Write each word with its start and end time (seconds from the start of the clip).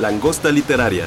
Langosta 0.00 0.50
Literaria. 0.50 1.06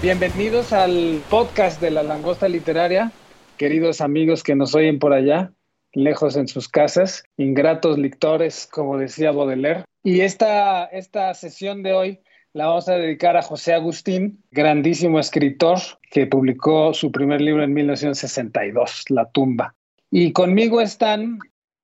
Bienvenidos 0.00 0.72
al 0.72 1.20
podcast 1.28 1.80
de 1.82 1.90
la 1.90 2.02
Langosta 2.02 2.48
Literaria, 2.48 3.12
queridos 3.58 4.00
amigos 4.00 4.42
que 4.42 4.54
nos 4.54 4.74
oyen 4.74 4.98
por 4.98 5.12
allá, 5.12 5.52
lejos 5.92 6.36
en 6.36 6.48
sus 6.48 6.68
casas, 6.68 7.24
ingratos 7.36 7.98
lectores, 7.98 8.66
como 8.72 8.96
decía 8.96 9.32
Baudelaire. 9.32 9.84
Y 10.02 10.22
esta, 10.22 10.86
esta 10.86 11.34
sesión 11.34 11.82
de 11.82 11.92
hoy 11.92 12.20
la 12.54 12.68
vamos 12.68 12.88
a 12.88 12.94
dedicar 12.94 13.36
a 13.36 13.42
José 13.42 13.74
Agustín, 13.74 14.42
grandísimo 14.50 15.20
escritor 15.20 15.78
que 16.10 16.26
publicó 16.26 16.94
su 16.94 17.12
primer 17.12 17.42
libro 17.42 17.62
en 17.62 17.74
1962, 17.74 19.04
La 19.10 19.26
tumba. 19.30 19.74
Y 20.10 20.32
conmigo 20.32 20.80
están 20.80 21.38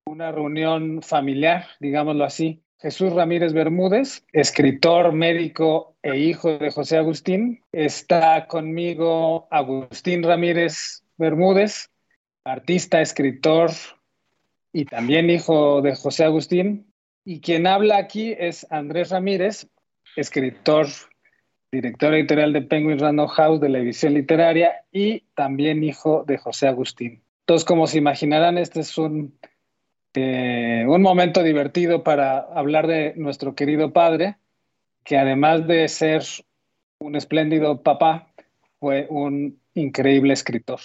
una 0.06 0.32
reunión 0.32 1.02
familiar, 1.02 1.66
digámoslo 1.78 2.24
así. 2.24 2.61
Jesús 2.82 3.12
Ramírez 3.12 3.52
Bermúdez, 3.52 4.24
escritor, 4.32 5.12
médico 5.12 5.94
e 6.02 6.18
hijo 6.18 6.58
de 6.58 6.72
José 6.72 6.96
Agustín. 6.96 7.62
Está 7.70 8.48
conmigo 8.48 9.46
Agustín 9.52 10.24
Ramírez 10.24 11.04
Bermúdez, 11.16 11.90
artista, 12.42 13.00
escritor 13.00 13.70
y 14.72 14.84
también 14.84 15.30
hijo 15.30 15.80
de 15.80 15.94
José 15.94 16.24
Agustín. 16.24 16.92
Y 17.24 17.40
quien 17.40 17.68
habla 17.68 17.98
aquí 17.98 18.34
es 18.36 18.66
Andrés 18.68 19.10
Ramírez, 19.10 19.68
escritor, 20.16 20.88
director 21.70 22.12
editorial 22.14 22.52
de 22.52 22.62
Penguin 22.62 22.98
Random 22.98 23.28
House 23.28 23.60
de 23.60 23.68
la 23.68 23.78
edición 23.78 24.14
literaria 24.14 24.84
y 24.90 25.20
también 25.36 25.84
hijo 25.84 26.24
de 26.26 26.36
José 26.36 26.66
Agustín. 26.66 27.22
Entonces, 27.42 27.64
como 27.64 27.86
se 27.86 27.98
imaginarán, 27.98 28.58
este 28.58 28.80
es 28.80 28.98
un, 28.98 29.38
eh, 30.14 30.84
un 30.86 31.02
momento 31.02 31.42
divertido 31.42 32.02
para 32.02 32.38
hablar 32.38 32.86
de 32.86 33.14
nuestro 33.16 33.54
querido 33.54 33.92
padre, 33.92 34.36
que 35.04 35.16
además 35.16 35.66
de 35.66 35.88
ser 35.88 36.22
un 36.98 37.16
espléndido 37.16 37.82
papá, 37.82 38.28
fue 38.78 39.06
un 39.10 39.60
increíble 39.74 40.32
escritor. 40.32 40.80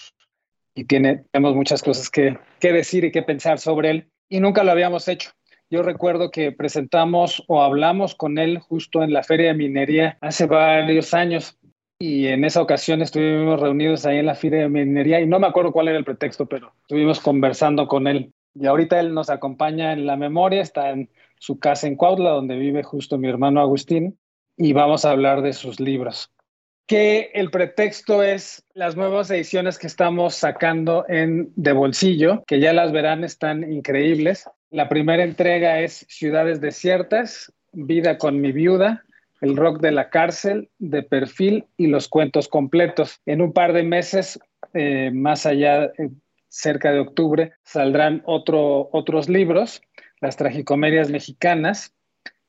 Y 0.75 0.85
tiene, 0.85 1.25
tenemos 1.31 1.55
muchas 1.55 1.81
cosas 1.81 2.09
que, 2.09 2.37
que 2.59 2.71
decir 2.71 3.03
y 3.03 3.11
que 3.11 3.23
pensar 3.23 3.59
sobre 3.59 3.89
él. 3.89 4.07
Y 4.29 4.39
nunca 4.39 4.63
lo 4.63 4.71
habíamos 4.71 5.07
hecho. 5.07 5.31
Yo 5.69 5.83
recuerdo 5.83 6.31
que 6.31 6.51
presentamos 6.51 7.43
o 7.47 7.61
hablamos 7.61 8.15
con 8.15 8.37
él 8.37 8.59
justo 8.59 9.03
en 9.03 9.11
la 9.11 9.23
Feria 9.23 9.47
de 9.47 9.53
Minería 9.53 10.17
hace 10.21 10.45
varios 10.45 11.13
años 11.13 11.57
y 11.99 12.27
en 12.27 12.45
esa 12.45 12.61
ocasión 12.61 13.01
estuvimos 13.01 13.59
reunidos 13.59 14.05
ahí 14.05 14.19
en 14.19 14.27
la 14.27 14.35
Feria 14.35 14.59
de 14.59 14.69
Minería 14.69 15.19
y 15.19 15.27
no 15.27 15.39
me 15.39 15.47
acuerdo 15.47 15.71
cuál 15.71 15.89
era 15.89 15.97
el 15.97 16.05
pretexto, 16.05 16.45
pero 16.45 16.71
estuvimos 16.81 17.19
conversando 17.19 17.87
con 17.87 18.07
él. 18.07 18.31
Y 18.59 18.65
ahorita 18.65 18.99
él 18.99 19.13
nos 19.13 19.29
acompaña 19.29 19.93
en 19.93 20.05
la 20.05 20.15
memoria, 20.15 20.61
está 20.61 20.89
en 20.91 21.09
su 21.39 21.59
casa 21.59 21.87
en 21.87 21.95
Cuautla, 21.95 22.31
donde 22.31 22.57
vive 22.57 22.83
justo 22.83 23.17
mi 23.17 23.27
hermano 23.27 23.61
Agustín, 23.61 24.17
y 24.57 24.73
vamos 24.73 25.05
a 25.05 25.11
hablar 25.11 25.41
de 25.41 25.53
sus 25.53 25.79
libros. 25.79 26.31
Que 26.87 27.31
el 27.33 27.51
pretexto 27.51 28.23
es 28.23 28.65
las 28.73 28.95
nuevas 28.95 29.29
ediciones 29.29 29.77
que 29.77 29.87
estamos 29.87 30.35
sacando 30.35 31.05
en 31.09 31.51
De 31.55 31.73
Bolsillo, 31.73 32.43
que 32.47 32.59
ya 32.59 32.73
las 32.73 32.91
verán, 32.91 33.23
están 33.23 33.71
increíbles. 33.71 34.49
La 34.71 34.89
primera 34.89 35.23
entrega 35.23 35.81
es 35.81 36.05
Ciudades 36.09 36.61
Desiertas, 36.61 37.53
Vida 37.73 38.17
con 38.17 38.39
mi 38.41 38.53
viuda, 38.53 39.03
El 39.41 39.57
rock 39.57 39.81
de 39.81 39.91
la 39.91 40.09
cárcel, 40.09 40.69
De 40.79 41.03
perfil 41.03 41.65
y 41.75 41.87
los 41.87 42.07
cuentos 42.07 42.47
completos. 42.47 43.19
En 43.25 43.41
un 43.41 43.51
par 43.51 43.73
de 43.73 43.83
meses, 43.83 44.39
eh, 44.73 45.11
más 45.13 45.45
allá, 45.45 45.91
eh, 45.97 46.09
cerca 46.57 46.91
de 46.91 46.99
octubre, 46.99 47.53
saldrán 47.63 48.23
otro, 48.25 48.89
otros 48.91 49.29
libros, 49.29 49.81
Las 50.19 50.35
tragicomedias 50.35 51.11
mexicanas, 51.11 51.93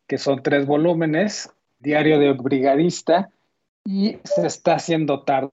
que 0.07 0.17
son 0.17 0.43
tres 0.43 0.65
volúmenes, 0.65 1.51
Diario 1.79 2.19
de 2.19 2.33
Brigadista 2.33 3.31
y 3.85 4.19
Se 4.25 4.47
está 4.47 4.75
haciendo 4.77 5.23
tarde. 5.23 5.51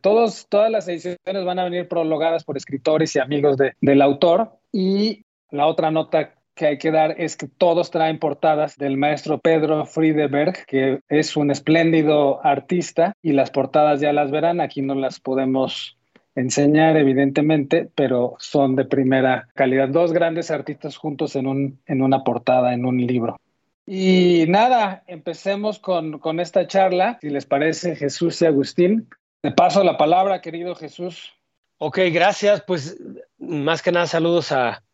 Todos, 0.00 0.46
todas 0.48 0.70
las 0.70 0.86
ediciones 0.88 1.44
van 1.44 1.58
a 1.58 1.64
venir 1.64 1.88
prologadas 1.88 2.44
por 2.44 2.56
escritores 2.56 3.14
y 3.16 3.20
amigos 3.20 3.56
de, 3.56 3.72
del 3.80 4.02
autor 4.02 4.52
y 4.72 5.24
la 5.50 5.66
otra 5.66 5.90
nota 5.90 6.34
que 6.54 6.66
hay 6.66 6.78
que 6.78 6.90
dar 6.90 7.20
es 7.20 7.36
que 7.36 7.48
todos 7.48 7.90
traen 7.90 8.18
portadas 8.18 8.76
del 8.76 8.96
maestro 8.96 9.38
Pedro 9.38 9.86
Friedeberg, 9.86 10.66
que 10.66 11.00
es 11.08 11.36
un 11.36 11.50
espléndido 11.50 12.44
artista 12.44 13.14
y 13.22 13.32
las 13.32 13.50
portadas 13.50 14.00
ya 14.00 14.12
las 14.12 14.30
verán, 14.30 14.60
aquí 14.60 14.82
no 14.82 14.94
las 14.94 15.18
podemos 15.18 15.96
enseñar 16.34 16.96
evidentemente, 16.96 17.90
pero 17.94 18.36
son 18.38 18.76
de 18.76 18.84
primera 18.84 19.48
calidad. 19.54 19.88
Dos 19.88 20.12
grandes 20.12 20.50
artistas 20.50 20.96
juntos 20.96 21.36
en, 21.36 21.46
un, 21.46 21.80
en 21.86 22.02
una 22.02 22.24
portada, 22.24 22.72
en 22.74 22.84
un 22.84 22.98
libro. 23.06 23.38
Y 23.86 24.44
nada, 24.48 25.02
empecemos 25.06 25.78
con, 25.78 26.18
con 26.18 26.40
esta 26.40 26.66
charla, 26.66 27.18
si 27.20 27.30
les 27.30 27.46
parece, 27.46 27.96
Jesús 27.96 28.40
y 28.40 28.46
Agustín. 28.46 29.08
Te 29.40 29.50
paso 29.50 29.82
la 29.82 29.96
palabra, 29.96 30.40
querido 30.40 30.74
Jesús. 30.74 31.32
Ok, 31.78 31.98
gracias. 32.12 32.62
Pues 32.62 32.96
más 33.38 33.82
que 33.82 33.90
nada 33.90 34.06
saludos 34.06 34.52
a, 34.52 34.84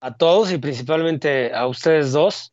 a 0.00 0.16
todos 0.16 0.52
y 0.52 0.58
principalmente 0.58 1.52
a 1.54 1.66
ustedes 1.66 2.12
dos. 2.12 2.52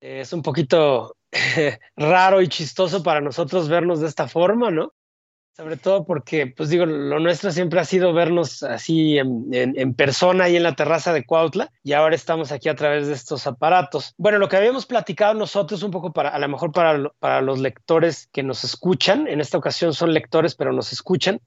Es 0.00 0.32
un 0.32 0.42
poquito 0.42 1.16
raro 1.96 2.40
y 2.40 2.48
chistoso 2.48 3.02
para 3.02 3.20
nosotros 3.20 3.68
vernos 3.68 4.00
de 4.00 4.06
esta 4.06 4.28
forma, 4.28 4.70
¿no? 4.70 4.92
Sobre 5.56 5.76
todo 5.76 6.04
porque, 6.04 6.48
pues 6.48 6.68
digo, 6.68 6.84
lo 6.84 7.20
nuestro 7.20 7.52
siempre 7.52 7.78
ha 7.78 7.84
sido 7.84 8.12
vernos 8.12 8.64
así 8.64 9.18
en, 9.18 9.46
en, 9.52 9.94
persona 9.94 10.48
y 10.48 10.56
en 10.56 10.64
la 10.64 10.74
terraza 10.74 11.12
de 11.12 11.24
Cuautla 11.24 11.70
y 11.84 11.92
ahora 11.92 12.16
estamos 12.16 12.50
aquí 12.50 12.68
a 12.68 12.74
través 12.74 13.06
de 13.06 13.12
estos 13.12 13.46
aparatos. 13.46 14.14
Bueno, 14.18 14.38
lo 14.38 14.48
que 14.48 14.56
habíamos 14.56 14.84
platicado 14.84 15.32
nosotros 15.34 15.84
un 15.84 15.92
poco 15.92 16.12
para, 16.12 16.30
a 16.30 16.40
lo 16.40 16.48
mejor 16.48 16.72
para, 16.72 17.08
para 17.20 17.40
los 17.40 17.60
lectores 17.60 18.28
que 18.32 18.42
nos 18.42 18.64
escuchan, 18.64 19.28
en 19.28 19.40
esta 19.40 19.56
ocasión 19.56 19.94
son 19.94 20.12
lectores 20.12 20.56
pero 20.56 20.72
nos 20.72 20.92
escuchan, 20.92 21.40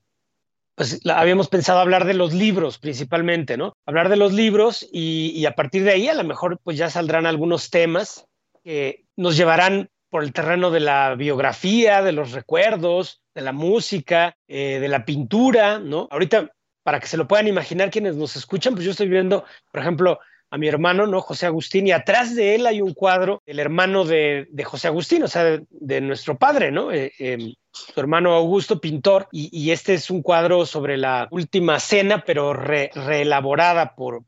pues 0.75 1.01
habíamos 1.09 1.49
pensado 1.49 1.79
hablar 1.79 2.05
de 2.05 2.13
los 2.13 2.33
libros 2.33 2.77
principalmente, 2.77 3.57
¿no? 3.57 3.75
Hablar 3.85 4.07
de 4.07 4.15
los 4.15 4.31
libros 4.31 4.87
y, 4.89 5.31
y, 5.35 5.45
a 5.47 5.55
partir 5.55 5.83
de 5.83 5.91
ahí 5.91 6.07
a 6.07 6.13
lo 6.13 6.23
mejor 6.23 6.61
pues 6.63 6.77
ya 6.77 6.89
saldrán 6.89 7.25
algunos 7.25 7.69
temas 7.69 8.25
que 8.63 9.03
nos 9.17 9.35
llevarán 9.35 9.89
por 10.09 10.23
el 10.23 10.33
terreno 10.33 10.71
de 10.71 10.79
la 10.79 11.15
biografía, 11.15 12.01
de 12.01 12.11
los 12.11 12.31
recuerdos, 12.31 13.21
de 13.35 13.41
la 13.41 13.51
música, 13.51 14.35
eh, 14.47 14.79
de 14.79 14.87
la 14.87 15.05
pintura, 15.05 15.79
¿no? 15.79 16.07
Ahorita, 16.11 16.51
para 16.83 16.99
que 16.99 17.07
se 17.07 17.17
lo 17.17 17.27
puedan 17.27 17.47
imaginar 17.47 17.91
quienes 17.91 18.15
nos 18.15 18.35
escuchan, 18.35 18.73
pues 18.73 18.85
yo 18.85 18.91
estoy 18.91 19.09
viendo, 19.09 19.43
por 19.71 19.81
ejemplo, 19.81 20.19
a 20.49 20.57
mi 20.57 20.67
hermano, 20.67 21.07
¿no? 21.07 21.21
José 21.21 21.45
Agustín, 21.45 21.87
y 21.87 21.91
atrás 21.91 22.35
de 22.35 22.55
él 22.55 22.67
hay 22.67 22.81
un 22.81 22.93
cuadro 22.93 23.41
del 23.45 23.59
hermano 23.59 24.05
de, 24.05 24.47
José 24.63 24.87
Agustín, 24.87 25.23
o 25.23 25.27
sea, 25.27 25.59
de, 25.69 26.01
nuestro 26.01 26.37
padre, 26.37 26.71
¿no? 26.71 26.91
Eh, 26.91 27.11
eh, 27.19 27.53
su 27.71 27.99
hermano 27.99 28.33
Augusto, 28.33 28.79
pintor, 28.79 29.27
y, 29.31 29.49
y, 29.51 29.71
este 29.71 29.93
es 29.93 30.09
un 30.09 30.21
cuadro 30.21 30.65
sobre 30.65 30.97
la 30.97 31.27
última 31.31 31.79
cena, 31.79 32.23
pero 32.25 32.53
re, 32.53 32.91
reelaborada 32.95 33.93
por, 33.95 34.23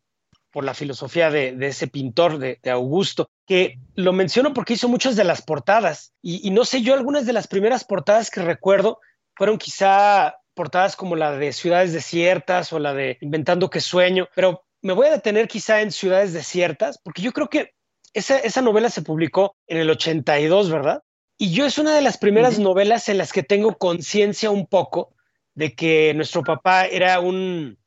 por 0.52 0.64
la 0.64 0.74
filosofía 0.74 1.30
de, 1.30 1.54
de 1.56 1.68
ese 1.68 1.88
pintor, 1.88 2.40
de, 2.40 2.60
de, 2.62 2.72
Augusto, 2.72 3.30
que 3.46 3.80
lo 3.96 4.14
menciono 4.14 4.54
porque 4.54 4.74
hizo 4.74 4.88
muchas 4.88 5.16
de 5.16 5.24
las 5.24 5.42
portadas, 5.42 6.14
y, 6.22 6.48
y, 6.48 6.52
no 6.52 6.66
sé, 6.66 6.82
yo 6.82 6.94
algunas 6.94 7.26
de 7.26 7.34
las 7.34 7.48
primeras 7.48 7.84
portadas 7.84 8.30
que 8.30 8.42
recuerdo 8.42 9.00
fueron 9.36 9.58
quizá 9.58 10.36
portadas 10.54 10.96
como 10.96 11.16
la 11.16 11.32
de 11.32 11.54
Ciudades 11.54 11.94
Desiertas 11.94 12.74
o 12.74 12.80
la 12.80 12.94
de 12.94 13.18
Inventando 13.22 13.70
que 13.70 13.80
Sueño, 13.80 14.28
pero 14.36 14.66
me 14.82 14.94
voy 14.94 15.08
a 15.08 15.12
detener 15.12 15.48
quizá 15.48 15.82
en 15.82 15.92
Ciudades 15.92 16.34
Desiertas, 16.34 17.00
porque 17.04 17.22
yo 17.22 17.32
creo 17.32 17.50
que 17.50 17.74
esa, 18.14 18.38
esa 18.40 18.62
novela 18.62 18.90
se 18.90 19.02
publicó 19.02 19.56
en 19.68 19.78
el 19.78 19.90
82, 19.90 20.72
¿verdad? 20.72 21.04
Y 21.38 21.52
yo 21.52 21.66
es 21.66 21.78
una 21.78 21.96
de 21.96 22.02
las 22.02 22.18
primeras 22.18 22.58
uh 22.58 22.62
-huh. 22.62 22.64
novelas 22.64 23.08
en 23.08 23.18
las 23.18 23.32
que 23.32 23.44
tengo 23.44 23.78
conciencia 23.78 24.52
un 24.52 24.68
poco 24.68 25.14
de 25.54 25.76
que 25.76 26.14
nuestro 26.14 26.44
papá 26.44 26.86
era 26.86 27.20
un, 27.20 27.78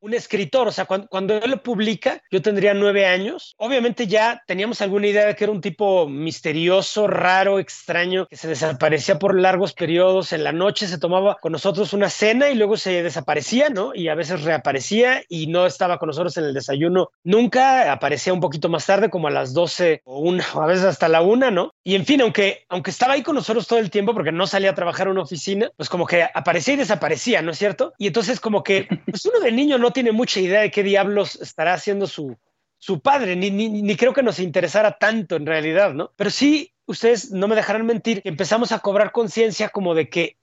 un 0.00 0.14
escritor. 0.14 0.68
O 0.68 0.72
sea, 0.72 0.84
cuando, 0.84 1.08
cuando 1.08 1.34
él 1.34 1.50
lo 1.50 1.62
publica, 1.62 2.22
yo 2.30 2.42
tendría 2.42 2.74
nueve 2.74 3.06
años. 3.06 3.54
Obviamente 3.58 4.06
ya 4.06 4.42
teníamos 4.46 4.80
alguna 4.80 5.06
idea 5.06 5.26
de 5.26 5.36
que 5.36 5.44
era 5.44 5.52
un 5.52 5.60
tipo 5.60 6.08
misterioso, 6.08 7.06
raro, 7.06 7.58
extraño, 7.58 8.26
que 8.26 8.36
se 8.36 8.48
desaparecía 8.48 9.18
por 9.18 9.38
largos 9.38 9.72
periodos. 9.72 10.32
En 10.32 10.44
la 10.44 10.52
noche 10.52 10.86
se 10.86 10.98
tomaba 10.98 11.36
con 11.40 11.52
nosotros 11.52 11.92
una 11.92 12.10
cena 12.10 12.50
y 12.50 12.54
luego 12.54 12.76
se 12.76 13.02
desaparecía, 13.02 13.68
¿no? 13.70 13.92
Y 13.94 14.08
a 14.08 14.14
veces 14.14 14.42
reaparecía 14.42 15.22
y 15.28 15.46
no 15.48 15.66
estaba 15.66 15.98
con 15.98 16.08
nosotros 16.08 16.36
en 16.36 16.44
el 16.44 16.54
desayuno 16.54 17.10
nunca. 17.24 17.92
Aparecía 17.92 18.32
un 18.32 18.40
poquito 18.40 18.68
más 18.68 18.86
tarde, 18.86 19.10
como 19.10 19.28
a 19.28 19.30
las 19.30 19.54
12 19.54 20.02
o 20.04 20.20
una, 20.20 20.44
o 20.54 20.62
a 20.62 20.66
veces 20.66 20.84
hasta 20.84 21.08
la 21.08 21.22
una, 21.22 21.50
¿no? 21.50 21.72
Y 21.84 21.94
en 21.94 22.04
fin, 22.04 22.20
aunque, 22.20 22.64
aunque 22.68 22.90
estaba 22.90 23.14
ahí 23.14 23.22
con 23.22 23.34
nosotros 23.34 23.66
todo 23.66 23.78
el 23.78 23.90
tiempo, 23.90 24.14
porque 24.14 24.32
no 24.32 24.46
salía 24.46 24.70
a 24.70 24.74
trabajar 24.74 25.06
en 25.06 25.12
una 25.12 25.22
oficina, 25.22 25.70
pues 25.76 25.88
como 25.88 26.06
que 26.06 26.22
aparecía 26.22 26.74
y 26.74 26.78
desaparecía, 26.78 27.42
¿no 27.42 27.52
es 27.52 27.58
cierto? 27.58 27.92
Y 27.98 28.06
entonces 28.06 28.40
como 28.40 28.62
que 28.62 28.88
pues 29.06 29.24
uno 29.26 29.40
de 29.40 29.52
niño 29.52 29.78
no 29.78 29.87
tiene 29.92 30.12
mucha 30.12 30.40
idea 30.40 30.60
de 30.60 30.70
qué 30.70 30.82
diablos 30.82 31.36
estará 31.40 31.74
haciendo 31.74 32.06
su, 32.06 32.36
su 32.78 33.00
padre, 33.00 33.36
ni, 33.36 33.50
ni, 33.50 33.68
ni 33.68 33.96
creo 33.96 34.12
que 34.12 34.22
nos 34.22 34.38
interesara 34.38 34.98
tanto 34.98 35.36
en 35.36 35.46
realidad, 35.46 35.94
¿no? 35.94 36.12
Pero 36.16 36.30
sí, 36.30 36.74
ustedes 36.86 37.30
no 37.32 37.48
me 37.48 37.56
dejarán 37.56 37.86
mentir, 37.86 38.22
empezamos 38.24 38.72
a 38.72 38.78
cobrar 38.78 39.12
conciencia 39.12 39.68
como 39.68 39.94
de 39.94 40.08
que 40.08 40.38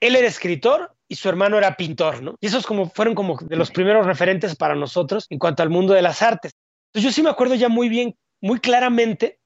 él 0.00 0.16
era 0.16 0.26
escritor 0.26 0.94
y 1.08 1.16
su 1.16 1.28
hermano 1.28 1.56
era 1.58 1.76
pintor, 1.76 2.22
¿no? 2.22 2.36
Y 2.40 2.46
esos 2.46 2.66
como 2.66 2.90
fueron 2.90 3.14
como 3.14 3.38
de 3.38 3.56
los 3.56 3.70
primeros 3.70 4.06
referentes 4.06 4.56
para 4.56 4.74
nosotros 4.74 5.26
en 5.30 5.38
cuanto 5.38 5.62
al 5.62 5.70
mundo 5.70 5.94
de 5.94 6.02
las 6.02 6.22
artes. 6.22 6.52
Entonces 6.88 7.10
yo 7.10 7.14
sí 7.14 7.22
me 7.22 7.30
acuerdo 7.30 7.54
ya 7.54 7.68
muy 7.68 7.88
bien, 7.88 8.16
muy 8.40 8.60
claramente, 8.60 9.38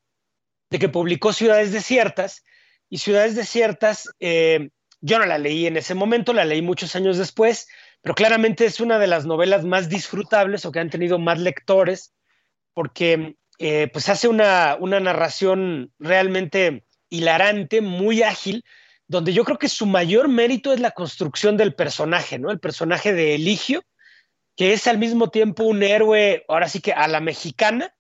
de 0.71 0.79
que 0.79 0.89
publicó 0.89 1.33
Ciudades 1.33 1.73
Desiertas 1.73 2.45
y 2.89 2.99
Ciudades 2.99 3.35
Desiertas, 3.37 4.09
eh, 4.21 4.71
yo 5.01 5.19
no 5.19 5.27
la 5.27 5.39
leí 5.39 5.67
en 5.67 5.77
ese 5.77 5.95
momento, 5.95 6.33
la 6.33 6.45
leí 6.45 6.63
muchos 6.63 6.95
años 6.97 7.19
después, 7.19 7.69
pero 8.03 8.15
claramente 8.15 8.65
es 8.65 8.81
una 8.81 8.99
de 8.99 9.07
las 9.07 9.27
novelas 9.27 9.65
más 9.65 9.89
disfrutables 9.89 10.65
o 10.65 10.73
que 10.73 10.81
han 10.81 10.91
tenido 10.91 11.19
más 11.19 11.39
lectores, 11.39 12.15
porque 12.73 13.37
eh, 13.59 13.89
pues 13.93 14.09
hace 14.09 14.29
una, 14.29 14.77
una 14.81 15.01
narración 15.01 15.93
realmente 15.99 16.85
hilarante, 17.11 17.81
muy 17.81 18.23
ágil, 18.23 18.65
donde 19.07 19.33
yo 19.33 19.45
creo 19.45 19.59
que 19.59 19.69
su 19.69 19.87
mayor 19.87 20.29
mérito 20.29 20.73
es 20.73 20.81
la 20.81 20.93
construcción 20.93 21.57
del 21.57 21.75
personaje, 21.75 22.39
¿no? 22.39 22.51
El 22.51 22.61
personaje 22.61 23.13
de 23.13 23.35
Eligio, 23.35 23.83
que 24.57 24.73
es 24.73 24.87
al 24.87 24.99
mismo 24.99 25.31
tiempo 25.31 25.65
un 25.65 25.83
héroe, 25.83 26.45
ahora 26.49 26.69
sí 26.69 26.81
que 26.81 26.93
a 26.93 27.09
la 27.09 27.21
mexicana, 27.21 27.95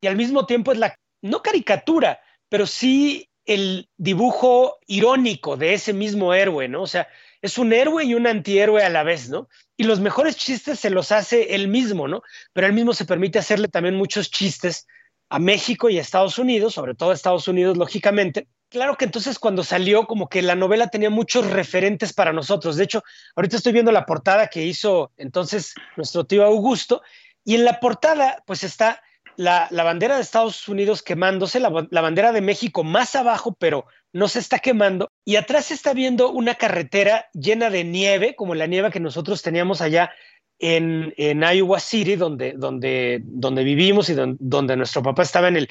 y 0.00 0.08
al 0.08 0.16
mismo 0.16 0.44
tiempo 0.44 0.72
es 0.72 0.78
la, 0.78 0.98
no 1.22 1.42
caricatura, 1.42 2.20
pero 2.48 2.66
sí 2.66 3.30
el 3.44 3.88
dibujo 3.96 4.78
irónico 4.86 5.56
de 5.56 5.74
ese 5.74 5.92
mismo 5.92 6.34
héroe, 6.34 6.68
¿no? 6.68 6.82
O 6.82 6.86
sea, 6.86 7.08
es 7.42 7.58
un 7.58 7.72
héroe 7.72 8.04
y 8.04 8.14
un 8.14 8.26
antihéroe 8.26 8.82
a 8.82 8.88
la 8.88 9.02
vez, 9.02 9.28
¿no? 9.28 9.48
Y 9.76 9.84
los 9.84 10.00
mejores 10.00 10.36
chistes 10.36 10.80
se 10.80 10.90
los 10.90 11.12
hace 11.12 11.54
él 11.54 11.68
mismo, 11.68 12.08
¿no? 12.08 12.22
Pero 12.52 12.66
él 12.66 12.72
mismo 12.72 12.92
se 12.92 13.04
permite 13.04 13.38
hacerle 13.38 13.68
también 13.68 13.94
muchos 13.94 14.30
chistes 14.30 14.86
a 15.28 15.38
México 15.38 15.90
y 15.90 15.98
a 15.98 16.02
Estados 16.02 16.38
Unidos, 16.38 16.74
sobre 16.74 16.94
todo 16.94 17.10
a 17.10 17.14
Estados 17.14 17.48
Unidos, 17.48 17.76
lógicamente. 17.76 18.48
Claro 18.68 18.96
que 18.96 19.04
entonces 19.04 19.38
cuando 19.38 19.64
salió, 19.64 20.06
como 20.06 20.28
que 20.28 20.42
la 20.42 20.54
novela 20.54 20.88
tenía 20.88 21.10
muchos 21.10 21.50
referentes 21.50 22.12
para 22.12 22.32
nosotros. 22.32 22.76
De 22.76 22.84
hecho, 22.84 23.02
ahorita 23.34 23.56
estoy 23.56 23.72
viendo 23.72 23.92
la 23.92 24.06
portada 24.06 24.48
que 24.48 24.64
hizo 24.64 25.12
entonces 25.16 25.74
nuestro 25.96 26.24
tío 26.24 26.44
Augusto, 26.44 27.02
y 27.44 27.54
en 27.54 27.64
la 27.64 27.78
portada, 27.78 28.42
pues 28.44 28.64
está 28.64 29.02
la, 29.36 29.68
bandera 29.70 30.16
de 30.16 30.22
Estados 30.22 30.66
Unidos 30.68 31.02
quemándose, 31.02 31.60
la, 31.60 31.68
bandera 31.68 32.32
de 32.32 32.40
México 32.40 32.82
más 32.82 33.14
abajo, 33.14 33.54
pero 33.58 33.86
no 34.16 34.28
se 34.28 34.38
está 34.38 34.60
quemando, 34.60 35.10
y 35.26 35.36
atrás 35.36 35.66
se 35.66 35.74
está 35.74 35.92
viendo 35.92 36.30
una 36.30 36.54
carretera 36.54 37.26
llena 37.34 37.68
de 37.68 37.84
nieve, 37.84 38.34
como 38.34 38.54
la 38.54 38.66
nieve 38.66 38.90
que 38.90 38.98
nosotros 38.98 39.42
teníamos 39.42 39.82
allá 39.82 40.10
en, 40.58 41.12
en 41.18 41.42
Iowa 41.42 41.78
City, 41.80 42.16
donde, 42.16 42.52
donde, 42.52 43.20
donde 43.22 43.62
vivimos 43.62 44.08
y 44.08 44.14
donde, 44.14 44.76
nuestro 44.76 45.02
papá 45.02 45.22
estaba 45.22 45.48
en 45.48 45.56
el, 45.58 45.68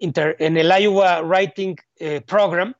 en 0.00 0.56
el 0.56 0.72
Iowa 0.76 1.22
Writing 1.22 1.76
eh, 2.00 2.20
Program. 2.26 2.74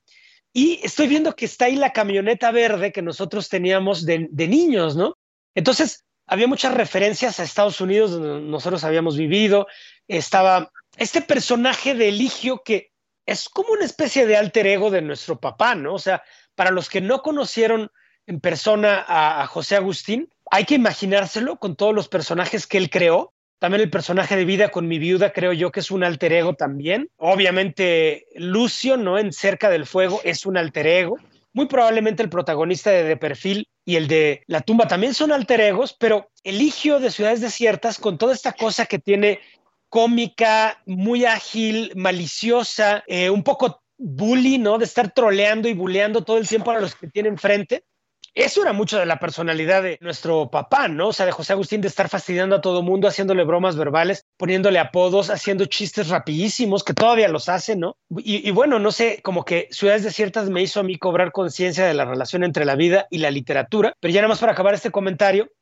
Y 0.52 0.80
estoy 0.82 1.06
viendo 1.06 1.36
que 1.36 1.44
está 1.44 1.66
ahí 1.66 1.76
la 1.76 1.92
camioneta 1.92 2.50
verde 2.50 2.90
que 2.90 3.02
nosotros 3.02 3.48
teníamos 3.48 4.04
de, 4.04 4.26
de 4.30 4.48
niños, 4.48 4.96
¿no? 4.96 5.16
Entonces, 5.54 6.04
había 6.26 6.48
muchas 6.48 6.74
referencias 6.74 7.38
a 7.38 7.44
Estados 7.44 7.80
Unidos 7.80 8.10
donde 8.10 8.50
nosotros 8.50 8.82
habíamos 8.82 9.16
vivido. 9.16 9.68
Estaba 10.08 10.72
este 10.96 11.20
personaje 11.20 11.94
de 11.94 12.08
Eligio 12.08 12.62
que 12.64 12.90
es 13.26 13.48
como 13.48 13.72
una 13.72 13.84
especie 13.84 14.26
de 14.26 14.36
alter 14.36 14.66
ego 14.66 14.90
de 14.90 15.02
nuestro 15.02 15.40
papá, 15.40 15.74
¿no? 15.74 15.94
O 15.94 15.98
sea, 15.98 16.22
para 16.54 16.70
los 16.70 16.88
que 16.88 17.00
no 17.00 17.22
conocieron 17.22 17.90
en 18.26 18.40
persona 18.40 19.04
a, 19.06 19.46
José 19.46 19.76
Agustín, 19.76 20.30
hay 20.50 20.64
que 20.64 20.74
imaginárselo 20.74 21.56
con 21.56 21.76
todos 21.76 21.94
los 21.94 22.08
personajes 22.08 22.66
que 22.66 22.78
él 22.78 22.90
creó. 22.90 23.32
También 23.58 23.82
el 23.82 23.90
personaje 23.90 24.36
de 24.36 24.44
vida 24.44 24.68
con 24.70 24.88
mi 24.88 24.98
viuda, 24.98 25.32
creo 25.32 25.52
yo 25.52 25.72
que 25.72 25.80
es 25.80 25.90
un 25.90 26.04
alter 26.04 26.32
ego 26.32 26.54
también. 26.54 27.08
Obviamente, 27.16 28.26
Lucio, 28.34 28.96
¿no? 28.96 29.18
En 29.18 29.32
Cerca 29.32 29.70
del 29.70 29.86
Fuego 29.86 30.20
es 30.24 30.44
un 30.44 30.56
alter 30.56 30.86
ego 30.86 31.18
muy 31.54 31.66
probablemente 31.66 32.22
el 32.22 32.28
protagonista 32.28 32.90
de 32.90 33.04
De 33.04 33.16
Perfil 33.16 33.68
y 33.84 33.96
el 33.96 34.08
de 34.08 34.42
La 34.46 34.60
tumba 34.60 34.88
también 34.88 35.14
son 35.14 35.32
alter 35.32 35.60
egos, 35.60 35.96
pero 35.98 36.28
Eligio 36.42 36.98
de 36.98 37.10
Ciudades 37.10 37.40
Desiertas, 37.40 37.98
con 37.98 38.18
toda 38.18 38.34
esta 38.34 38.52
cosa 38.52 38.86
que 38.86 38.98
tiene 38.98 39.38
cómica, 39.94 40.82
muy 40.86 41.24
ágil, 41.24 41.92
maliciosa, 41.94 43.04
eh, 43.06 43.30
un 43.30 43.44
poco 43.44 43.80
bully, 43.96 44.58
¿no? 44.58 44.76
De 44.76 44.86
estar 44.86 45.12
troleando 45.12 45.68
y 45.68 45.74
bulleando 45.74 46.24
todo 46.24 46.38
el 46.38 46.48
tiempo 46.48 46.72
a 46.72 46.80
los 46.80 46.96
que 46.96 47.06
tienen 47.06 47.38
frente. 47.38 47.84
Eso 48.34 48.62
era 48.62 48.72
mucho 48.72 48.98
de 48.98 49.06
la 49.06 49.20
personalidad 49.20 49.84
de 49.84 49.96
nuestro 50.00 50.50
papá, 50.50 50.88
¿no? 50.88 51.10
O 51.10 51.12
sea, 51.12 51.26
de 51.26 51.30
José 51.30 51.52
Agustín 51.52 51.80
de 51.80 51.86
estar 51.86 52.08
fastidiando 52.08 52.56
a 52.56 52.60
todo 52.60 52.82
mundo, 52.82 53.06
haciéndole 53.06 53.44
bromas 53.44 53.76
verbales, 53.76 54.24
poniéndole 54.36 54.80
apodos, 54.80 55.30
haciendo 55.30 55.66
chistes 55.66 56.08
rapidísimos, 56.08 56.82
que 56.82 56.92
todavía 56.92 57.28
los 57.28 57.48
hace, 57.48 57.76
¿no? 57.76 57.96
Y, 58.16 58.48
y 58.48 58.50
bueno, 58.50 58.80
no 58.80 58.90
sé, 58.90 59.20
como 59.22 59.44
que 59.44 59.68
Ciudades 59.70 60.02
Desiertas 60.02 60.50
me 60.50 60.60
hizo 60.60 60.80
a 60.80 60.82
mí 60.82 60.98
cobrar 60.98 61.30
conciencia 61.30 61.86
de 61.86 61.94
la 61.94 62.04
relación 62.04 62.42
entre 62.42 62.64
la 62.64 62.74
vida 62.74 63.06
y 63.12 63.18
la 63.18 63.30
literatura. 63.30 63.94
Pero 64.00 64.12
ya 64.12 64.22
nada 64.22 64.30
más 64.30 64.40
para 64.40 64.54
acabar 64.54 64.74
este 64.74 64.90
comentario, 64.90 65.52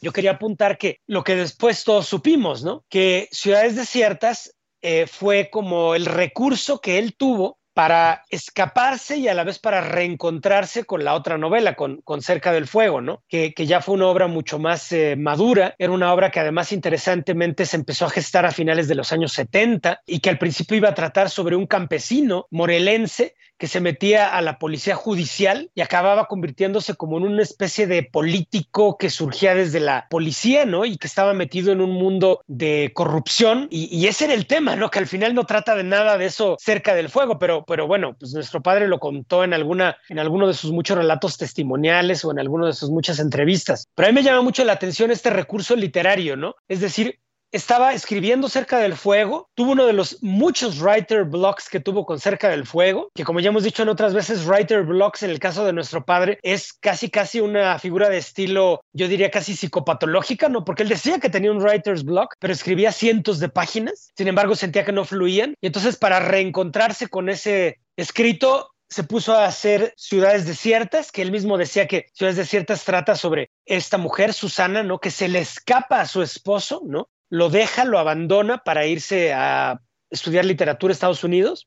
yo 0.00 0.12
quería 0.12 0.32
apuntar 0.32 0.78
que 0.78 1.00
lo 1.06 1.24
que 1.24 1.36
después 1.36 1.84
todos 1.84 2.06
supimos, 2.06 2.64
¿no? 2.64 2.84
Que 2.88 3.28
Ciudades 3.32 3.76
Desiertas 3.76 4.54
eh, 4.80 5.06
fue 5.06 5.48
como 5.50 5.94
el 5.94 6.06
recurso 6.06 6.80
que 6.80 6.98
él 6.98 7.14
tuvo 7.16 7.58
para 7.74 8.24
escaparse 8.28 9.16
y 9.16 9.28
a 9.28 9.34
la 9.34 9.44
vez 9.44 9.58
para 9.58 9.80
reencontrarse 9.80 10.84
con 10.84 11.04
la 11.04 11.14
otra 11.14 11.38
novela, 11.38 11.74
con, 11.74 12.02
con 12.02 12.20
Cerca 12.20 12.52
del 12.52 12.66
Fuego, 12.66 13.00
¿no? 13.00 13.22
Que, 13.28 13.54
que, 13.54 13.66
ya 13.66 13.80
fue 13.80 13.94
una 13.94 14.08
obra 14.08 14.26
mucho 14.26 14.58
más 14.58 14.92
eh, 14.92 15.16
madura, 15.16 15.74
era 15.78 15.92
una 15.92 16.12
obra 16.12 16.30
que 16.30 16.40
además 16.40 16.72
interesantemente 16.72 17.64
se 17.64 17.76
empezó 17.76 18.06
a 18.06 18.10
gestar 18.10 18.44
a 18.44 18.50
finales 18.50 18.88
de 18.88 18.94
los 18.94 19.12
años 19.12 19.32
70 19.32 20.02
y 20.06 20.20
que 20.20 20.30
al 20.30 20.38
principio 20.38 20.76
iba 20.76 20.90
a 20.90 20.94
tratar 20.94 21.30
sobre 21.30 21.56
un 21.56 21.66
campesino 21.66 22.46
morelense 22.50 23.34
que 23.62 23.68
se 23.68 23.80
metía 23.80 24.34
a 24.34 24.40
la 24.40 24.58
policía 24.58 24.96
judicial 24.96 25.70
y 25.76 25.82
acababa 25.82 26.26
convirtiéndose 26.26 26.94
como 26.96 27.18
en 27.18 27.22
una 27.22 27.44
especie 27.44 27.86
de 27.86 28.02
político 28.02 28.98
que 28.98 29.08
surgía 29.08 29.54
desde 29.54 29.78
la 29.78 30.08
policía, 30.10 30.66
¿no? 30.66 30.84
Y 30.84 30.96
que 30.96 31.06
estaba 31.06 31.32
metido 31.32 31.70
en 31.70 31.80
un 31.80 31.92
mundo 31.92 32.42
de 32.48 32.90
corrupción. 32.92 33.68
Y, 33.70 34.04
ese 34.08 34.24
era 34.24 34.34
el 34.34 34.48
tema, 34.48 34.74
¿no? 34.74 34.90
Que 34.90 34.98
al 34.98 35.06
final 35.06 35.32
no 35.36 35.46
trata 35.46 35.76
de 35.76 35.84
nada 35.84 36.18
de 36.18 36.26
eso 36.26 36.56
cerca 36.58 36.92
del 36.96 37.08
fuego, 37.08 37.38
pero, 37.38 37.64
pero 37.64 37.86
bueno, 37.86 38.16
pues 38.18 38.34
nuestro 38.34 38.62
padre 38.62 38.88
lo 38.88 38.98
contó 38.98 39.44
en 39.44 39.54
alguna, 39.54 39.96
en 40.08 40.18
alguno 40.18 40.48
de 40.48 40.54
sus 40.54 40.72
muchos 40.72 40.98
relatos 40.98 41.38
testimoniales 41.38 42.24
o 42.24 42.32
en 42.32 42.40
alguno 42.40 42.66
de 42.66 42.72
sus 42.72 42.90
muchas 42.90 43.20
entrevistas. 43.20 43.86
Pero 43.94 44.08
a 44.08 44.10
mí 44.10 44.16
me 44.16 44.24
llama 44.24 44.42
mucho 44.42 44.64
la 44.64 44.72
atención 44.72 45.12
este 45.12 45.30
recurso 45.30 45.76
literario, 45.76 46.36
¿no? 46.36 46.56
Es 46.66 46.80
decir, 46.80 47.20
estaba 47.52 47.92
escribiendo 47.92 48.48
cerca 48.48 48.78
del 48.78 48.96
fuego, 48.96 49.50
tuvo 49.54 49.72
uno 49.72 49.86
de 49.86 49.92
los 49.92 50.22
muchos 50.22 50.80
writer 50.80 51.24
blocks 51.24 51.68
que 51.68 51.80
tuvo 51.80 52.06
con 52.06 52.18
cerca 52.18 52.48
del 52.48 52.66
fuego, 52.66 53.10
que 53.14 53.24
como 53.24 53.40
ya 53.40 53.50
hemos 53.50 53.62
dicho 53.62 53.82
en 53.82 53.90
otras 53.90 54.14
veces, 54.14 54.46
writer 54.46 54.82
blocks 54.82 55.22
en 55.22 55.30
el 55.30 55.38
caso 55.38 55.64
de 55.64 55.72
nuestro 55.72 56.04
padre 56.04 56.38
es 56.42 56.72
casi 56.72 57.10
casi 57.10 57.40
una 57.40 57.78
figura 57.78 58.08
de 58.08 58.18
estilo, 58.18 58.80
yo 58.92 59.06
diría 59.06 59.30
casi 59.30 59.54
psicopatológica, 59.54 60.48
¿no? 60.48 60.64
Porque 60.64 60.82
él 60.82 60.88
decía 60.88 61.20
que 61.20 61.30
tenía 61.30 61.52
un 61.52 61.62
writer's 61.62 62.04
block, 62.04 62.34
pero 62.38 62.52
escribía 62.52 62.90
cientos 62.90 63.38
de 63.38 63.50
páginas, 63.50 64.10
sin 64.16 64.28
embargo 64.28 64.56
sentía 64.56 64.84
que 64.84 64.92
no 64.92 65.04
fluían, 65.04 65.54
y 65.60 65.66
entonces 65.66 65.96
para 65.96 66.20
reencontrarse 66.20 67.08
con 67.08 67.28
ese 67.28 67.78
escrito 67.96 68.70
se 68.88 69.04
puso 69.04 69.34
a 69.34 69.46
hacer 69.46 69.94
Ciudades 69.96 70.46
Desiertas, 70.46 71.12
que 71.12 71.22
él 71.22 71.32
mismo 71.32 71.56
decía 71.56 71.86
que 71.86 72.06
Ciudades 72.12 72.36
Desiertas 72.36 72.84
trata 72.84 73.16
sobre 73.16 73.50
esta 73.64 73.96
mujer, 73.96 74.34
Susana, 74.34 74.82
¿no? 74.82 74.98
Que 74.98 75.10
se 75.10 75.28
le 75.28 75.38
escapa 75.38 76.00
a 76.00 76.06
su 76.06 76.22
esposo, 76.22 76.82
¿no? 76.84 77.08
Lo 77.32 77.48
deja, 77.48 77.86
lo 77.86 77.98
abandona 77.98 78.58
para 78.58 78.84
irse 78.84 79.32
a 79.32 79.80
estudiar 80.10 80.44
literatura 80.44 80.90
a 80.90 80.92
Estados 80.92 81.24
Unidos, 81.24 81.66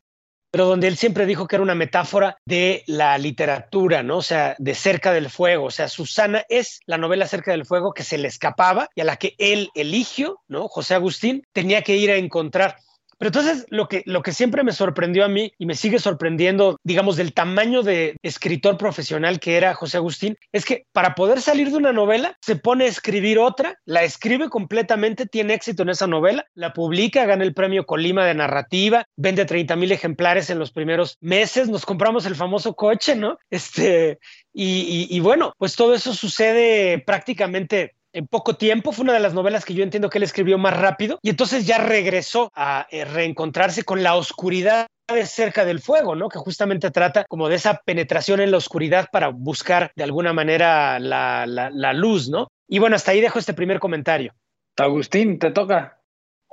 pero 0.51 0.67
donde 0.67 0.87
él 0.87 0.95
siempre 0.95 1.25
dijo 1.25 1.47
que 1.47 1.55
era 1.55 1.63
una 1.63 1.73
metáfora 1.73 2.37
de 2.45 2.83
la 2.85 3.17
literatura, 3.17 4.03
¿no? 4.03 4.17
O 4.17 4.21
sea, 4.21 4.55
de 4.59 4.75
cerca 4.75 5.11
del 5.11 5.31
fuego. 5.31 5.65
O 5.65 5.71
sea, 5.71 5.87
Susana 5.87 6.45
es 6.49 6.81
la 6.85 6.99
novela 6.99 7.25
cerca 7.25 7.49
del 7.49 7.65
fuego 7.65 7.93
que 7.93 8.03
se 8.03 8.19
le 8.19 8.27
escapaba 8.27 8.89
y 8.93 9.01
a 9.01 9.05
la 9.05 9.15
que 9.15 9.33
él 9.39 9.71
eligió, 9.73 10.39
¿no? 10.47 10.67
José 10.67 10.93
Agustín 10.93 11.43
tenía 11.51 11.81
que 11.81 11.95
ir 11.95 12.11
a 12.11 12.17
encontrar. 12.17 12.77
Pero 13.17 13.29
entonces 13.29 13.65
lo 13.69 13.87
que, 13.87 14.03
lo 14.05 14.21
que 14.21 14.33
siempre 14.33 14.63
me 14.63 14.71
sorprendió 14.71 15.23
a 15.23 15.29
mí 15.29 15.53
y 15.57 15.65
me 15.65 15.75
sigue 15.75 15.99
sorprendiendo, 15.99 16.77
digamos, 16.83 17.15
del 17.15 17.33
tamaño 17.33 17.81
de 17.81 18.17
escritor 18.21 18.77
profesional 18.77 19.39
que 19.39 19.57
era 19.57 19.73
José 19.73 19.97
Agustín, 19.97 20.37
es 20.51 20.65
que 20.65 20.85
para 20.91 21.15
poder 21.15 21.41
salir 21.41 21.71
de 21.71 21.77
una 21.77 21.93
novela 21.93 22.37
se 22.41 22.55
pone 22.55 22.85
a 22.85 22.89
escribir 22.89 23.39
otra, 23.39 23.79
la 23.85 24.03
escribe 24.03 24.49
completamente, 24.49 25.25
tiene 25.25 25.53
éxito 25.53 25.83
en 25.83 25.89
esa 25.89 26.07
novela, 26.07 26.45
la 26.53 26.73
publica, 26.73 27.25
gana 27.25 27.43
el 27.43 27.53
premio 27.53 27.85
Colima 27.85 28.25
de 28.25 28.33
narrativa, 28.33 29.05
vende 29.15 29.45
30 29.45 29.75
mil 29.75 29.91
ejemplares 29.91 30.49
en 30.49 30.59
los 30.59 30.71
primeros 30.71 31.17
meses, 31.21 31.69
nos 31.69 31.85
compramos 31.85 32.25
el 32.25 32.35
famoso 32.35 32.75
coche, 32.75 33.15
¿no? 33.15 33.37
Este, 33.49 34.19
y, 34.53 35.07
y 35.09 35.19
bueno, 35.19 35.53
pues 35.57 35.75
todo 35.75 35.93
eso 35.93 36.13
sucede 36.13 36.99
prácticamente 36.99 37.95
en 38.15 38.27
poco 38.27 38.55
tiempo. 38.55 38.93
Fue 38.93 39.03
una 39.03 39.13
de 39.13 39.19
las 39.19 39.33
novelas 39.33 39.65
que 39.65 39.73
yo 39.73 39.83
entiendo 39.83 40.09
que 40.09 40.17
él 40.17 40.23
escribió 40.23 40.57
más 40.57 40.75
rápido 40.75 41.19
y 41.21 41.29
entonces 41.29 41.67
ya 41.67 41.77
regresó 41.77 42.49
a 42.55 42.87
eh, 42.89 43.03
reencontrarse 43.05 43.83
con 43.83 44.03
la 44.03 44.15
oscuridad 44.15 44.87
de 45.13 45.25
cerca 45.25 45.65
del 45.65 45.81
fuego, 45.81 46.15
¿no? 46.15 46.29
Que 46.29 46.39
justamente 46.39 46.89
trata 46.91 47.25
como 47.25 47.49
de 47.49 47.55
esa 47.55 47.81
penetración 47.85 48.39
en 48.39 48.51
la 48.51 48.57
oscuridad 48.57 49.07
para 49.11 49.27
buscar 49.27 49.91
de 49.95 50.03
alguna 50.03 50.33
manera 50.33 50.97
la, 50.99 51.45
la, 51.45 51.93
luz, 51.93 52.29
¿no? 52.29 52.47
Y 52.67 52.79
bueno, 52.79 52.95
hasta 52.95 53.11
ahí 53.11 53.21
dejo 53.21 53.37
este 53.37 53.53
primer 53.53 53.79
comentario. 53.79 54.33
Agustín, 54.77 55.37
te 55.37 55.51
toca. 55.51 55.99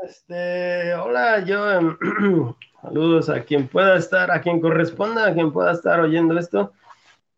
Este, 0.05 0.95
hola, 0.95 1.45
yo 1.45 1.71
em, 1.71 1.97
saludos 2.83 3.31
a 3.31 3.45
quien 3.45 3.69
pueda 3.69 3.97
estar, 3.97 4.33
a 4.33 4.41
quien 4.43 4.61
corresponda, 4.61 5.29
a 5.29 5.33
quien 5.33 5.53
pueda 5.53 5.73
estar 5.73 6.01
oyendo 6.01 6.39
esto 6.39 6.73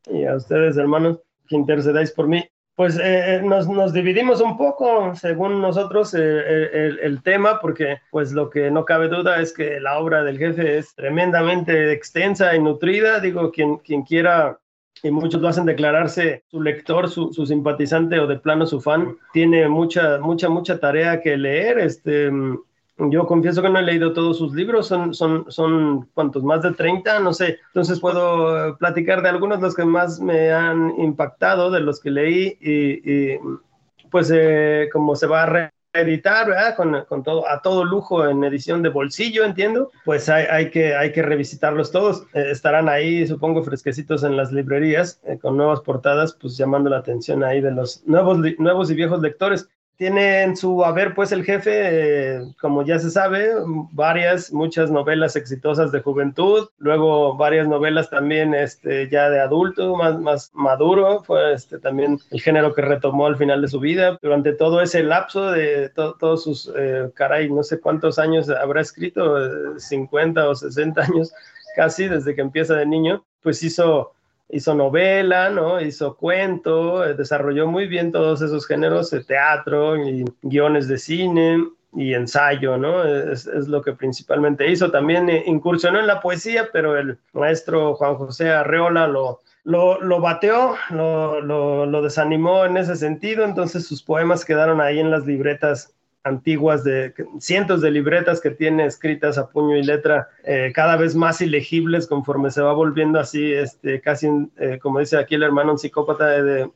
y 0.06 0.24
a 0.24 0.34
ustedes, 0.34 0.76
hermanos, 0.78 1.20
que 1.46 1.56
intercedáis 1.56 2.10
por 2.10 2.26
mí 2.26 2.44
pues 2.76 2.96
eh, 2.98 3.36
eh, 3.36 3.42
nos, 3.42 3.92
dividimos 3.92 4.40
un 4.40 4.56
poco, 4.56 5.14
según 5.14 5.60
nosotros, 5.60 6.12
eh, 6.14 6.98
el, 7.02 7.22
tema, 7.22 7.60
porque 7.60 7.98
pues 8.10 8.32
lo 8.32 8.50
que 8.50 8.70
no 8.70 8.84
cabe 8.84 9.08
duda 9.08 9.40
es 9.40 9.52
que 9.52 9.78
la 9.78 9.98
obra 9.98 10.24
del 10.24 10.38
jefe 10.38 10.78
es 10.78 10.94
tremendamente 10.94 11.92
extensa 11.92 12.54
y 12.56 12.60
nutrida. 12.60 13.20
Digo, 13.20 13.52
quien, 13.52 13.76
quien 13.78 14.02
quiera, 14.02 14.58
y 15.04 15.10
muchos 15.12 15.40
lo 15.40 15.48
hacen 15.48 15.66
declararse 15.66 16.42
su 16.48 16.60
lector, 16.60 17.08
su, 17.08 17.32
su 17.32 17.46
simpatizante 17.46 18.18
o 18.18 18.26
de 18.26 18.40
plano 18.40 18.66
su 18.66 18.80
fan, 18.80 19.16
tiene 19.32 19.68
mucha, 19.68 20.18
mucha, 20.18 20.48
mucha 20.48 20.80
tarea 20.80 21.20
que 21.20 21.36
leer. 21.36 21.78
Este, 21.78 22.30
yo 22.96 23.26
confieso 23.26 23.60
que 23.60 23.68
no 23.68 23.78
he 23.78 23.82
leído 23.82 24.12
todos 24.12 24.38
sus 24.38 24.54
libros, 24.54 24.86
son, 24.86 25.14
son, 25.14 25.50
son 25.50 26.08
¿cuántos? 26.14 26.44
Más 26.44 26.62
de 26.62 26.72
30, 26.72 27.20
no 27.20 27.32
sé. 27.32 27.58
Entonces 27.68 27.98
puedo 27.98 28.68
eh, 28.68 28.74
platicar 28.78 29.22
de 29.22 29.28
algunos 29.30 29.58
de 29.58 29.66
los 29.66 29.74
que 29.74 29.84
más 29.84 30.20
me 30.20 30.52
han 30.52 30.94
impactado, 30.98 31.70
de 31.70 31.80
los 31.80 32.00
que 32.00 32.10
leí 32.10 32.56
y, 32.60 33.38
pues 34.10 34.30
eh, 34.32 34.88
como 34.92 35.16
se 35.16 35.26
va 35.26 35.42
a 35.42 35.46
reeditar. 35.46 36.74
Con, 36.76 37.04
con, 37.04 37.22
todo, 37.22 37.48
a 37.48 37.62
todo 37.62 37.84
lujo 37.84 38.28
en 38.28 38.42
edición 38.42 38.82
de 38.82 38.88
bolsillo, 38.88 39.44
entiendo, 39.44 39.92
pues 40.04 40.28
hay, 40.28 40.44
hay 40.50 40.70
que, 40.70 40.94
hay 40.96 41.12
que 41.12 41.22
revisitarlos 41.22 41.92
todos. 41.92 42.26
Eh, 42.34 42.50
estarán 42.50 42.88
ahí, 42.88 43.26
supongo, 43.28 43.62
fresquecitos 43.62 44.24
en 44.24 44.36
las 44.36 44.50
librerías, 44.50 45.20
con 45.40 45.56
nuevas 45.56 45.80
portadas, 45.82 46.36
pues 46.40 46.56
llamando 46.56 46.90
la 46.90 46.98
atención 46.98 47.44
ahí 47.44 47.60
de 47.60 47.70
los 47.70 48.04
nuevos, 48.06 48.38
nuevos 48.58 48.90
y 48.90 48.94
viejos 48.94 49.20
lectores 49.20 49.68
tiene 49.96 50.42
en 50.42 50.56
su 50.56 50.84
haber, 50.84 51.14
pues, 51.14 51.30
el 51.32 51.44
jefe, 51.44 51.70
eh, 51.74 52.40
como 52.60 52.84
ya 52.84 52.98
se 52.98 53.10
sabe, 53.10 53.50
varias, 53.92 54.52
muchas 54.52 54.90
novelas 54.90 55.36
exitosas 55.36 55.92
de 55.92 56.02
juventud, 56.02 56.68
luego 56.78 57.36
varias 57.36 57.68
novelas 57.68 58.10
también 58.10 58.54
este, 58.54 59.08
ya 59.08 59.30
de 59.30 59.40
adulto, 59.40 59.96
más, 59.96 60.18
más 60.18 60.50
maduro, 60.52 61.22
fue 61.22 61.54
este, 61.54 61.78
también 61.78 62.18
el 62.30 62.40
género 62.40 62.74
que 62.74 62.82
retomó 62.82 63.26
al 63.26 63.36
final 63.36 63.62
de 63.62 63.68
su 63.68 63.78
vida. 63.78 64.18
Durante 64.20 64.52
todo 64.52 64.80
ese 64.80 65.02
lapso 65.02 65.50
de 65.52 65.90
todos 65.90 66.42
sus, 66.42 66.72
eh, 66.76 67.10
caray, 67.14 67.50
no 67.50 67.62
sé 67.62 67.80
cuántos 67.80 68.18
años 68.18 68.48
habrá 68.50 68.80
escrito, 68.80 69.78
50 69.78 70.40
eh, 70.40 70.44
o 70.44 70.54
60 70.54 71.02
años 71.02 71.32
casi, 71.76 72.08
desde 72.08 72.34
que 72.34 72.40
empieza 72.40 72.74
de 72.74 72.86
niño, 72.86 73.24
pues 73.42 73.62
hizo 73.62 74.12
hizo 74.48 74.74
novela, 74.74 75.50
¿no? 75.50 75.80
Hizo 75.80 76.16
cuento, 76.16 77.04
eh, 77.04 77.14
desarrolló 77.14 77.66
muy 77.66 77.86
bien 77.86 78.12
todos 78.12 78.42
esos 78.42 78.66
géneros 78.66 79.10
de 79.10 79.24
teatro 79.24 79.96
y 79.96 80.24
guiones 80.42 80.88
de 80.88 80.98
cine 80.98 81.64
y 81.94 82.14
ensayo, 82.14 82.76
¿no? 82.76 83.04
Es, 83.04 83.46
lo 83.46 83.82
que 83.82 83.92
principalmente 83.92 84.70
hizo. 84.70 84.90
También 84.90 85.28
eh, 85.28 85.44
incursionó 85.46 86.00
en 86.00 86.06
la 86.06 86.20
poesía, 86.20 86.68
pero 86.72 86.98
el 86.98 87.18
maestro 87.32 87.94
Juan 87.94 88.16
José 88.16 88.50
Arreola 88.50 89.06
lo, 89.06 89.40
lo, 89.62 90.00
lo 90.00 90.20
bateó, 90.20 90.76
lo, 90.90 91.40
lo 91.40 92.02
desanimó 92.02 92.64
en 92.64 92.76
ese 92.76 92.96
sentido, 92.96 93.44
entonces 93.44 93.86
sus 93.86 94.02
poemas 94.02 94.44
quedaron 94.44 94.80
ahí 94.80 94.98
en 94.98 95.10
las 95.10 95.24
libretas 95.24 95.93
antiguas 96.24 96.82
de 96.84 97.14
cientos 97.38 97.80
de 97.82 97.90
libretas 97.90 98.40
que 98.40 98.50
tiene 98.50 98.86
escritas 98.86 99.38
a 99.38 99.48
puño 99.48 99.76
y 99.76 99.82
letra, 99.82 100.28
eh, 100.42 100.72
cada 100.74 100.96
vez 100.96 101.14
más 101.14 101.40
ilegibles 101.40 102.06
conforme 102.06 102.50
se 102.50 102.62
va 102.62 102.72
volviendo 102.72 103.20
así, 103.20 103.52
este, 103.52 104.00
casi, 104.00 104.28
eh, 104.56 104.78
como 104.82 105.00
dice 105.00 105.18
aquí 105.18 105.34
el 105.34 105.42
hermano, 105.42 105.72
un 105.72 105.78
psicópata 105.78 106.42
de, 106.42 106.70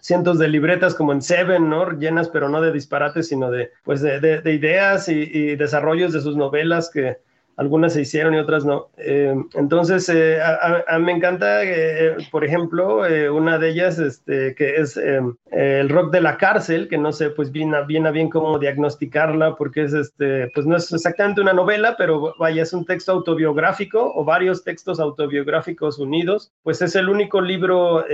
cientos 0.00 0.38
de 0.38 0.48
libretas 0.48 0.94
como 0.94 1.12
en 1.12 1.22
Seven, 1.22 1.70
¿no? 1.70 1.92
Llenas, 1.92 2.28
pero 2.28 2.48
no 2.48 2.60
de 2.60 2.72
disparates, 2.72 3.28
sino 3.28 3.50
de, 3.50 3.70
pues 3.84 4.02
de, 4.02 4.20
de, 4.20 4.52
ideas 4.52 5.08
y, 5.08 5.30
y, 5.32 5.56
desarrollos 5.56 6.12
de 6.12 6.20
sus 6.20 6.36
novelas 6.36 6.90
que, 6.90 7.18
algunas 7.56 7.92
se 7.92 8.02
hicieron 8.02 8.34
y 8.34 8.38
otras 8.38 8.64
no. 8.64 8.88
Eh, 8.96 9.34
entonces, 9.54 10.08
eh, 10.08 10.38
a, 10.42 10.98
mí 10.98 11.04
me 11.04 11.12
encanta, 11.12 11.62
eh, 11.62 12.16
por 12.30 12.44
ejemplo, 12.44 13.02
una 13.32 13.58
de 13.58 13.70
ellas, 13.70 13.98
este, 13.98 14.54
que 14.54 14.76
es 14.76 14.96
el 14.96 15.88
rock 15.88 16.12
de 16.12 16.20
la 16.20 16.36
cárcel, 16.36 16.88
que 16.88 16.98
no 16.98 17.12
sé, 17.12 17.30
pues 17.30 17.52
bien 17.52 17.74
a 17.74 17.82
bien, 17.82 18.06
a 18.06 18.10
bien 18.10 18.28
cómo 18.28 18.58
diagnosticarla, 18.58 19.56
porque 19.56 19.84
es, 19.84 19.92
este, 19.92 20.50
pues 20.54 20.66
no 20.66 20.76
es 20.76 20.92
exactamente 20.92 21.40
una 21.40 21.52
novela, 21.52 21.94
pero 21.96 22.34
vaya, 22.38 22.62
es 22.62 22.72
un 22.72 22.84
texto 22.84 23.12
autobiográfico 23.12 24.12
o 24.14 24.24
varios 24.24 24.64
textos 24.64 24.98
autobiográficos 24.98 25.98
unidos, 25.98 26.52
pues 26.62 26.82
es 26.82 26.96
el 26.96 27.08
único 27.08 27.40
libro 27.40 28.04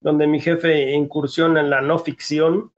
donde 0.00 0.26
mi 0.26 0.40
jefe 0.40 0.92
incursiona 0.92 1.60
en 1.60 1.70
la 1.70 1.80
no 1.80 1.98
ficción, 1.98 2.72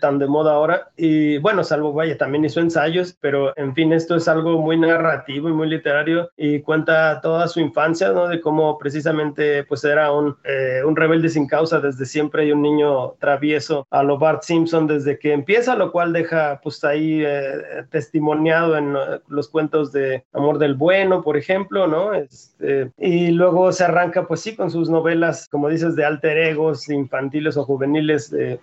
tan 0.00 0.18
de 0.18 0.26
moda 0.26 0.52
ahora, 0.52 0.90
y 0.96 1.38
bueno, 1.38 1.64
salvo, 1.64 1.92
vaya, 1.92 2.16
también 2.16 2.44
hizo 2.44 2.60
ensayos, 2.60 3.16
pero 3.20 3.56
en 3.56 3.74
fin, 3.74 3.92
esto 3.92 4.16
es 4.16 4.28
algo 4.28 4.60
muy 4.60 4.76
narrativo 4.76 5.47
muy 5.52 5.68
literario 5.68 6.30
y 6.36 6.60
cuenta 6.60 7.20
toda 7.20 7.48
su 7.48 7.60
infancia, 7.60 8.10
¿no? 8.10 8.28
De 8.28 8.40
cómo 8.40 8.78
precisamente 8.78 9.64
pues 9.64 9.84
era 9.84 10.12
un, 10.12 10.36
eh, 10.44 10.82
un 10.84 10.96
rebelde 10.96 11.28
sin 11.28 11.46
causa 11.46 11.80
desde 11.80 12.06
siempre 12.06 12.46
y 12.46 12.52
un 12.52 12.62
niño 12.62 13.12
travieso 13.18 13.86
a 13.90 14.02
lo 14.02 14.18
Bart 14.18 14.42
Simpson 14.42 14.86
desde 14.86 15.18
que 15.18 15.32
empieza, 15.32 15.76
lo 15.76 15.92
cual 15.92 16.12
deja 16.12 16.60
pues 16.62 16.82
ahí 16.84 17.22
eh, 17.24 17.84
testimoniado 17.90 18.76
en 18.76 18.96
eh, 18.96 19.20
los 19.28 19.48
cuentos 19.48 19.92
de 19.92 20.24
Amor 20.32 20.58
del 20.58 20.74
Bueno, 20.74 21.22
por 21.22 21.36
ejemplo, 21.36 21.86
¿no? 21.86 22.12
Este, 22.14 22.90
y 22.98 23.30
luego 23.30 23.72
se 23.72 23.84
arranca 23.84 24.26
pues 24.26 24.40
sí 24.40 24.56
con 24.56 24.70
sus 24.70 24.90
novelas, 24.90 25.48
como 25.48 25.68
dices, 25.68 25.96
de 25.96 26.04
alter 26.04 26.38
egos 26.38 26.88
infantiles 26.88 27.56
o 27.56 27.64
juveniles 27.64 28.30
de 28.30 28.60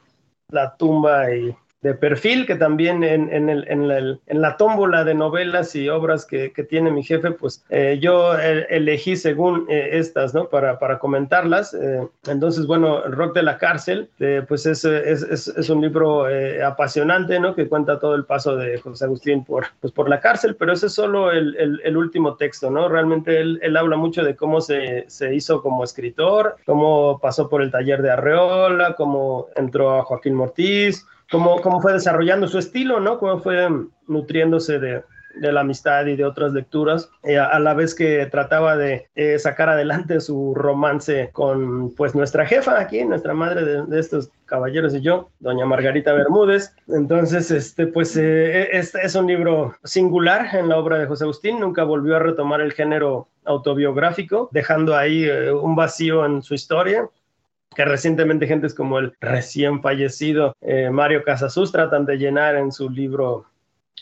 La 0.51 0.75
tumba 0.77 1.33
y 1.33 1.55
de 1.85 1.93
perfil, 1.93 2.47
que 2.47 2.55
también 2.55 3.03
en, 3.03 3.31
en, 3.31 3.47
el, 3.47 3.63
en, 3.67 3.91
el, 3.91 4.19
en, 4.25 4.41
la 4.41 4.57
tómbola 4.57 5.03
de 5.03 5.13
novelas 5.13 5.75
y 5.75 5.87
obras 5.87 6.25
que, 6.25 6.51
que 6.51 6.63
tiene 6.63 6.89
mi 6.89 7.03
jefe, 7.03 7.29
pues 7.29 7.63
eh, 7.69 7.99
yo 8.01 8.35
elegí 8.39 9.15
según 9.15 9.67
eh, 9.69 9.89
estas, 9.93 10.33
¿no? 10.33 10.49
Para, 10.49 10.79
para 10.79 10.97
comentarlas. 10.97 11.75
Eh, 11.75 12.07
entonces, 12.25 12.65
bueno, 12.65 13.01
Rock 13.03 13.35
de 13.35 13.43
la 13.43 13.59
Cárcel, 13.59 14.09
pues 14.47 14.65
es, 14.65 14.83
es, 14.83 15.47
es, 15.47 15.69
un 15.69 15.81
libro 15.81 16.25
apasionante, 16.65 17.39
¿no? 17.39 17.53
Que 17.53 17.69
cuenta 17.69 17.99
todo 17.99 18.15
el 18.15 18.25
paso 18.25 18.55
de 18.55 18.79
José 18.79 19.05
Agustín 19.05 19.45
por, 19.45 19.65
pues, 19.79 19.93
por 19.93 20.09
la 20.09 20.19
cárcel, 20.19 20.55
pero 20.55 20.73
ese 20.73 20.87
es 20.87 20.93
solo 20.93 21.31
el, 21.31 21.55
el, 21.57 21.81
el 21.83 21.97
último 21.97 22.35
texto, 22.35 22.71
¿no? 22.71 22.89
Realmente 22.89 23.39
él, 23.39 23.59
él, 23.61 23.77
habla 23.77 23.95
mucho 23.95 24.23
de 24.23 24.35
cómo 24.35 24.59
se, 24.59 25.05
se 25.07 25.35
hizo 25.35 25.61
como 25.61 25.83
escritor, 25.83 26.55
cómo 26.65 27.19
pasó 27.19 27.47
por 27.47 27.61
el 27.61 27.69
taller 27.69 28.01
de 28.01 28.09
Arreola, 28.09 28.95
cómo 28.95 29.49
entró 29.55 29.99
a 29.99 30.03
Joaquín 30.03 30.33
Mortiz, 30.33 31.05
cómo, 31.31 31.61
cómo 31.61 31.81
fue 31.81 31.93
desarrollando 31.93 32.47
su 32.47 32.59
estilo, 32.59 32.99
¿no? 32.99 33.17
Cómo 33.19 33.39
fue 33.39 33.67
nutriéndose 34.07 34.79
de, 34.79 35.03
la 35.37 35.61
amistad 35.61 36.05
y 36.05 36.15
de 36.15 36.23
otras 36.23 36.53
lecturas, 36.53 37.09
eh, 37.23 37.37
a, 37.37 37.59
la 37.59 37.73
vez 37.73 37.93
que 37.93 38.25
trataba 38.27 38.77
de 38.77 39.09
eh, 39.15 39.37
sacar 39.37 39.67
adelante 39.67 40.21
su 40.21 40.53
romance 40.55 41.29
con 41.33 41.93
pues 41.93 42.15
nuestra 42.15 42.45
jefa 42.45 42.79
aquí, 42.79 43.03
nuestra 43.03 43.33
madre 43.33 43.83
de, 43.83 43.99
estos 43.99 44.29
caballeros 44.45 44.95
y 44.95 45.01
yo, 45.01 45.29
doña 45.39 45.65
Margarita 45.65 46.13
Bermúdez. 46.13 46.73
Entonces, 46.87 47.51
este, 47.51 47.85
pues 47.87 48.15
eh, 48.15 48.69
este 48.71 49.01
es 49.01 49.13
un 49.15 49.27
libro 49.27 49.75
singular 49.83 50.55
en 50.55 50.69
la 50.69 50.77
obra 50.77 50.99
de 50.99 51.07
José 51.07 51.25
Agustín, 51.25 51.59
nunca 51.59 51.83
volvió 51.83 52.15
a 52.15 52.19
retomar 52.19 52.61
el 52.61 52.71
género 52.71 53.27
autobiográfico, 53.43 54.47
dejando 54.53 54.95
ahí 54.95 55.29
un 55.29 55.75
vacío 55.75 56.25
en 56.25 56.41
su 56.43 56.53
historia 56.53 57.09
que 57.75 57.85
recientemente 57.85 58.47
gentes 58.47 58.73
como 58.73 58.99
el 58.99 59.13
recién 59.19 59.81
fallecido 59.81 60.55
eh, 60.61 60.89
Mario 60.89 61.23
Casasus 61.23 61.71
tratan 61.71 62.05
de 62.05 62.17
llenar 62.17 62.55
en 62.55 62.71
su 62.71 62.89
libro 62.89 63.45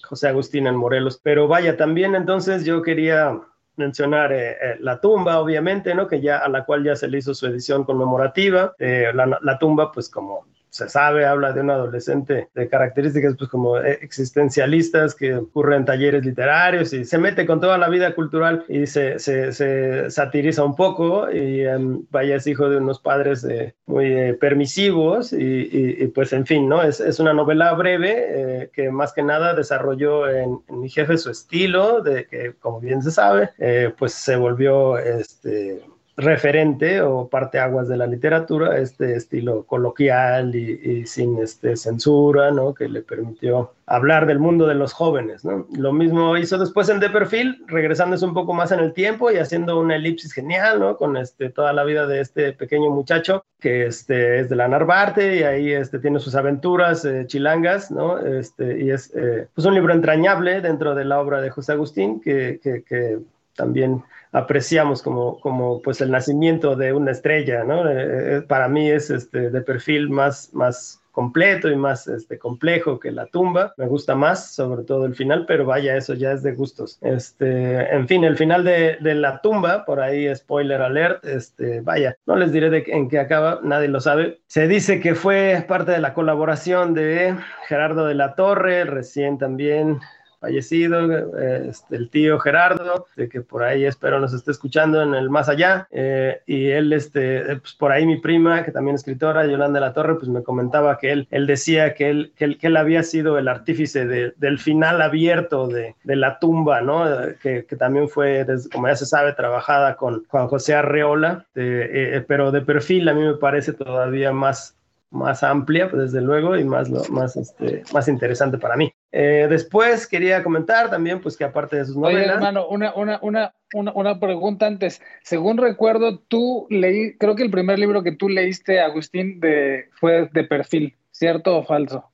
José 0.04 0.28
Agustín 0.28 0.68
en 0.68 0.76
Morelos. 0.76 1.20
Pero 1.22 1.48
vaya, 1.48 1.76
también 1.76 2.16
entonces 2.16 2.64
yo 2.64 2.82
quería 2.82 3.40
mencionar 3.76 4.32
eh, 4.32 4.52
eh, 4.52 4.78
la 4.80 5.02
tumba, 5.02 5.40
obviamente, 5.40 5.96
¿no? 5.96 6.08
Que 6.08 6.22
ya 6.22 6.38
a 6.38 6.48
la 6.48 6.64
cual 6.64 6.84
ya 6.84 6.96
se 6.96 7.08
le 7.08 7.18
hizo 7.18 7.34
su 7.34 7.48
edición 7.48 7.84
conmemorativa. 7.84 8.74
La, 8.80 9.40
la, 9.42 9.60
tumba, 9.60 9.92
pues 9.92 10.10
como 10.10 10.46
se 10.74 10.90
sabe, 10.90 11.24
habla 11.24 11.54
de 11.54 11.62
un 11.62 11.70
adolescente 11.70 12.50
de 12.56 12.68
características 12.68 13.36
pues 13.38 13.48
como 13.48 13.78
existencialistas 13.78 15.14
que 15.14 15.36
ocurre 15.36 15.76
en 15.76 15.86
talleres 15.86 16.26
literarios 16.26 16.92
y 16.94 17.06
se 17.06 17.20
mete 17.20 17.46
con 17.46 17.62
toda 17.62 17.78
la 17.78 17.90
vida 17.90 18.16
cultural 18.16 18.66
y 18.68 18.88
se, 18.88 19.20
se, 19.20 20.10
satiriza 20.10 20.64
un 20.64 20.76
poco 20.76 21.32
y 21.32 21.62
em, 21.62 22.04
vaya 22.10 22.38
es 22.38 22.48
hijo 22.48 22.70
de 22.70 22.78
unos 22.78 23.00
padres 23.00 23.46
muy 23.86 24.06
eh, 24.06 24.34
permisivos 24.34 25.32
y, 25.32 26.08
pues 26.08 26.34
en 26.34 26.48
fin, 26.48 26.68
¿no? 26.68 26.82
Es, 26.82 27.00
es 27.00 27.20
una 27.20 27.34
novela 27.34 27.72
breve 27.74 28.64
eh, 28.64 28.70
que 28.74 28.90
más 28.90 29.14
que 29.14 29.22
nada 29.22 29.54
desarrolló 29.54 30.28
en, 30.28 30.60
en, 30.68 30.80
mi 30.80 30.90
jefe 30.90 31.18
su 31.18 31.30
estilo, 31.30 32.02
de 32.02 32.26
que 32.26 32.54
como 32.60 32.80
bien 32.80 33.04
se 33.04 33.12
sabe, 33.12 33.52
eh, 33.60 33.94
pues 33.96 34.14
se 34.14 34.38
volvió 34.38 34.98
este 34.98 35.84
referente 36.16 37.02
o 37.02 37.28
parte 37.28 37.60
aguas 37.60 37.88
de 37.88 37.98
la 37.98 38.06
literatura, 38.06 38.78
este 38.78 39.16
estilo 39.16 39.64
coloquial 39.64 40.56
y, 40.56 41.06
sin 41.08 41.40
este, 41.40 41.76
censura, 41.76 42.52
¿no? 42.52 42.74
Que 42.74 42.88
le 42.88 43.02
permitió 43.02 43.72
hablar 43.88 44.28
del 44.28 44.40
mundo 44.40 44.68
de 44.68 44.76
los 44.76 44.94
jóvenes, 44.94 45.44
¿no? 45.44 45.68
Lo 45.76 45.92
mismo 45.92 46.38
hizo 46.38 46.58
después 46.58 46.88
en 46.90 47.00
De 47.00 47.10
Perfil, 47.10 47.64
regresándose 47.68 48.26
un 48.26 48.34
poco 48.36 48.54
más 48.54 48.72
en 48.72 48.80
el 48.80 48.94
tiempo 48.94 49.32
y 49.32 49.38
haciendo 49.38 49.80
una 49.80 49.96
elipsis 49.96 50.34
genial, 50.34 50.80
¿no? 50.80 50.98
Con 50.98 51.18
este, 51.18 51.50
toda 51.50 51.74
la 51.74 51.84
vida 51.84 52.06
de 52.06 52.22
este 52.22 52.54
pequeño 52.54 52.92
muchacho 52.92 53.44
que 53.60 53.88
este, 53.88 54.40
es 54.40 54.50
de 54.50 54.56
la 54.56 54.68
Narvarte 54.68 55.38
y 55.38 55.44
ahí 55.44 55.72
este, 55.72 55.98
tiene 55.98 56.20
sus 56.20 56.36
aventuras 56.36 57.06
eh, 57.06 57.26
chilangas, 57.26 57.90
¿no? 57.90 58.20
Este, 58.20 58.84
y 58.84 58.92
es 58.92 59.12
eh, 59.16 59.48
pues 59.54 59.66
un 59.66 59.74
libro 59.74 59.94
entrañable 59.94 60.62
dentro 60.62 60.94
de 60.94 61.06
la 61.06 61.20
obra 61.20 61.42
de 61.42 61.50
José 61.50 61.72
Agustín 61.72 62.22
que, 62.22 62.60
que, 62.62 62.84
que 62.84 63.20
también 63.56 64.04
apreciamos 64.34 65.02
como, 65.02 65.40
como 65.40 65.82
pues 65.82 66.02
el 66.02 66.12
nacimiento 66.12 66.76
de 66.76 66.92
una 66.92 67.12
estrella, 67.12 67.64
¿no? 67.64 67.88
Eh, 67.90 68.38
eh, 68.38 68.42
para 68.42 68.68
mí 68.68 68.90
es 68.90 69.10
este, 69.10 69.52
de 69.52 69.62
perfil 69.62 70.10
más, 70.10 70.50
más 70.54 71.00
completo 71.12 71.70
y 71.70 71.76
más 71.76 72.08
este, 72.08 72.40
complejo 72.40 73.00
que 73.00 73.12
la 73.12 73.28
tumba. 73.28 73.76
Me 73.78 73.86
gusta 73.86 74.16
más, 74.16 74.52
sobre 74.52 74.84
todo 74.84 75.06
el 75.06 75.14
final, 75.14 75.46
pero 75.46 75.66
vaya, 75.66 75.96
eso 75.96 76.16
ya 76.16 76.32
es 76.32 76.42
de 76.42 76.54
gustos. 76.54 76.98
Este, 77.02 77.96
en 77.96 78.08
fin, 78.08 78.24
el 78.24 78.36
final 78.36 78.64
de, 78.64 78.98
de 79.00 79.14
la 79.14 79.40
tumba, 79.40 79.86
por 79.86 80.02
ahí 80.02 80.36
spoiler 80.36 80.82
alert, 80.82 81.24
este, 81.24 81.82
vaya, 81.82 82.18
no 82.26 82.36
les 82.36 82.52
diré 82.52 82.72
de, 82.72 82.84
en 82.88 83.10
qué 83.10 83.20
acaba, 83.20 83.60
nadie 83.64 83.88
lo 83.88 84.00
sabe. 84.00 84.42
Se 84.48 84.68
dice 84.68 85.00
que 85.00 85.14
fue 85.14 85.64
parte 85.68 85.92
de 85.92 86.00
la 86.00 86.16
colaboración 86.16 86.96
de 86.96 87.36
Gerardo 87.68 88.08
de 88.08 88.16
la 88.16 88.34
Torre, 88.34 88.84
recién 88.86 89.38
también 89.38 90.00
fallecido, 90.44 91.40
este, 91.70 91.96
el 91.96 92.10
tío 92.10 92.38
Gerardo, 92.38 93.06
de 93.16 93.30
que 93.30 93.40
por 93.40 93.64
ahí 93.64 93.86
espero 93.86 94.20
nos 94.20 94.34
esté 94.34 94.52
escuchando 94.52 95.02
en 95.02 95.16
el 95.16 95.30
más 95.30 95.48
allá, 95.48 95.88
eh, 95.90 96.42
y 96.46 96.68
él, 96.68 96.92
este, 96.92 97.56
pues 97.56 97.74
por 97.76 97.94
ahí 97.94 98.06
mi 98.06 98.20
prima, 98.20 98.66
que 98.66 98.72
también 98.72 98.96
es 98.96 99.02
escritora, 99.02 99.46
Yolanda 99.46 99.80
de 99.80 99.86
la 99.86 99.94
Torre, 99.94 100.16
pues 100.16 100.28
me 100.28 100.44
comentaba 100.44 100.98
que 100.98 101.14
él, 101.14 101.28
él 101.32 101.48
decía 101.48 101.94
que 101.94 102.10
él, 102.10 102.34
que 102.36 102.58
él, 102.60 102.76
había 102.76 103.04
sido 103.04 103.38
el 103.38 103.48
artífice 103.48 104.06
del 104.06 104.60
final 104.60 105.02
abierto 105.02 105.68
de, 105.68 105.96
de 106.04 106.16
la 106.18 106.40
tumba, 106.40 106.82
¿no? 106.82 107.06
Que, 107.42 107.66
que, 107.66 107.76
también 107.78 108.10
fue, 108.10 108.46
como 108.74 108.90
ya 108.90 108.98
se 108.98 109.06
sabe, 109.06 109.32
trabajada 109.32 109.96
con 109.96 110.26
Juan 110.28 110.48
José 110.48 110.76
Arreola, 110.76 111.46
eh, 111.56 112.22
pero 112.28 112.52
de 112.52 112.62
perfil 112.62 113.08
a 113.08 113.14
mí 113.14 113.22
me 113.22 113.36
parece 113.36 113.72
todavía 113.72 114.34
más 114.34 114.76
más 115.12 115.44
amplia, 115.44 115.90
pues 115.92 116.12
desde 116.12 116.22
luego, 116.22 116.58
y 116.58 116.64
más, 116.64 116.90
más, 117.12 117.36
este, 117.38 117.84
más 117.94 118.08
interesante 118.08 118.58
para 118.58 118.76
mí. 118.76 118.92
Eh, 119.16 119.46
después 119.48 120.08
quería 120.08 120.42
comentar 120.42 120.90
también, 120.90 121.22
pues 121.22 121.38
que 121.38 121.44
aparte 121.44 121.76
de 121.76 121.86
sus 121.86 121.96
novelas... 121.96 122.24
Oye, 122.24 122.34
hermano, 122.34 122.68
una, 122.68 122.96
una, 122.96 123.20
una, 123.22 123.54
una, 123.94 124.20
pregunta 124.20 124.66
antes. 124.66 125.04
Según 125.22 125.60
recuerdo, 125.60 126.18
tú 126.18 126.66
leí, 126.72 127.16
creo 127.20 127.36
que 127.36 127.44
el 127.44 127.52
primer 127.52 127.78
libro 127.78 128.02
que 128.02 128.12
tú 128.12 128.28
leíste, 128.28 128.82
Agustín, 128.82 129.40
de, 129.40 129.90
fue 130.00 130.30
de 130.34 130.44
perfil, 130.46 130.98
¿cierto 131.12 131.56
o 131.58 131.64
falso? 131.64 132.12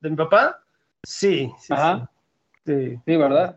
¿De 0.00 0.08
mi 0.08 0.14
papá? 0.14 0.62
Sí, 1.02 1.50
sí. 1.58 1.72
Ajá. 1.72 2.12
Sí, 2.64 2.96
sí 3.04 3.16
¿verdad? 3.16 3.56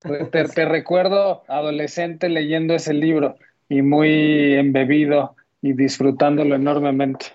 Te, 0.00 0.44
te 0.48 0.64
recuerdo 0.64 1.44
adolescente 1.46 2.28
leyendo 2.28 2.74
ese 2.74 2.94
libro 2.94 3.36
y 3.68 3.80
muy 3.82 4.54
embebido 4.54 5.36
y 5.62 5.72
disfrutándolo 5.72 6.56
enormemente. 6.56 7.26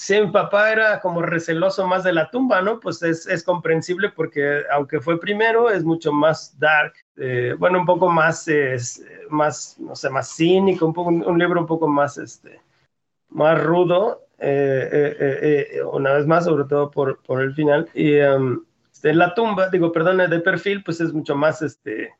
Sí, 0.00 0.20
mi 0.20 0.30
papá 0.30 0.70
era 0.70 1.00
como 1.00 1.22
receloso 1.22 1.84
más 1.84 2.04
de 2.04 2.12
la 2.12 2.30
tumba, 2.30 2.62
¿no? 2.62 2.78
Pues 2.78 3.02
es, 3.02 3.26
es 3.26 3.42
comprensible 3.42 4.10
porque 4.10 4.62
aunque 4.70 5.00
fue 5.00 5.18
primero, 5.18 5.70
es 5.70 5.82
mucho 5.82 6.12
más 6.12 6.56
dark, 6.56 6.92
eh, 7.16 7.56
bueno, 7.58 7.80
un 7.80 7.84
poco 7.84 8.08
más, 8.08 8.46
más, 9.28 9.76
no 9.80 9.96
sé, 9.96 10.08
más 10.08 10.36
cínico, 10.36 10.86
un, 10.86 10.92
poco, 10.92 11.10
un 11.10 11.36
libro 11.36 11.60
un 11.60 11.66
poco 11.66 11.88
más, 11.88 12.16
este, 12.16 12.60
más 13.30 13.60
rudo, 13.60 14.22
eh, 14.38 15.16
eh, 15.18 15.82
una 15.82 16.12
vez 16.12 16.28
más, 16.28 16.44
sobre 16.44 16.66
todo 16.66 16.92
por, 16.92 17.20
por 17.24 17.42
el 17.42 17.52
final. 17.54 17.90
Y 17.92 18.20
um, 18.20 18.64
este, 18.92 19.12
la 19.12 19.34
tumba, 19.34 19.68
digo, 19.68 19.90
perdón, 19.90 20.18
de 20.18 20.38
perfil, 20.38 20.84
pues 20.84 21.00
es 21.00 21.12
mucho 21.12 21.34
más, 21.34 21.60
este, 21.60 22.14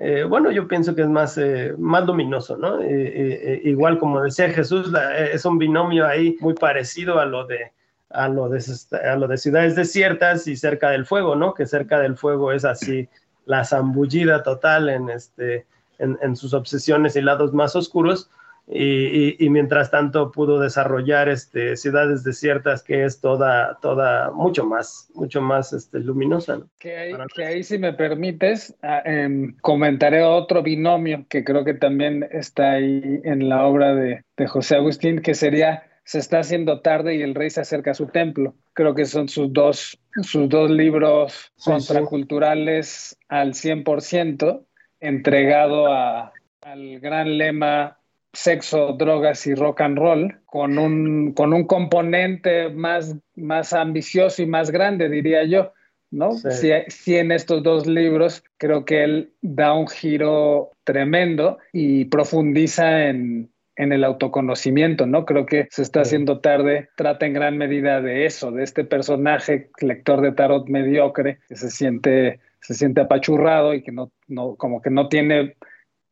eh, 0.00 0.22
bueno, 0.22 0.52
yo 0.52 0.68
pienso 0.68 0.94
que 0.94 1.02
es 1.02 1.08
más, 1.08 1.36
eh, 1.38 1.74
más 1.76 2.06
luminoso, 2.06 2.56
¿no? 2.56 2.80
Eh, 2.80 3.60
igual 3.64 3.98
como 3.98 4.22
decía 4.22 4.48
Jesús, 4.50 4.92
es 5.32 5.44
un 5.44 5.58
binomio 5.58 6.06
ahí 6.06 6.36
muy 6.40 6.54
parecido 6.54 7.18
a 7.18 7.26
lo 7.26 7.46
de 7.46 7.72
a 8.10 8.28
lo 8.28 8.48
de, 8.48 8.62
a 9.04 9.16
lo 9.16 9.28
de 9.28 9.36
ciudades 9.36 9.76
desiertas 9.76 10.46
y 10.46 10.56
cerca 10.56 10.90
del 10.90 11.04
fuego, 11.04 11.34
¿no? 11.34 11.52
Que 11.52 11.66
cerca 11.66 11.98
del 11.98 12.16
fuego 12.16 12.52
es 12.52 12.64
así 12.64 13.08
la 13.44 13.64
zambullida 13.64 14.42
total 14.42 14.88
en, 14.88 15.10
este, 15.10 15.66
en, 15.98 16.16
en 16.22 16.36
sus 16.36 16.54
obsesiones 16.54 17.16
y 17.16 17.20
lados 17.20 17.52
más 17.52 17.76
oscuros, 17.76 18.30
y, 18.70 19.48
mientras 19.48 19.90
tanto 19.90 20.30
pudo 20.30 20.60
desarrollar 20.60 21.28
este, 21.28 21.76
ciudades 21.76 22.22
desiertas 22.22 22.82
que 22.82 23.04
es 23.04 23.20
toda, 23.20 23.78
toda 23.80 24.30
mucho 24.30 24.66
más, 24.66 25.10
mucho 25.14 25.40
más 25.40 25.72
este, 25.72 26.00
luminosa. 26.00 26.60
Que, 26.78 27.14
ahí, 27.44 27.62
si 27.62 27.78
me 27.78 27.94
permites, 27.94 28.76
em, 29.04 29.56
comentaré 29.62 30.22
otro 30.22 30.62
binomio 30.62 31.24
que 31.30 31.44
creo 31.44 31.64
que 31.64 31.74
también 31.74 32.28
está 32.30 32.72
ahí 32.72 33.20
en 33.24 33.48
la 33.48 33.64
obra 33.64 33.94
de, 33.94 34.22
de 34.36 34.46
José 34.46 34.76
Agustín, 34.76 35.20
que 35.20 35.34
sería 35.34 35.84
Se 36.04 36.18
está 36.18 36.40
haciendo 36.40 36.80
tarde 36.80 37.16
y 37.16 37.22
el 37.22 37.34
rey 37.34 37.50
se 37.50 37.60
acerca 37.60 37.90
a 37.90 37.94
su 37.94 38.06
templo. 38.06 38.54
Creo 38.72 38.94
que 38.94 39.04
son 39.04 39.28
sus 39.28 39.52
dos, 39.52 39.98
sus 40.22 40.48
dos 40.48 40.70
libros 40.70 41.52
contraculturales 41.62 43.18
al 43.28 43.52
100%, 43.52 44.64
entregado 45.00 45.92
a, 45.92 46.32
al 46.62 47.00
gran 47.00 47.36
lema 47.36 47.97
sexo, 48.32 48.92
drogas 48.92 49.46
y 49.46 49.54
rock 49.54 49.80
and 49.80 49.98
roll, 49.98 50.40
con 50.46 50.78
un, 50.78 51.32
con 51.32 51.52
un 51.52 51.66
componente 51.66 52.68
más, 52.70 53.16
más 53.34 53.72
ambicioso 53.72 54.42
y 54.42 54.46
más 54.46 54.70
grande, 54.70 55.08
diría 55.08 55.44
yo. 55.44 55.72
¿no? 56.10 56.32
Sí. 56.32 57.14
en 57.14 57.32
estos 57.32 57.62
dos 57.62 57.86
libros 57.86 58.42
creo 58.56 58.84
que 58.84 59.04
él 59.04 59.32
da 59.42 59.74
un 59.74 59.88
giro 59.88 60.70
tremendo 60.84 61.58
y 61.72 62.06
profundiza 62.06 63.08
en, 63.08 63.50
en 63.76 63.92
el 63.92 64.04
autoconocimiento, 64.04 65.06
¿no? 65.06 65.24
Creo 65.24 65.46
que 65.46 65.68
se 65.70 65.82
está 65.82 66.00
haciendo 66.00 66.40
tarde, 66.40 66.88
trata 66.96 67.26
en 67.26 67.32
gran 67.32 67.56
medida 67.58 68.00
de 68.00 68.26
eso, 68.26 68.50
de 68.50 68.64
este 68.64 68.84
personaje 68.84 69.70
lector 69.80 70.20
de 70.20 70.32
tarot 70.32 70.68
mediocre 70.68 71.38
que 71.48 71.56
se 71.56 71.70
siente, 71.70 72.40
se 72.60 72.74
siente 72.74 73.02
apachurrado 73.02 73.74
y 73.74 73.82
que 73.82 73.92
no, 73.92 74.10
no, 74.26 74.56
como 74.56 74.82
que 74.82 74.90
no 74.90 75.08
tiene 75.08 75.56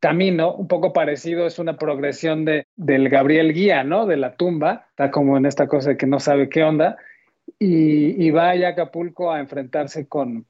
camino 0.07 0.55
un 0.55 0.69
poco 0.69 0.93
parecido, 0.93 1.47
es 1.47 1.59
una 1.59 1.77
progresión 1.77 2.45
de, 2.45 2.67
del 2.77 3.09
Gabriel 3.09 3.53
Guía, 3.53 3.83
¿no? 3.83 4.07
De 4.07 4.17
la 4.17 4.37
tumba, 4.37 4.87
está 4.91 5.11
como 5.11 5.37
en 5.37 5.47
esta 5.47 5.67
cosa 5.67 5.91
de 5.91 5.97
que 5.97 6.07
no 6.07 6.21
sabe 6.21 6.49
qué 6.49 6.63
onda, 6.63 6.97
y, 7.59 8.31
va 8.31 8.51
a 8.51 8.69
Acapulco 8.69 9.33
a 9.33 9.41
enfrentarse 9.41 10.07
con, 10.07 10.47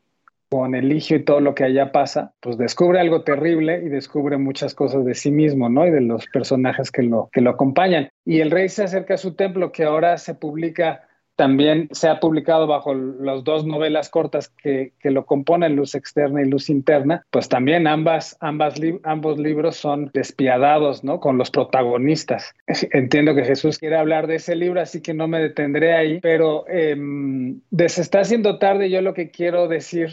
con 0.51 0.75
Eligio 0.75 1.16
y 1.16 1.25
todo 1.25 1.40
lo 1.40 1.55
que 1.55 1.64
allá 1.64 1.92
pasa, 1.92 2.35
pues 2.40 2.59
descubre 2.59 3.01
algo 3.01 3.23
terrible 3.23 3.83
y 3.85 3.88
descubre 3.88 4.37
muchas 4.37 4.75
cosas 4.75 5.05
de 5.05 5.14
sí 5.14 5.31
mismo, 5.31 5.69
¿no? 5.69 5.87
Y 5.87 5.90
de 5.90 6.01
los 6.01 6.27
personajes 6.27 6.90
que 6.90 7.03
lo, 7.03 7.31
que 7.33 7.40
lo 7.40 7.51
acompañan. 7.51 8.09
Y 8.25 8.40
el 8.40 8.51
rey 8.51 8.69
se 8.69 8.85
acerca 8.85 9.14
a 9.14 9.19
su 9.19 9.35
templo, 9.35 9.73
que 9.73 9.85
ahora 9.85 10.19
se 10.19 10.35
publica 10.35 11.03
también 11.37 11.88
se 11.92 12.09
ha 12.09 12.18
publicado 12.18 12.66
bajo 12.66 12.94
las 12.94 13.44
dos 13.44 13.64
novelas 13.66 14.09
cortas 14.09 14.49
que, 14.49 14.92
lo 15.05 15.25
componen, 15.27 15.77
Luz 15.77 15.94
Externa 15.94 16.42
y 16.42 16.46
Luz 16.46 16.68
Interna, 16.70 17.25
pues 17.31 17.49
también 17.49 17.87
ambas, 17.87 18.37
ambas 18.40 18.75
ambos 19.05 19.38
libros 19.38 19.77
son 19.77 20.11
despiadados, 20.12 21.05
¿no? 21.05 21.20
Con 21.20 21.38
los 21.38 21.51
protagonistas. 21.51 22.55
Entiendo 22.92 23.35
que 23.35 23.44
Jesús 23.44 23.79
quiere 23.79 23.96
hablar 23.96 24.27
de 24.27 24.37
ese 24.37 24.57
libro, 24.57 24.81
así 24.81 25.01
que 25.03 25.14
no 25.14 25.29
me 25.29 25.38
detendré 25.40 25.94
ahí, 25.94 26.20
pero 26.20 26.64
eh, 26.68 26.96
se 27.87 28.01
está 28.01 28.20
haciendo 28.20 28.59
tarde, 28.59 28.90
yo 28.90 29.01
lo 29.03 29.14
que 29.14 29.31
quiero 29.31 29.68
decir 29.68 30.11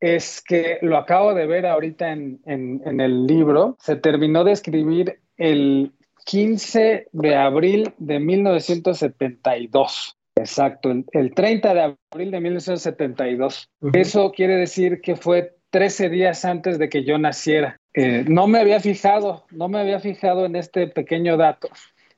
es 0.00 0.40
que 0.40 0.78
lo 0.80 0.96
acabo 0.96 1.34
de 1.34 1.46
ver 1.46 1.66
ahorita 1.66 2.10
en, 2.12 2.40
en 2.46 3.00
el 3.00 3.26
libro, 3.26 3.76
se 3.78 3.96
terminó 3.96 4.44
de 4.44 4.52
escribir 4.52 5.20
el 5.36 5.92
15 6.24 7.08
de 7.12 7.36
abril 7.36 7.92
de 7.98 8.18
1972. 8.20 10.16
Exacto, 10.40 10.90
el, 10.90 11.34
30 11.34 11.74
de 11.74 11.80
abril 11.80 12.30
de 12.30 12.40
1972. 12.40 13.68
Eso 13.92 14.32
quiere 14.32 14.56
decir 14.56 15.00
que 15.00 15.16
fue 15.16 15.54
13 15.70 16.08
días 16.08 16.44
antes 16.44 16.78
de 16.78 16.88
que 16.88 17.04
yo 17.04 17.18
naciera. 17.18 17.78
Eh, 17.94 18.24
no 18.26 18.46
me 18.46 18.58
había 18.58 18.80
fijado, 18.80 19.44
no 19.50 19.68
me 19.68 19.80
había 19.80 20.00
fijado 20.00 20.46
en 20.46 20.56
este 20.56 20.86
pequeño 20.86 21.36
dato 21.36 21.68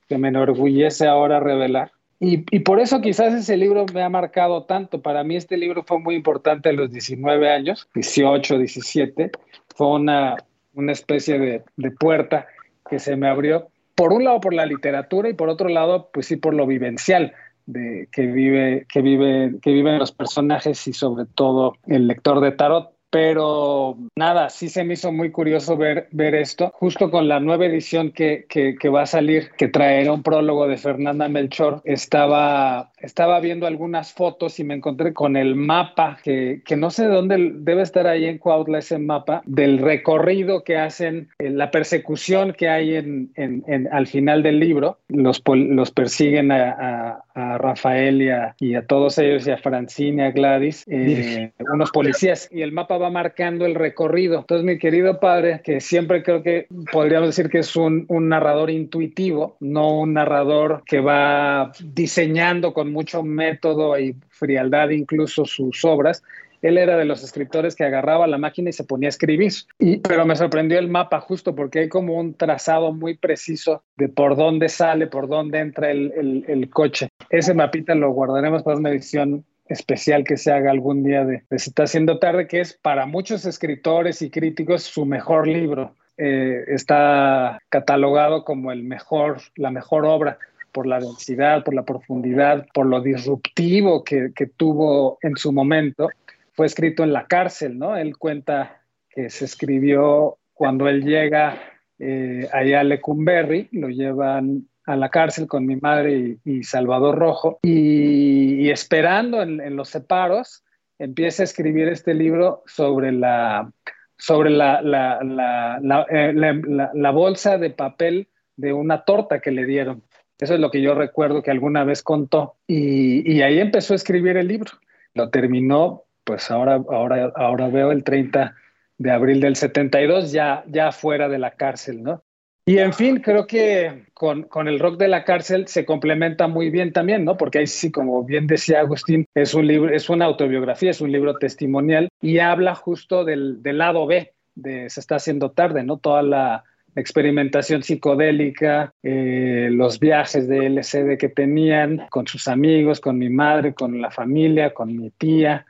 que 0.09 0.19
me 0.19 0.29
enorgullece 0.29 1.07
ahora 1.07 1.41
revelar. 1.41 1.93
Y, 2.21 2.45
y, 2.55 2.61
por 2.61 2.79
eso 2.79 3.01
quizás 3.01 3.35
ese 3.35 3.57
libro 3.57 3.85
me 3.93 4.03
ha 4.03 4.09
marcado 4.09 4.65
tanto. 4.65 5.03
Para 5.03 5.25
mí 5.25 5.35
este 5.35 5.57
libro 5.57 5.83
fue 5.83 5.99
muy 5.99 6.15
importante 6.15 6.69
a 6.69 6.73
los 6.73 6.93
19 6.93 7.51
años, 7.51 7.89
18, 7.95 8.59
17. 8.59 9.31
Fue 9.75 9.89
una, 9.89 10.37
una 10.75 10.93
especie 10.93 11.41
de, 11.41 11.63
de 11.77 11.91
puerta 11.91 12.47
que 12.89 13.01
se 13.01 13.17
me 13.17 13.27
abrió, 13.27 13.69
por 13.97 14.13
un 14.13 14.23
lado 14.23 14.41
por 14.41 14.55
la 14.55 14.67
literatura 14.67 15.29
y 15.29 15.35
por 15.35 15.49
otro 15.49 15.69
lado, 15.69 16.11
pues 16.13 16.27
sí, 16.27 16.37
por 16.37 16.55
lo 16.55 16.67
vivencial 16.67 17.35
de, 17.66 18.09
que, 18.12 18.27
vive, 18.27 18.87
que, 18.92 19.03
vive, 19.03 19.55
que 19.61 19.72
viven 19.72 19.98
los 19.98 20.12
personajes 20.12 20.87
y 20.87 20.92
sobre 20.92 21.27
todo 21.27 21.75
el 21.87 22.07
lector 22.07 22.40
de 22.40 22.53
tarot. 22.53 22.92
Pero 23.11 23.98
nada, 24.16 24.48
sí 24.48 24.70
se 24.70 24.85
me 24.85 24.94
hizo 24.94 25.12
muy 25.12 25.31
curioso 25.31 25.77
ver, 25.77 26.09
ver 26.12 26.35
esto, 26.35 26.72
justo 26.75 27.11
con 27.11 27.29
la 27.29 27.40
nueva 27.40 27.66
edición 27.66 28.11
que, 28.11 28.46
que, 28.48 28.88
va 28.88 29.03
a 29.03 29.07
salir, 29.07 29.51
que 29.59 29.68
traerá 29.68 30.14
un 30.14 30.22
prólogo 30.22 30.66
de 30.66 30.79
Fernanda 30.79 31.29
Melchor, 31.29 31.83
estaba, 31.85 32.92
estaba 33.03 33.41
viendo 33.41 33.67
algunas 33.67 34.12
fotos 34.12 34.59
y 34.59 34.65
me 34.65 34.75
encontré 34.75 35.12
con 35.12 35.37
el 35.37 35.55
mapa, 35.55 36.19
que, 36.23 36.62
que 36.65 36.77
no 36.77 36.91
sé 36.91 37.09
de 37.09 37.15
dónde 37.15 37.53
debe 37.55 37.83
estar 37.83 38.07
ahí 38.07 38.25
en 38.25 38.38
Cuautla 38.38 38.79
ese 38.79 38.99
mapa, 38.99 39.43
del 39.45 39.79
recorrido 39.79 40.65
que 40.65 40.79
hacen, 40.79 41.29
eh, 41.38 41.51
la 41.51 41.71
persecución 41.71 42.53
que 42.53 42.69
hay 42.69 42.95
en, 42.95 43.31
en, 43.37 43.88
al 43.93 44.07
final 44.07 44.43
del 44.43 44.61
libro, 44.61 44.99
los, 45.09 45.43
los 45.47 45.91
persiguen 45.91 46.53
a, 46.53 47.23
a, 47.35 47.59
Rafael 47.59 48.23
y 48.23 48.29
a, 48.29 48.55
y 48.61 48.75
a, 48.75 48.87
todos 48.87 49.19
ellos, 49.19 49.47
y 49.47 49.51
a 49.51 49.59
Francine, 49.59 50.27
a 50.27 50.31
Gladys, 50.31 50.85
eh, 50.88 51.53
unos 51.73 51.91
policías, 51.91 52.49
y 52.53 52.62
el 52.62 52.73
mapa 52.73 52.99
va 52.99 53.11
marcando 53.11 53.67
el 53.67 53.75
recorrido. 53.75 54.41
Entonces, 54.41 54.65
mi 54.65 54.79
querido 54.79 55.19
padre, 55.19 55.61
que 55.65 55.81
siempre 55.81 56.23
creo 56.23 56.43
que 56.43 56.67
podríamos 56.93 57.29
decir 57.29 57.49
que 57.49 57.59
es 57.59 57.75
un, 57.75 58.05
un 58.09 58.29
narrador 58.29 58.71
intuitivo, 58.71 59.57
no 59.61 59.99
un 59.99 60.15
narrador 60.15 60.83
que 60.87 61.01
va 61.01 61.73
diseñando 61.83 62.75
con 62.75 62.92
mucho 62.93 63.23
método 63.23 63.99
y 63.99 64.17
frialdad 64.29 64.91
incluso 64.91 65.45
sus 65.45 65.85
obras, 65.85 66.23
él 66.63 66.79
era 66.79 66.97
de 66.97 67.05
los 67.05 67.23
escritores 67.25 67.75
que 67.75 67.85
agarraba 67.85 68.27
la 68.29 68.39
máquina 68.39 68.71
y 68.71 68.73
se 68.73 68.85
ponía 68.85 69.09
a 69.09 69.11
escribir. 69.11 69.53
Y, 69.79 69.99
pero 69.99 70.25
me 70.25 70.37
sorprendió 70.37 70.79
el 70.79 70.89
mapa 70.89 71.21
justo 71.21 71.55
porque 71.55 71.81
hay 71.81 71.89
como 71.89 72.17
un 72.17 72.35
trazado 72.35 72.93
muy 72.93 73.17
preciso 73.17 73.83
de 73.97 74.09
por 74.09 74.37
dónde 74.37 74.69
sale, 74.69 75.09
por 75.09 75.29
dónde 75.29 75.59
entra 75.59 75.91
el, 75.91 76.45
el, 76.47 76.71
coche. 76.71 77.09
Ese 77.29 77.53
mapita 77.53 77.95
lo 77.95 78.13
guardaremos 78.13 78.63
para 78.63 78.79
una 78.79 78.91
edición 78.91 79.45
especial 79.67 80.23
que 80.25 80.37
se 80.37 80.53
haga 80.53 80.71
algún 80.71 81.03
día 81.03 81.25
de, 81.25 81.43
Se 81.51 81.71
está 81.71 81.85
haciendo 81.85 82.19
tarde, 82.19 82.47
que 82.47 82.61
es 82.61 82.75
para 82.75 83.07
muchos 83.07 83.45
escritores 83.45 84.23
y 84.23 84.31
críticos 84.31 84.85
su 84.85 85.05
mejor 85.05 85.49
libro. 85.49 85.95
Eh, 86.19 86.65
está 86.69 87.59
catalogado 87.71 88.45
como 88.45 88.71
el 88.71 88.85
mejor, 88.85 89.39
la 89.57 89.71
mejor 89.71 90.05
obra 90.05 90.39
por 90.73 90.87
la 90.87 90.99
densidad, 90.99 91.65
por 91.65 91.75
la 91.75 91.85
profundidad, 91.85 92.67
por 92.73 92.87
lo 92.87 93.01
disruptivo 93.01 94.03
que, 94.05 94.33
tuvo 94.57 95.19
en 95.23 95.37
su 95.37 95.53
momento. 95.53 96.09
Fue 96.53 96.67
escrito 96.67 97.05
en 97.05 97.13
la 97.13 97.27
cárcel, 97.27 97.79
¿no? 97.79 97.97
Él 97.97 98.17
cuenta 98.17 98.83
que 99.11 99.31
se 99.31 99.45
escribió 99.45 100.39
cuando 100.53 100.89
él 100.89 101.05
llega 101.05 101.59
eh, 101.99 102.49
allá 102.53 102.81
a 102.81 102.85
Lecumberri, 102.85 103.69
lo 103.73 103.89
llevan 103.89 104.67
a 104.87 104.97
la 104.97 105.09
cárcel 105.11 105.47
con 105.47 105.67
mi 105.67 105.77
madre 105.77 106.39
y, 106.45 106.63
Salvador 106.65 107.19
Rojo 107.19 107.59
y, 107.63 108.71
esperando 108.71 109.43
en, 109.43 109.77
los 109.77 109.89
separos 109.89 110.65
empieza 110.99 111.43
a 111.43 111.45
escribir 111.45 111.89
este 111.89 112.15
libro 112.15 112.63
sobre 112.67 113.13
la 113.13 113.71
sobre 114.17 114.51
la, 114.51 114.81
la, 114.83 116.07
eh, 116.11 116.33
la, 116.33 117.11
bolsa 117.11 117.59
de 117.59 117.71
papel 117.71 118.29
de 118.57 118.73
una 118.73 119.05
torta 119.05 119.41
que 119.41 119.51
le 119.51 119.65
dieron. 119.67 120.05
Eso 120.43 120.55
es 120.55 120.61
lo 120.61 120.73
que 120.73 120.83
yo 120.83 120.95
recuerdo 120.95 121.41
que 121.41 121.53
alguna 121.53 121.85
vez 121.85 122.03
contó. 122.03 122.57
Y, 122.67 123.43
ahí 123.43 123.61
empezó 123.61 123.93
a 123.93 123.97
escribir 123.97 124.37
el 124.37 124.49
libro. 124.49 124.73
Lo 125.15 125.31
terminó, 125.31 126.03
pues 126.25 126.51
ahora, 126.51 126.83
ahora, 126.91 127.33
ahora 127.37 127.69
veo 127.69 127.93
el 127.93 128.03
30 128.03 128.57
de 128.99 129.11
abril 129.13 129.41
del 129.41 129.55
72, 129.55 130.33
ya, 130.33 130.65
ya 130.67 130.91
fuera 130.91 131.29
de 131.29 131.39
la 131.39 131.53
cárcel, 131.53 132.03
¿no? 132.03 132.25
Y 132.67 132.79
en 132.79 132.93
fin, 132.93 133.21
creo 133.21 133.47
que 133.47 134.07
con, 134.15 134.43
con, 134.43 134.67
el 134.67 134.81
rock 134.81 134.99
de 134.99 135.07
la 135.07 135.23
cárcel 135.23 135.69
se 135.69 135.85
complementa 135.85 136.49
muy 136.49 136.71
bien 136.71 136.93
también, 136.93 137.25
¿no? 137.25 137.37
Porque 137.37 137.59
ahí 137.59 137.69
sí, 137.69 137.93
como 137.93 138.25
bien 138.25 138.49
decía 138.49 138.81
Agustín, 138.81 139.27
es 139.35 139.55
un 139.55 139.69
libro, 139.69 139.95
es 139.95 140.11
una 140.11 140.25
autobiografía, 140.25 140.91
es 140.91 141.01
un 141.01 141.13
libro 141.13 141.37
testimonial 141.37 142.09
y 142.21 142.41
habla 142.41 142.75
justo 142.75 143.25
del, 143.25 143.63
del 143.63 143.79
lado 143.79 144.07
B 144.07 144.33
de 144.55 144.91
Se 144.91 144.99
está 144.99 145.17
haciendo 145.17 145.53
tarde, 145.53 145.85
¿no? 145.85 145.99
Toda 145.99 146.23
la 146.23 146.65
experimentación 146.95 147.83
psicodélica, 147.83 148.93
eh, 149.03 149.69
los 149.71 149.99
viajes 149.99 150.49
de 150.49 150.67
LCD 150.67 151.19
que 151.19 151.29
tenían 151.29 152.07
con 152.11 152.27
sus 152.27 152.49
amigos, 152.49 153.01
con 153.01 153.19
mi 153.19 153.31
madre, 153.31 153.75
con 153.75 154.01
la 154.01 154.11
familia, 154.11 154.75
con 154.75 154.97
mi 154.97 155.11
tía, 155.11 155.67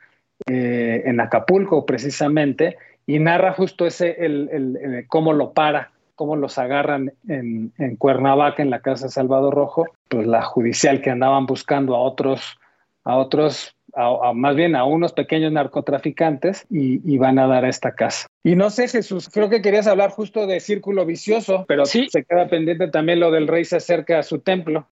eh, 0.47 1.03
en 1.05 1.19
Acapulco 1.19 1.85
precisamente, 1.85 2.77
y 3.05 3.19
narra 3.19 3.53
justo 3.53 3.85
ese, 3.85 4.15
el, 4.25 4.49
el 4.51 5.05
cómo 5.07 5.33
lo 5.33 5.53
para 5.53 5.93
cómo 6.15 6.35
los 6.35 6.57
agarran 6.57 7.11
en, 7.27 7.73
en, 7.77 7.95
Cuernavaca, 7.95 8.61
en 8.61 8.69
la 8.69 8.81
casa 8.81 9.05
de 9.05 9.11
Salvador 9.11 9.53
Rojo, 9.53 9.87
pues 10.09 10.27
la 10.27 10.43
judicial 10.43 11.01
que 11.01 11.09
andaban 11.09 11.45
buscando 11.45 11.95
a 11.95 11.99
otros, 11.99 12.59
a 13.03 13.17
otros, 13.17 13.72
a, 13.95 14.33
más 14.33 14.55
bien 14.55 14.75
a 14.75 14.85
unos 14.85 15.13
pequeños 15.13 15.51
narcotraficantes 15.51 16.65
y, 16.69 17.17
van 17.17 17.39
a 17.39 17.47
dar 17.47 17.65
a 17.65 17.69
esta 17.69 17.95
casa. 17.95 18.27
Y 18.43 18.55
no 18.55 18.69
sé, 18.69 18.87
Jesús, 18.87 19.29
creo 19.29 19.49
que 19.49 19.61
querías 19.61 19.87
hablar 19.87 20.11
justo 20.11 20.47
de 20.47 20.59
círculo 20.59 21.05
vicioso, 21.05 21.65
pero 21.67 21.85
sí. 21.85 22.07
se 22.09 22.23
queda 22.23 22.47
pendiente 22.47 22.87
también 22.87 23.19
lo 23.19 23.31
del 23.31 23.47
rey 23.47 23.65
se 23.65 23.77
acerca 23.77 24.19
a 24.19 24.23
su 24.23 24.39
templo. 24.39 24.89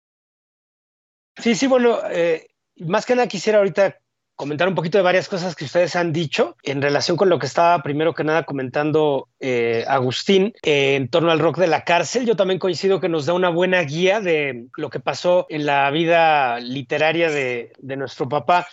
Sí, 1.38 1.56
sí, 1.56 1.68
bueno, 1.68 1.98
eh, 2.12 2.48
más 2.78 3.06
que 3.06 3.16
nada 3.16 3.28
quisiera 3.28 3.60
ahorita 3.60 4.01
comentar 4.42 4.68
un 4.68 4.74
poquito 4.74 4.98
de 4.98 5.04
varias 5.04 5.30
cosas 5.30 5.56
que 5.56 5.66
ustedes 5.66 5.96
han 5.96 6.12
dicho 6.12 6.58
en 6.64 6.82
relación 6.82 7.16
con 7.16 7.30
lo 7.30 7.38
que 7.38 7.46
estaba 7.46 7.84
primero 7.84 8.16
que 8.16 8.24
nada 8.24 8.44
comentando 8.44 9.30
eh, 9.40 9.86
Agustín 9.88 10.56
eh, 10.64 10.96
en 10.96 11.10
torno 11.10 11.30
al 11.30 11.38
rock 11.38 11.60
de 11.60 11.68
la 11.68 11.84
cárcel. 11.84 12.26
Yo 12.26 12.36
también 12.36 12.58
coincido 12.58 13.00
que 13.00 13.08
nos 13.08 13.28
da 13.28 13.34
una 13.34 13.50
buena 13.50 13.84
guía 13.84 14.20
de 14.20 14.66
lo 14.78 14.90
que 14.90 15.00
pasó 15.00 15.46
en 15.48 15.68
la 15.68 15.92
vida 15.92 16.60
literaria 16.60 17.30
de, 17.30 17.72
nuestro 17.84 18.28
papá. 18.28 18.68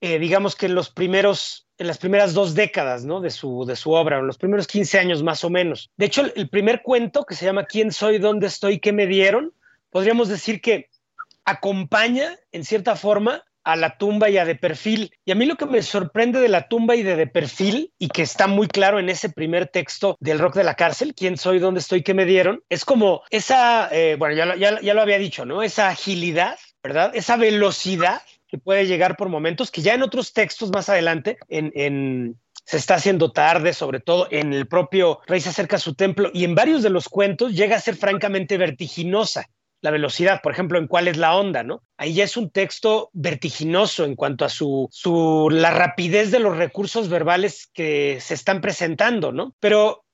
Eh, 0.00 0.18
digamos 0.18 0.56
que 0.56 0.64
en 0.64 0.74
los 0.74 0.88
primeros 0.88 1.68
en 1.76 1.88
las 1.88 1.98
primeras 1.98 2.32
dos 2.32 2.54
décadas 2.54 3.04
¿no? 3.04 3.20
de, 3.20 3.28
su, 3.28 3.66
de 3.66 3.76
su 3.76 3.90
obra, 3.90 4.18
en 4.18 4.26
los 4.26 4.38
primeros 4.38 4.66
15 4.66 4.98
años 4.98 5.22
más 5.22 5.44
o 5.44 5.50
menos. 5.50 5.90
De 5.98 6.06
hecho, 6.06 6.24
el 6.34 6.48
primer 6.48 6.80
cuento 6.80 7.26
que 7.26 7.34
se 7.34 7.44
llama 7.44 7.66
¿Quién 7.66 7.92
soy? 7.92 8.16
¿Dónde 8.16 8.46
estoy? 8.46 8.80
¿Qué 8.80 8.94
me 8.94 9.06
dieron? 9.06 9.52
Podríamos 9.90 10.30
decir 10.30 10.62
que 10.62 10.88
acompaña, 11.44 12.38
en 12.50 12.64
cierta 12.64 12.96
forma, 12.96 13.44
a 13.66 13.74
la 13.74 13.98
tumba 13.98 14.30
y 14.30 14.38
a 14.38 14.44
de 14.44 14.54
perfil. 14.54 15.10
Y 15.24 15.32
a 15.32 15.34
mí 15.34 15.44
lo 15.44 15.56
que 15.56 15.66
me 15.66 15.82
sorprende 15.82 16.38
de 16.38 16.48
la 16.48 16.68
tumba 16.68 16.94
y 16.94 17.02
de 17.02 17.16
de 17.16 17.26
perfil, 17.26 17.92
y 17.98 18.08
que 18.08 18.22
está 18.22 18.46
muy 18.46 18.68
claro 18.68 19.00
en 19.00 19.08
ese 19.08 19.28
primer 19.28 19.66
texto 19.66 20.16
del 20.20 20.38
rock 20.38 20.54
de 20.54 20.64
la 20.64 20.76
cárcel, 20.76 21.14
quién 21.14 21.36
soy, 21.36 21.58
dónde 21.58 21.80
estoy, 21.80 22.04
qué 22.04 22.14
me 22.14 22.26
dieron, 22.26 22.62
es 22.68 22.84
como 22.84 23.22
esa, 23.30 23.88
eh, 23.90 24.14
bueno, 24.16 24.36
ya, 24.36 24.54
ya, 24.54 24.80
ya 24.80 24.94
lo 24.94 25.02
había 25.02 25.18
dicho, 25.18 25.44
¿no? 25.44 25.64
Esa 25.64 25.88
agilidad, 25.88 26.56
¿verdad? 26.80 27.10
Esa 27.14 27.36
velocidad 27.36 28.22
que 28.46 28.58
puede 28.58 28.86
llegar 28.86 29.16
por 29.16 29.28
momentos, 29.28 29.72
que 29.72 29.82
ya 29.82 29.94
en 29.94 30.02
otros 30.02 30.32
textos 30.32 30.70
más 30.70 30.88
adelante, 30.88 31.36
en, 31.48 31.72
en 31.74 32.38
se 32.64 32.76
está 32.76 32.94
haciendo 32.94 33.32
tarde, 33.32 33.72
sobre 33.72 33.98
todo 33.98 34.28
en 34.30 34.52
el 34.52 34.68
propio 34.68 35.20
Rey 35.26 35.40
se 35.40 35.48
acerca 35.48 35.76
a 35.76 35.80
su 35.80 35.94
templo 35.94 36.30
y 36.32 36.44
en 36.44 36.54
varios 36.54 36.82
de 36.82 36.90
los 36.90 37.08
cuentos 37.08 37.52
llega 37.52 37.76
a 37.76 37.80
ser 37.80 37.96
francamente 37.96 38.58
vertiginosa 38.58 39.48
la 39.80 39.90
velocidad, 39.90 40.40
por 40.42 40.52
ejemplo, 40.52 40.78
en 40.78 40.86
cuál 40.86 41.08
es 41.08 41.16
la 41.16 41.36
onda, 41.36 41.62
¿no? 41.62 41.82
Ahí 41.96 42.14
ya 42.14 42.24
es 42.24 42.36
un 42.36 42.50
texto 42.50 43.10
vertiginoso 43.12 44.04
en 44.04 44.16
cuanto 44.16 44.44
a 44.44 44.48
su, 44.48 44.88
su 44.90 45.48
la 45.50 45.70
rapidez 45.70 46.30
de 46.30 46.40
los 46.40 46.56
recursos 46.56 47.08
verbales 47.08 47.68
que 47.72 48.18
se 48.20 48.34
están 48.34 48.60
presentando, 48.60 49.32
¿no? 49.32 49.54
Pero, 49.60 50.04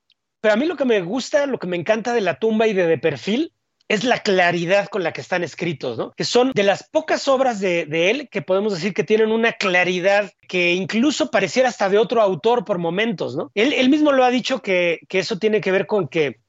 pero 0.41 0.53
a 0.53 0.57
mí 0.57 0.65
lo 0.65 0.75
que 0.75 0.85
me 0.85 1.01
gusta, 1.01 1.45
lo 1.45 1.59
que 1.59 1.67
me 1.67 1.77
encanta 1.77 2.13
de 2.13 2.21
la 2.21 2.39
tumba 2.39 2.67
y 2.67 2.73
de, 2.73 2.87
de 2.87 2.97
perfil 2.97 3.53
es 3.89 4.03
la 4.03 4.19
claridad 4.19 4.87
con 4.87 5.03
la 5.03 5.11
que 5.11 5.21
están 5.21 5.43
escritos, 5.43 5.97
¿no? 5.97 6.13
Que 6.15 6.23
son 6.23 6.51
de 6.53 6.63
las 6.63 6.89
pocas 6.89 7.27
obras 7.27 7.59
de, 7.59 7.85
de, 7.85 8.09
él 8.09 8.29
que 8.31 8.41
podemos 8.41 8.73
decir 8.73 8.93
que 8.93 9.03
tienen 9.03 9.31
una 9.31 9.53
claridad 9.53 10.31
que 10.47 10.73
incluso 10.73 11.29
pareciera 11.29 11.69
hasta 11.69 11.89
de 11.89 11.97
otro 11.97 12.21
autor 12.21 12.65
por 12.65 12.79
momentos, 12.79 13.35
¿no? 13.35 13.51
Él, 13.53 13.73
él 13.73 13.89
mismo 13.89 14.11
lo 14.11 14.23
ha 14.23 14.31
dicho 14.31 14.61
que, 14.61 14.99
que, 15.09 15.19
eso 15.19 15.37
tiene 15.37 15.61
que 15.61 15.71
ver 15.71 15.85
con 15.85 16.07
que 16.07 16.39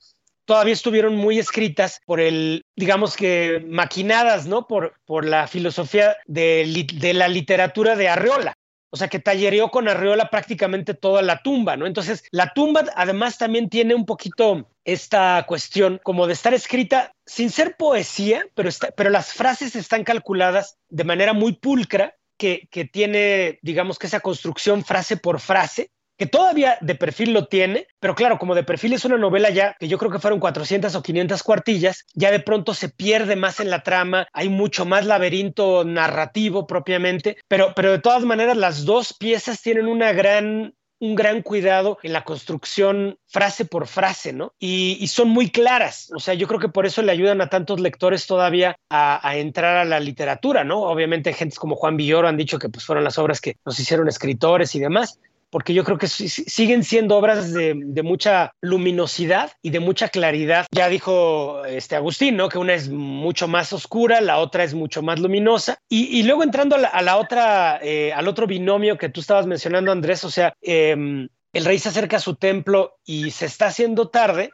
todavía 0.45 0.73
estuvieron 0.73 1.17
muy 1.17 1.39
escritas 1.39 2.01
por 2.07 2.21
el, 2.21 2.65
digamos 2.77 3.17
que 3.17 3.65
maquinadas, 3.69 4.47
¿no? 4.47 4.67
Por, 4.67 4.95
por 5.05 5.25
la 5.25 5.47
filosofía 5.47 6.17
de, 6.27 7.13
la 7.15 7.29
literatura 7.29 7.97
de 7.97 8.09
Arreola. 8.09 8.55
O 8.91 8.97
sea, 8.97 9.09
que 9.09 9.19
tallereó 9.19 9.71
con 9.71 9.89
Arreola 9.89 10.31
prácticamente 10.31 10.95
toda 10.95 11.21
la 11.21 11.43
tumba, 11.43 11.77
¿no? 11.77 11.87
Entonces, 11.87 12.23
la 12.31 12.53
tumba 12.53 12.85
además 12.95 13.39
también 13.39 13.69
tiene 13.69 13.95
un 13.95 14.07
poquito 14.07 14.71
esta 14.85 15.45
cuestión 15.49 16.01
como 16.05 16.29
de 16.29 16.35
estar 16.35 16.55
escrita 16.55 17.11
sin 17.27 17.51
ser 17.51 17.77
poesía, 17.77 18.47
pero, 18.55 18.69
está, 18.69 18.93
pero 18.93 19.11
las 19.11 19.33
frases 19.33 19.75
están 19.75 20.05
calculadas 20.05 20.77
de 20.91 21.03
manera 21.03 21.33
muy 21.33 21.55
pulcra, 21.55 22.15
que, 22.37 22.69
que 22.71 22.85
tiene, 22.85 23.59
digamos 23.63 23.99
que 23.99 24.07
esa 24.07 24.21
construcción 24.21 24.85
frase 24.85 25.17
por 25.17 25.41
frase, 25.41 25.91
que 26.17 26.27
todavía 26.27 26.79
de 26.81 26.95
perfil 26.95 27.33
lo 27.33 27.47
tiene, 27.47 27.87
pero 28.01 28.15
claro, 28.15 28.39
como 28.39 28.55
de 28.55 28.65
perfil 28.65 28.93
es 28.93 29.05
una 29.05 29.19
novela 29.19 29.51
ya 29.51 29.77
que 29.79 29.89
yo 29.89 29.99
creo 29.99 30.11
que 30.11 30.19
fueron 30.19 30.41
400 30.41 30.95
o 30.95 31.03
500 31.03 31.43
cuartillas, 31.43 32.05
ya 32.15 32.31
de 32.31 32.41
pronto 32.41 32.75
se 32.75 32.89
pierde 32.89 33.37
más 33.37 33.61
en 33.61 33.71
la 33.71 33.83
trama, 33.83 34.27
hay 34.33 34.49
mucho 34.49 34.85
más 34.85 35.07
laberinto 35.07 35.85
narrativo 35.85 36.67
propiamente, 36.67 37.37
pero, 37.49 37.73
pero 37.75 37.93
de 37.93 37.99
todas 37.99 38.25
maneras 38.25 38.57
las 38.57 38.85
dos 38.85 39.15
piezas 39.15 39.61
tienen 39.63 39.87
una 39.87 40.13
gran 40.13 40.75
un 41.01 41.15
gran 41.15 41.43
cuidado 41.43 41.99
en 42.03 42.13
la 42.13 42.25
construcción 42.25 43.19
frase 43.27 43.65
por 43.65 43.87
frase, 43.87 44.33
¿no? 44.33 44.55
Y, 44.59 45.07
son 45.09 45.29
muy 45.29 45.51
claras, 45.51 46.11
o 46.15 46.19
sea, 46.19 46.35
yo 46.35 46.49
creo 46.49 46.59
que 46.59 46.69
por 46.69 46.87
eso 46.87 47.03
le 47.03 47.13
ayudan 47.13 47.41
a 47.41 47.49
tantos 47.49 47.79
lectores 47.79 48.27
todavía 48.27 48.77
a, 48.89 49.37
entrar 49.37 49.77
a 49.77 49.85
la 49.85 50.01
literatura, 50.01 50.65
¿no? 50.65 50.83
Obviamente 50.83 51.33
gentes 51.33 51.59
como 51.59 51.77
Juan 51.77 51.97
Villoro 51.97 52.27
han 52.27 52.37
dicho 52.37 52.59
que 52.59 52.69
pues 52.69 52.85
fueron 52.85 53.05
las 53.05 53.19
obras 53.19 53.41
que 53.41 53.57
nos 53.65 53.79
hicieron 53.79 54.09
escritores 54.09 54.75
y 54.75 54.81
demás, 54.81 55.21
porque 55.55 55.73
yo 55.73 55.85
creo 55.85 55.99
que 55.99 56.09
siguen 56.09 56.83
siendo 56.83 57.17
obras 57.17 57.53
de, 57.53 58.03
mucha 58.03 58.51
luminosidad 58.61 59.53
y 59.63 59.71
de 59.71 59.79
mucha 59.79 60.09
claridad. 60.09 60.67
Ya 60.73 60.89
dijo 60.89 61.65
este 61.65 61.95
Agustín, 61.95 62.37
¿no? 62.37 62.49
Que 62.49 62.59
una 62.59 62.75
es 62.75 62.89
mucho 62.89 63.47
más 63.47 63.73
oscura, 63.73 64.21
la 64.21 64.39
otra 64.39 64.65
es 64.65 64.75
mucho 64.75 65.01
más 65.01 65.21
luminosa. 65.21 65.79
Y, 65.89 66.25
luego 66.25 66.43
entrando 66.43 66.75
a 66.75 67.03
la, 67.03 67.17
otra, 67.19 67.79
eh, 67.81 68.13
al 68.13 68.27
otro 68.27 68.49
binomio 68.49 68.99
que 68.99 69.11
tú 69.11 69.21
estabas 69.21 69.47
mencionando, 69.47 69.93
Andrés, 69.93 70.25
o 70.25 70.31
sea, 70.31 70.55
em, 70.61 71.29
el 71.53 71.65
rey 71.65 71.79
se 71.79 71.91
acerca 71.91 72.17
a 72.17 72.21
su 72.21 72.35
templo 72.35 72.97
y 73.05 73.31
se 73.31 73.47
está 73.47 73.67
haciendo 73.67 74.09
tarde, 74.09 74.51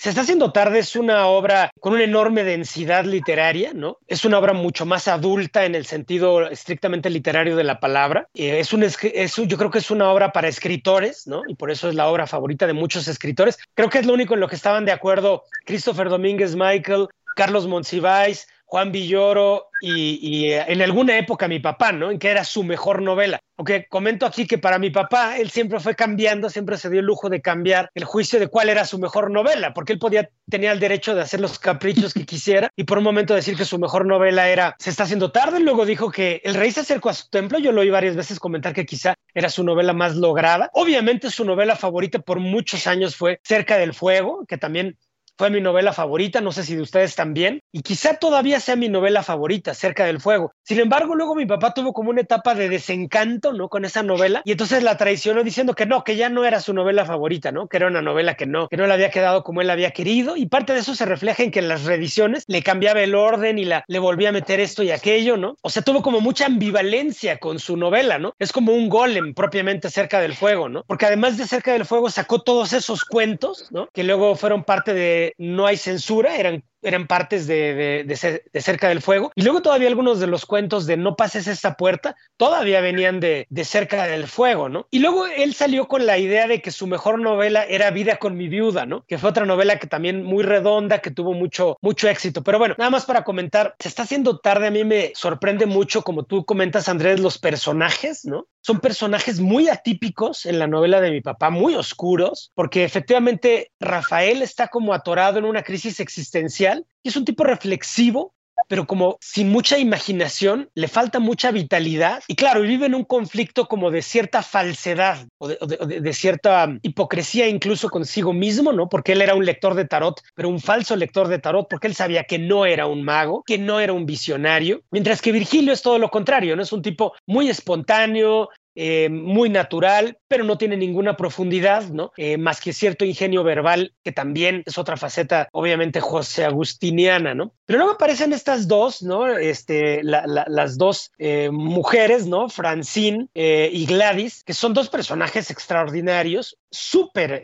se 0.00 0.08
está 0.08 0.22
haciendo 0.22 0.50
tarde 0.50 0.78
es 0.78 0.96
una 0.96 1.26
obra 1.26 1.70
con 1.78 1.92
una 1.92 2.04
enorme 2.04 2.42
densidad 2.42 3.04
literaria, 3.04 3.72
¿no? 3.74 3.98
Es 4.06 4.24
una 4.24 4.38
obra 4.38 4.54
mucho 4.54 4.86
más 4.86 5.08
adulta 5.08 5.66
en 5.66 5.74
el 5.74 5.84
sentido 5.84 6.48
estrictamente 6.48 7.10
literario 7.10 7.54
de 7.54 7.64
la 7.64 7.80
palabra. 7.80 8.26
Eh, 8.32 8.60
es, 8.60 8.72
un, 8.72 8.82
es 8.82 8.96
yo 9.36 9.58
creo 9.58 9.70
que 9.70 9.76
es 9.76 9.90
una 9.90 10.10
obra 10.10 10.32
para 10.32 10.48
escritores, 10.48 11.26
¿no? 11.26 11.42
Y 11.46 11.54
por 11.54 11.70
eso 11.70 11.90
es 11.90 11.94
la 11.94 12.08
obra 12.08 12.26
favorita 12.26 12.66
de 12.66 12.72
muchos 12.72 13.08
escritores. 13.08 13.58
Creo 13.74 13.90
que 13.90 13.98
es 13.98 14.06
lo 14.06 14.14
único 14.14 14.32
en 14.32 14.40
lo 14.40 14.48
que 14.48 14.54
estaban 14.54 14.86
de 14.86 14.92
acuerdo 14.92 15.44
Christopher 15.66 16.08
Domínguez 16.08 16.56
Michael, 16.56 17.08
Carlos 17.36 17.66
Monsiváis, 17.66 18.48
Juan 18.70 18.92
Villoro 18.92 19.66
y, 19.80 20.44
eh, 20.44 20.64
en 20.68 20.80
alguna 20.80 21.18
época 21.18 21.48
mi 21.48 21.58
papá, 21.58 21.90
¿no? 21.90 22.12
En 22.12 22.20
que 22.20 22.28
era 22.28 22.44
su 22.44 22.62
mejor 22.62 23.02
novela. 23.02 23.40
Aunque 23.56 23.86
comento 23.88 24.26
aquí 24.26 24.46
que 24.46 24.58
para 24.58 24.78
mi 24.78 24.90
papá 24.90 25.38
él 25.38 25.50
siempre 25.50 25.80
fue 25.80 25.96
cambiando, 25.96 26.48
siempre 26.48 26.76
se 26.76 26.88
dio 26.88 27.00
el 27.00 27.06
lujo 27.06 27.28
de 27.28 27.42
cambiar 27.42 27.90
el 27.94 28.04
juicio 28.04 28.38
de 28.38 28.46
cuál 28.46 28.68
era 28.68 28.84
su 28.84 29.00
mejor 29.00 29.32
novela, 29.32 29.74
porque 29.74 29.92
él 29.92 29.98
podía 29.98 30.30
tenía 30.48 30.70
el 30.70 30.78
derecho 30.78 31.16
de 31.16 31.22
hacer 31.22 31.40
los 31.40 31.58
caprichos 31.58 32.14
que 32.14 32.24
quisiera 32.24 32.70
y 32.76 32.84
por 32.84 32.98
un 32.98 33.04
momento 33.04 33.34
decir 33.34 33.56
que 33.56 33.64
su 33.64 33.78
mejor 33.78 34.06
novela 34.06 34.48
era 34.48 34.76
Se 34.78 34.90
está 34.90 35.02
haciendo 35.02 35.32
tarde, 35.32 35.58
luego 35.58 35.84
dijo 35.84 36.12
que 36.12 36.40
El 36.44 36.54
rey 36.54 36.70
se 36.70 36.80
acercó 36.80 37.08
a 37.08 37.14
su 37.14 37.28
templo, 37.28 37.58
yo 37.58 37.72
lo 37.72 37.80
oí 37.80 37.90
varias 37.90 38.14
veces 38.14 38.38
comentar 38.38 38.72
que 38.72 38.86
quizá 38.86 39.14
era 39.34 39.50
su 39.50 39.64
novela 39.64 39.94
más 39.94 40.14
lograda. 40.14 40.70
Obviamente 40.74 41.30
su 41.30 41.44
novela 41.44 41.74
favorita 41.74 42.20
por 42.20 42.38
muchos 42.38 42.86
años 42.86 43.16
fue 43.16 43.40
Cerca 43.42 43.78
del 43.78 43.94
fuego, 43.94 44.44
que 44.46 44.58
también 44.58 44.96
fue 45.40 45.48
mi 45.48 45.62
novela 45.62 45.94
favorita, 45.94 46.42
no 46.42 46.52
sé 46.52 46.64
si 46.64 46.76
de 46.76 46.82
ustedes 46.82 47.14
también, 47.14 47.62
y 47.72 47.80
quizá 47.80 48.18
todavía 48.18 48.60
sea 48.60 48.76
mi 48.76 48.90
novela 48.90 49.22
favorita, 49.22 49.72
Cerca 49.72 50.04
del 50.04 50.20
Fuego. 50.20 50.52
Sin 50.62 50.78
embargo, 50.80 51.14
luego 51.14 51.34
mi 51.34 51.46
papá 51.46 51.72
tuvo 51.72 51.94
como 51.94 52.10
una 52.10 52.20
etapa 52.20 52.54
de 52.54 52.68
desencanto, 52.68 53.54
¿no? 53.54 53.70
Con 53.70 53.86
esa 53.86 54.02
novela, 54.02 54.42
y 54.44 54.52
entonces 54.52 54.82
la 54.82 54.98
traicionó 54.98 55.42
diciendo 55.42 55.72
que 55.72 55.86
no, 55.86 56.04
que 56.04 56.16
ya 56.16 56.28
no 56.28 56.44
era 56.44 56.60
su 56.60 56.74
novela 56.74 57.06
favorita, 57.06 57.52
¿no? 57.52 57.68
Que 57.68 57.78
era 57.78 57.86
una 57.86 58.02
novela 58.02 58.34
que 58.34 58.44
no, 58.44 58.68
que 58.68 58.76
no 58.76 58.86
le 58.86 58.92
había 58.92 59.08
quedado 59.08 59.42
como 59.42 59.62
él 59.62 59.70
había 59.70 59.92
querido, 59.92 60.36
y 60.36 60.44
parte 60.44 60.74
de 60.74 60.80
eso 60.80 60.94
se 60.94 61.06
refleja 61.06 61.42
en 61.42 61.52
que 61.52 61.60
en 61.60 61.68
las 61.68 61.84
reediciones 61.84 62.44
le 62.46 62.62
cambiaba 62.62 63.00
el 63.00 63.14
orden 63.14 63.58
y 63.58 63.64
la, 63.64 63.82
le 63.88 63.98
volvía 63.98 64.28
a 64.28 64.32
meter 64.32 64.60
esto 64.60 64.82
y 64.82 64.90
aquello, 64.90 65.38
¿no? 65.38 65.56
O 65.62 65.70
sea, 65.70 65.80
tuvo 65.80 66.02
como 66.02 66.20
mucha 66.20 66.44
ambivalencia 66.44 67.38
con 67.38 67.60
su 67.60 67.78
novela, 67.78 68.18
¿no? 68.18 68.34
Es 68.38 68.52
como 68.52 68.74
un 68.74 68.90
golem 68.90 69.32
propiamente 69.32 69.88
Cerca 69.88 70.20
del 70.20 70.34
Fuego, 70.34 70.68
¿no? 70.68 70.84
Porque 70.86 71.06
además 71.06 71.38
de 71.38 71.46
Cerca 71.46 71.72
del 71.72 71.86
Fuego 71.86 72.10
sacó 72.10 72.42
todos 72.42 72.74
esos 72.74 73.06
cuentos, 73.06 73.68
¿no? 73.70 73.88
Que 73.94 74.04
luego 74.04 74.36
fueron 74.36 74.64
parte 74.64 74.92
de 74.92 75.29
no 75.38 75.66
hay 75.66 75.76
censura, 75.76 76.36
eran 76.36 76.64
eran 76.82 77.06
partes 77.06 77.46
de, 77.46 78.04
de, 78.06 78.60
Cerca 78.60 78.88
del 78.88 79.02
Fuego. 79.02 79.32
Y 79.34 79.42
luego 79.42 79.62
todavía 79.62 79.88
algunos 79.88 80.20
de 80.20 80.26
los 80.26 80.46
cuentos 80.46 80.86
de 80.86 80.96
No 80.96 81.16
pases 81.16 81.46
esta 81.46 81.74
puerta 81.74 82.16
todavía 82.36 82.80
venían 82.80 83.20
de, 83.20 83.46
Cerca 83.64 84.06
del 84.06 84.26
Fuego, 84.26 84.68
¿no? 84.68 84.86
Y 84.90 85.00
luego 85.00 85.26
él 85.26 85.54
salió 85.54 85.86
con 85.86 86.06
la 86.06 86.18
idea 86.18 86.46
de 86.46 86.62
que 86.62 86.70
su 86.70 86.86
mejor 86.86 87.20
novela 87.20 87.64
era 87.64 87.90
Vida 87.90 88.16
con 88.16 88.36
mi 88.36 88.48
viuda, 88.48 88.86
¿no? 88.86 89.04
Que 89.06 89.18
fue 89.18 89.30
otra 89.30 89.44
novela 89.44 89.78
que 89.78 89.86
también 89.86 90.22
muy 90.22 90.42
redonda, 90.42 91.00
que 91.00 91.10
tuvo 91.10 91.34
mucho, 91.34 91.76
mucho 91.80 92.08
éxito. 92.08 92.42
Pero 92.42 92.58
bueno, 92.58 92.74
nada 92.78 92.90
más 92.90 93.04
para 93.04 93.24
comentar, 93.24 93.74
se 93.78 93.88
está 93.88 94.02
haciendo 94.04 94.38
tarde, 94.38 94.68
a 94.68 94.70
mí 94.70 94.84
me 94.84 95.12
sorprende 95.14 95.66
mucho, 95.66 96.02
como 96.02 96.24
tú 96.24 96.44
comentas, 96.44 96.88
Andrés, 96.88 97.20
los 97.20 97.38
personajes, 97.38 98.24
¿no? 98.24 98.46
Son 98.62 98.80
personajes 98.80 99.40
muy 99.40 99.68
atípicos 99.68 100.46
en 100.46 100.58
la 100.58 100.66
novela 100.66 101.00
de 101.00 101.10
mi 101.10 101.20
papá, 101.20 101.50
muy 101.50 101.74
oscuros, 101.74 102.52
porque 102.54 102.84
efectivamente 102.84 103.72
Rafael 103.80 104.42
está 104.42 104.68
como 104.68 104.94
atorado 104.94 105.38
en 105.38 105.44
una 105.44 105.62
crisis 105.62 106.00
existencial 106.00 106.69
es 107.02 107.16
un 107.16 107.24
tipo 107.24 107.44
reflexivo, 107.44 108.34
pero 108.68 108.86
como 108.86 109.18
sin 109.20 109.48
mucha 109.50 109.78
imaginación, 109.78 110.68
le 110.74 110.88
falta 110.88 111.18
mucha 111.18 111.50
vitalidad 111.50 112.22
y 112.28 112.36
claro, 112.36 112.62
vive 112.62 112.86
en 112.86 112.94
un 112.94 113.04
conflicto 113.04 113.66
como 113.66 113.90
de 113.90 114.02
cierta 114.02 114.42
falsedad 114.42 115.26
o 115.38 115.48
de, 115.48 116.12
cierta 116.12 116.68
hipocresía 116.82 117.48
incluso 117.48 117.88
consigo 117.88 118.32
mismo, 118.32 118.72
¿no? 118.72 118.88
Porque 118.88 119.12
él 119.12 119.22
era 119.22 119.34
un 119.34 119.44
lector 119.44 119.74
de 119.74 119.86
tarot, 119.86 120.20
pero 120.34 120.48
un 120.48 120.60
falso 120.60 120.94
lector 120.96 121.28
de 121.28 121.38
tarot 121.38 121.68
porque 121.68 121.86
él 121.86 121.94
sabía 121.94 122.24
que 122.24 122.38
no 122.38 122.66
era 122.66 122.86
un 122.86 123.02
mago, 123.02 123.42
que 123.44 123.58
no 123.58 123.80
era 123.80 123.92
un 123.92 124.06
visionario, 124.06 124.82
mientras 124.90 125.20
que 125.20 125.32
Virgilio 125.32 125.72
es 125.72 125.82
todo 125.82 125.98
lo 125.98 126.10
contrario, 126.10 126.54
¿no? 126.54 126.62
Es 126.62 126.72
un 126.72 126.82
tipo 126.82 127.14
muy 127.26 127.48
espontáneo, 127.48 128.50
eh, 128.76 129.08
muy 129.08 129.50
natural, 129.50 130.16
pero 130.30 130.44
no 130.44 130.56
tiene 130.56 130.76
ninguna 130.76 131.16
profundidad, 131.16 131.88
¿no? 131.88 132.12
Eh, 132.16 132.38
más 132.38 132.60
que 132.60 132.72
cierto 132.72 133.04
ingenio 133.04 133.42
verbal, 133.42 133.94
que 134.04 134.12
también 134.12 134.62
es 134.64 134.78
otra 134.78 134.96
faceta, 134.96 135.48
obviamente, 135.50 136.00
José 136.00 136.44
Agustiniana, 136.44 137.34
¿no? 137.34 137.52
Pero 137.66 137.80
luego 137.80 137.94
aparecen 137.94 138.32
estas 138.32 138.68
dos, 138.68 139.02
¿no? 139.02 139.26
Este, 139.26 140.04
las 140.04 140.78
dos 140.78 141.10
eh, 141.18 141.50
mujeres, 141.50 142.28
¿no? 142.28 142.48
Francine 142.48 143.26
y 143.34 143.86
Gladys, 143.86 144.44
que 144.44 144.54
son 144.54 144.72
dos 144.72 144.88
personajes 144.88 145.50
extraordinarios, 145.50 146.56
súper 146.70 147.42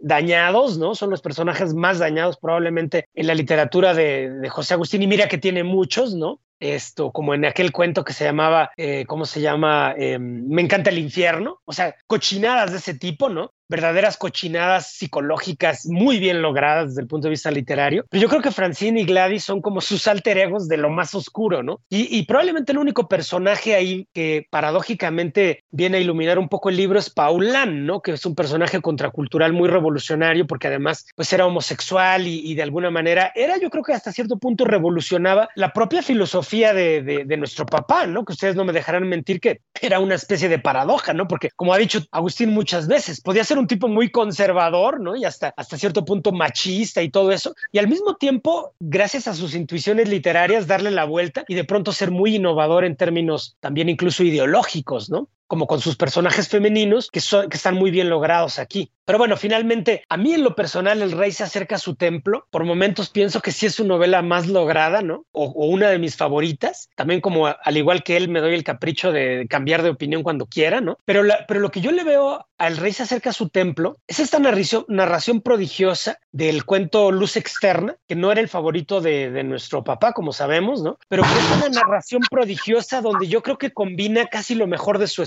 dañados, 0.00 0.78
¿no? 0.78 0.94
Son 0.94 1.10
los 1.10 1.20
personajes 1.20 1.74
más 1.74 1.98
dañados 1.98 2.38
probablemente 2.38 3.08
en 3.14 3.26
la 3.26 3.34
literatura 3.34 3.92
de, 3.92 4.48
José 4.48 4.72
Agustín, 4.72 5.02
y 5.02 5.06
mira 5.06 5.28
que 5.28 5.36
tiene 5.36 5.64
muchos, 5.64 6.14
¿no? 6.14 6.40
esto, 6.60 7.12
como 7.12 7.34
en 7.34 7.44
aquel 7.44 7.72
cuento 7.72 8.04
que 8.04 8.12
se 8.12 8.24
llamaba, 8.24 8.70
eh, 8.76 9.04
¿cómo 9.06 9.26
se 9.26 9.40
llama? 9.40 9.94
Em, 9.96 10.46
Me 10.48 10.62
encanta 10.62 10.90
el 10.90 10.98
infierno, 10.98 11.60
o 11.64 11.72
sea, 11.72 11.94
cochinadas 12.06 12.72
de 12.72 12.78
ese 12.78 12.94
tipo, 12.94 13.28
¿no? 13.28 13.52
Verdaderas 13.68 14.16
cochinadas 14.16 14.92
psicológicas 14.92 15.86
muy 15.86 16.18
bien 16.18 16.42
logradas 16.42 16.90
desde 16.90 17.02
el 17.02 17.08
punto 17.08 17.26
de 17.26 17.30
vista 17.30 17.50
literario. 17.50 18.04
Pero 18.10 18.22
yo 18.22 18.28
creo 18.28 18.42
que 18.42 18.50
Francine 18.50 19.00
y 19.00 19.04
Gladys 19.04 19.44
son 19.44 19.60
como 19.60 19.80
sus 19.80 20.06
alter 20.06 20.38
egos 20.38 20.68
de 20.68 20.76
lo 20.76 20.90
más 20.90 21.14
oscuro, 21.14 21.62
¿no? 21.62 21.80
Y, 21.88 22.24
probablemente 22.26 22.72
el 22.72 22.78
único 22.78 23.08
personaje 23.08 23.74
ahí 23.74 24.08
que 24.12 24.46
paradójicamente 24.50 25.64
viene 25.70 25.98
a 25.98 26.00
iluminar 26.00 26.38
un 26.38 26.48
poco 26.48 26.70
el 26.70 26.76
libro 26.76 26.98
es 26.98 27.10
Paulán, 27.10 27.86
¿no? 27.86 28.00
Que 28.00 28.12
es 28.12 28.26
un 28.26 28.34
personaje 28.34 28.80
contracultural 28.80 29.52
muy 29.52 29.68
revolucionario 29.68 30.46
porque 30.46 30.66
además 30.68 31.06
pues 31.14 31.32
era 31.32 31.46
homosexual 31.46 32.26
y, 32.26 32.54
de 32.56 32.62
alguna 32.62 32.90
manera 32.90 33.32
era 33.34 33.58
yo 33.58 33.70
creo 33.70 33.84
que 33.84 33.92
hasta 33.92 34.12
cierto 34.12 34.38
punto 34.38 34.64
revolucionaba 34.64 35.48
la 35.54 35.72
propia 35.72 36.02
filosofía 36.02 36.72
de, 36.72 37.02
de 37.02 37.36
nuestro 37.36 37.66
papá, 37.66 38.06
¿no? 38.06 38.24
Que 38.24 38.32
ustedes 38.32 38.56
no 38.56 38.64
me 38.64 38.72
dejarán 38.72 39.08
mentir 39.08 39.40
que 39.40 39.60
era 39.80 40.00
una 40.00 40.14
especie 40.14 40.48
de 40.48 40.58
paradoja, 40.58 41.12
¿no? 41.12 41.28
Porque 41.28 41.50
como 41.54 41.74
ha 41.74 41.78
dicho 41.78 42.00
Agustín 42.10 42.50
muchas 42.50 42.88
veces, 42.88 43.20
podía 43.20 43.44
ser 43.44 43.55
un 43.58 43.66
tipo 43.66 43.88
muy 43.88 44.10
conservador, 44.10 45.00
¿no? 45.00 45.16
Y 45.16 45.24
hasta, 45.24 45.54
hasta 45.56 45.76
cierto 45.76 46.04
punto 46.04 46.32
machista 46.32 47.02
y 47.02 47.10
todo 47.10 47.32
eso. 47.32 47.54
Y 47.72 47.78
al 47.78 47.88
mismo 47.88 48.16
tiempo, 48.16 48.74
gracias 48.80 49.28
a 49.28 49.34
sus 49.34 49.54
intuiciones 49.54 50.08
literarias, 50.08 50.66
darle 50.66 50.90
la 50.90 51.04
vuelta 51.04 51.44
y 51.48 51.54
de 51.54 51.64
pronto 51.64 51.92
ser 51.92 52.10
muy 52.10 52.36
innovador 52.36 52.84
en 52.84 52.96
términos 52.96 53.56
también 53.60 53.88
incluso 53.88 54.24
ideológicos, 54.24 55.10
¿no? 55.10 55.28
Como 55.46 55.66
con 55.66 55.80
sus 55.80 55.96
personajes 55.96 56.48
femeninos 56.48 57.10
que, 57.10 57.20
son, 57.20 57.48
que 57.48 57.56
están 57.56 57.74
muy 57.74 57.90
bien 57.90 58.10
logrados 58.10 58.58
aquí. 58.58 58.92
Pero 59.04 59.18
bueno, 59.18 59.36
finalmente, 59.36 60.04
a 60.08 60.16
mí 60.16 60.34
en 60.34 60.42
lo 60.42 60.56
personal, 60.56 61.00
El 61.00 61.12
Rey 61.12 61.30
se 61.30 61.44
acerca 61.44 61.76
a 61.76 61.78
su 61.78 61.94
templo. 61.94 62.48
Por 62.50 62.64
momentos 62.64 63.08
pienso 63.08 63.40
que 63.40 63.52
sí 63.52 63.66
es 63.66 63.76
su 63.76 63.86
novela 63.86 64.20
más 64.20 64.48
lograda, 64.48 65.00
¿no? 65.00 65.26
O, 65.30 65.46
una 65.68 65.88
de 65.90 66.00
mis 66.00 66.16
favoritas. 66.16 66.90
También 66.96 67.20
como 67.20 67.46
al 67.46 67.76
igual 67.76 68.02
que 68.02 68.16
él, 68.16 68.28
me 68.28 68.40
doy 68.40 68.54
el 68.54 68.64
capricho 68.64 69.12
de 69.12 69.46
cambiar 69.48 69.84
de 69.84 69.90
opinión 69.90 70.24
cuando 70.24 70.46
quiera, 70.46 70.80
¿no? 70.80 70.98
Pero, 71.04 71.22
pero 71.46 71.60
lo 71.60 71.70
que 71.70 71.80
yo 71.80 71.92
le 71.92 72.02
veo 72.02 72.46
al 72.58 72.76
Rey 72.78 72.92
se 72.92 73.04
acerca 73.04 73.30
a 73.30 73.34
su 73.34 73.48
templo 73.48 73.96
es 74.08 74.18
esta 74.18 74.40
narración, 74.40 74.84
narración 74.88 75.40
prodigiosa 75.40 76.18
del 76.32 76.64
cuento 76.64 77.12
Luz 77.12 77.36
Externa, 77.36 77.96
que 78.08 78.16
no 78.16 78.32
era 78.32 78.40
el 78.40 78.48
favorito 78.48 79.00
de, 79.00 79.30
de 79.30 79.44
nuestro 79.44 79.84
papá, 79.84 80.14
como 80.14 80.32
sabemos, 80.32 80.82
¿no? 80.82 80.98
Pero 81.08 81.22
que 81.22 81.28
es 81.28 81.56
una 81.58 81.68
narración 81.68 82.22
prodigiosa 82.28 83.02
donde 83.02 83.28
yo 83.28 83.42
creo 83.42 83.58
que 83.58 83.72
combina 83.72 84.26
casi 84.26 84.56
lo 84.56 84.66
mejor 84.66 84.98
de 84.98 85.06
su 85.06 85.22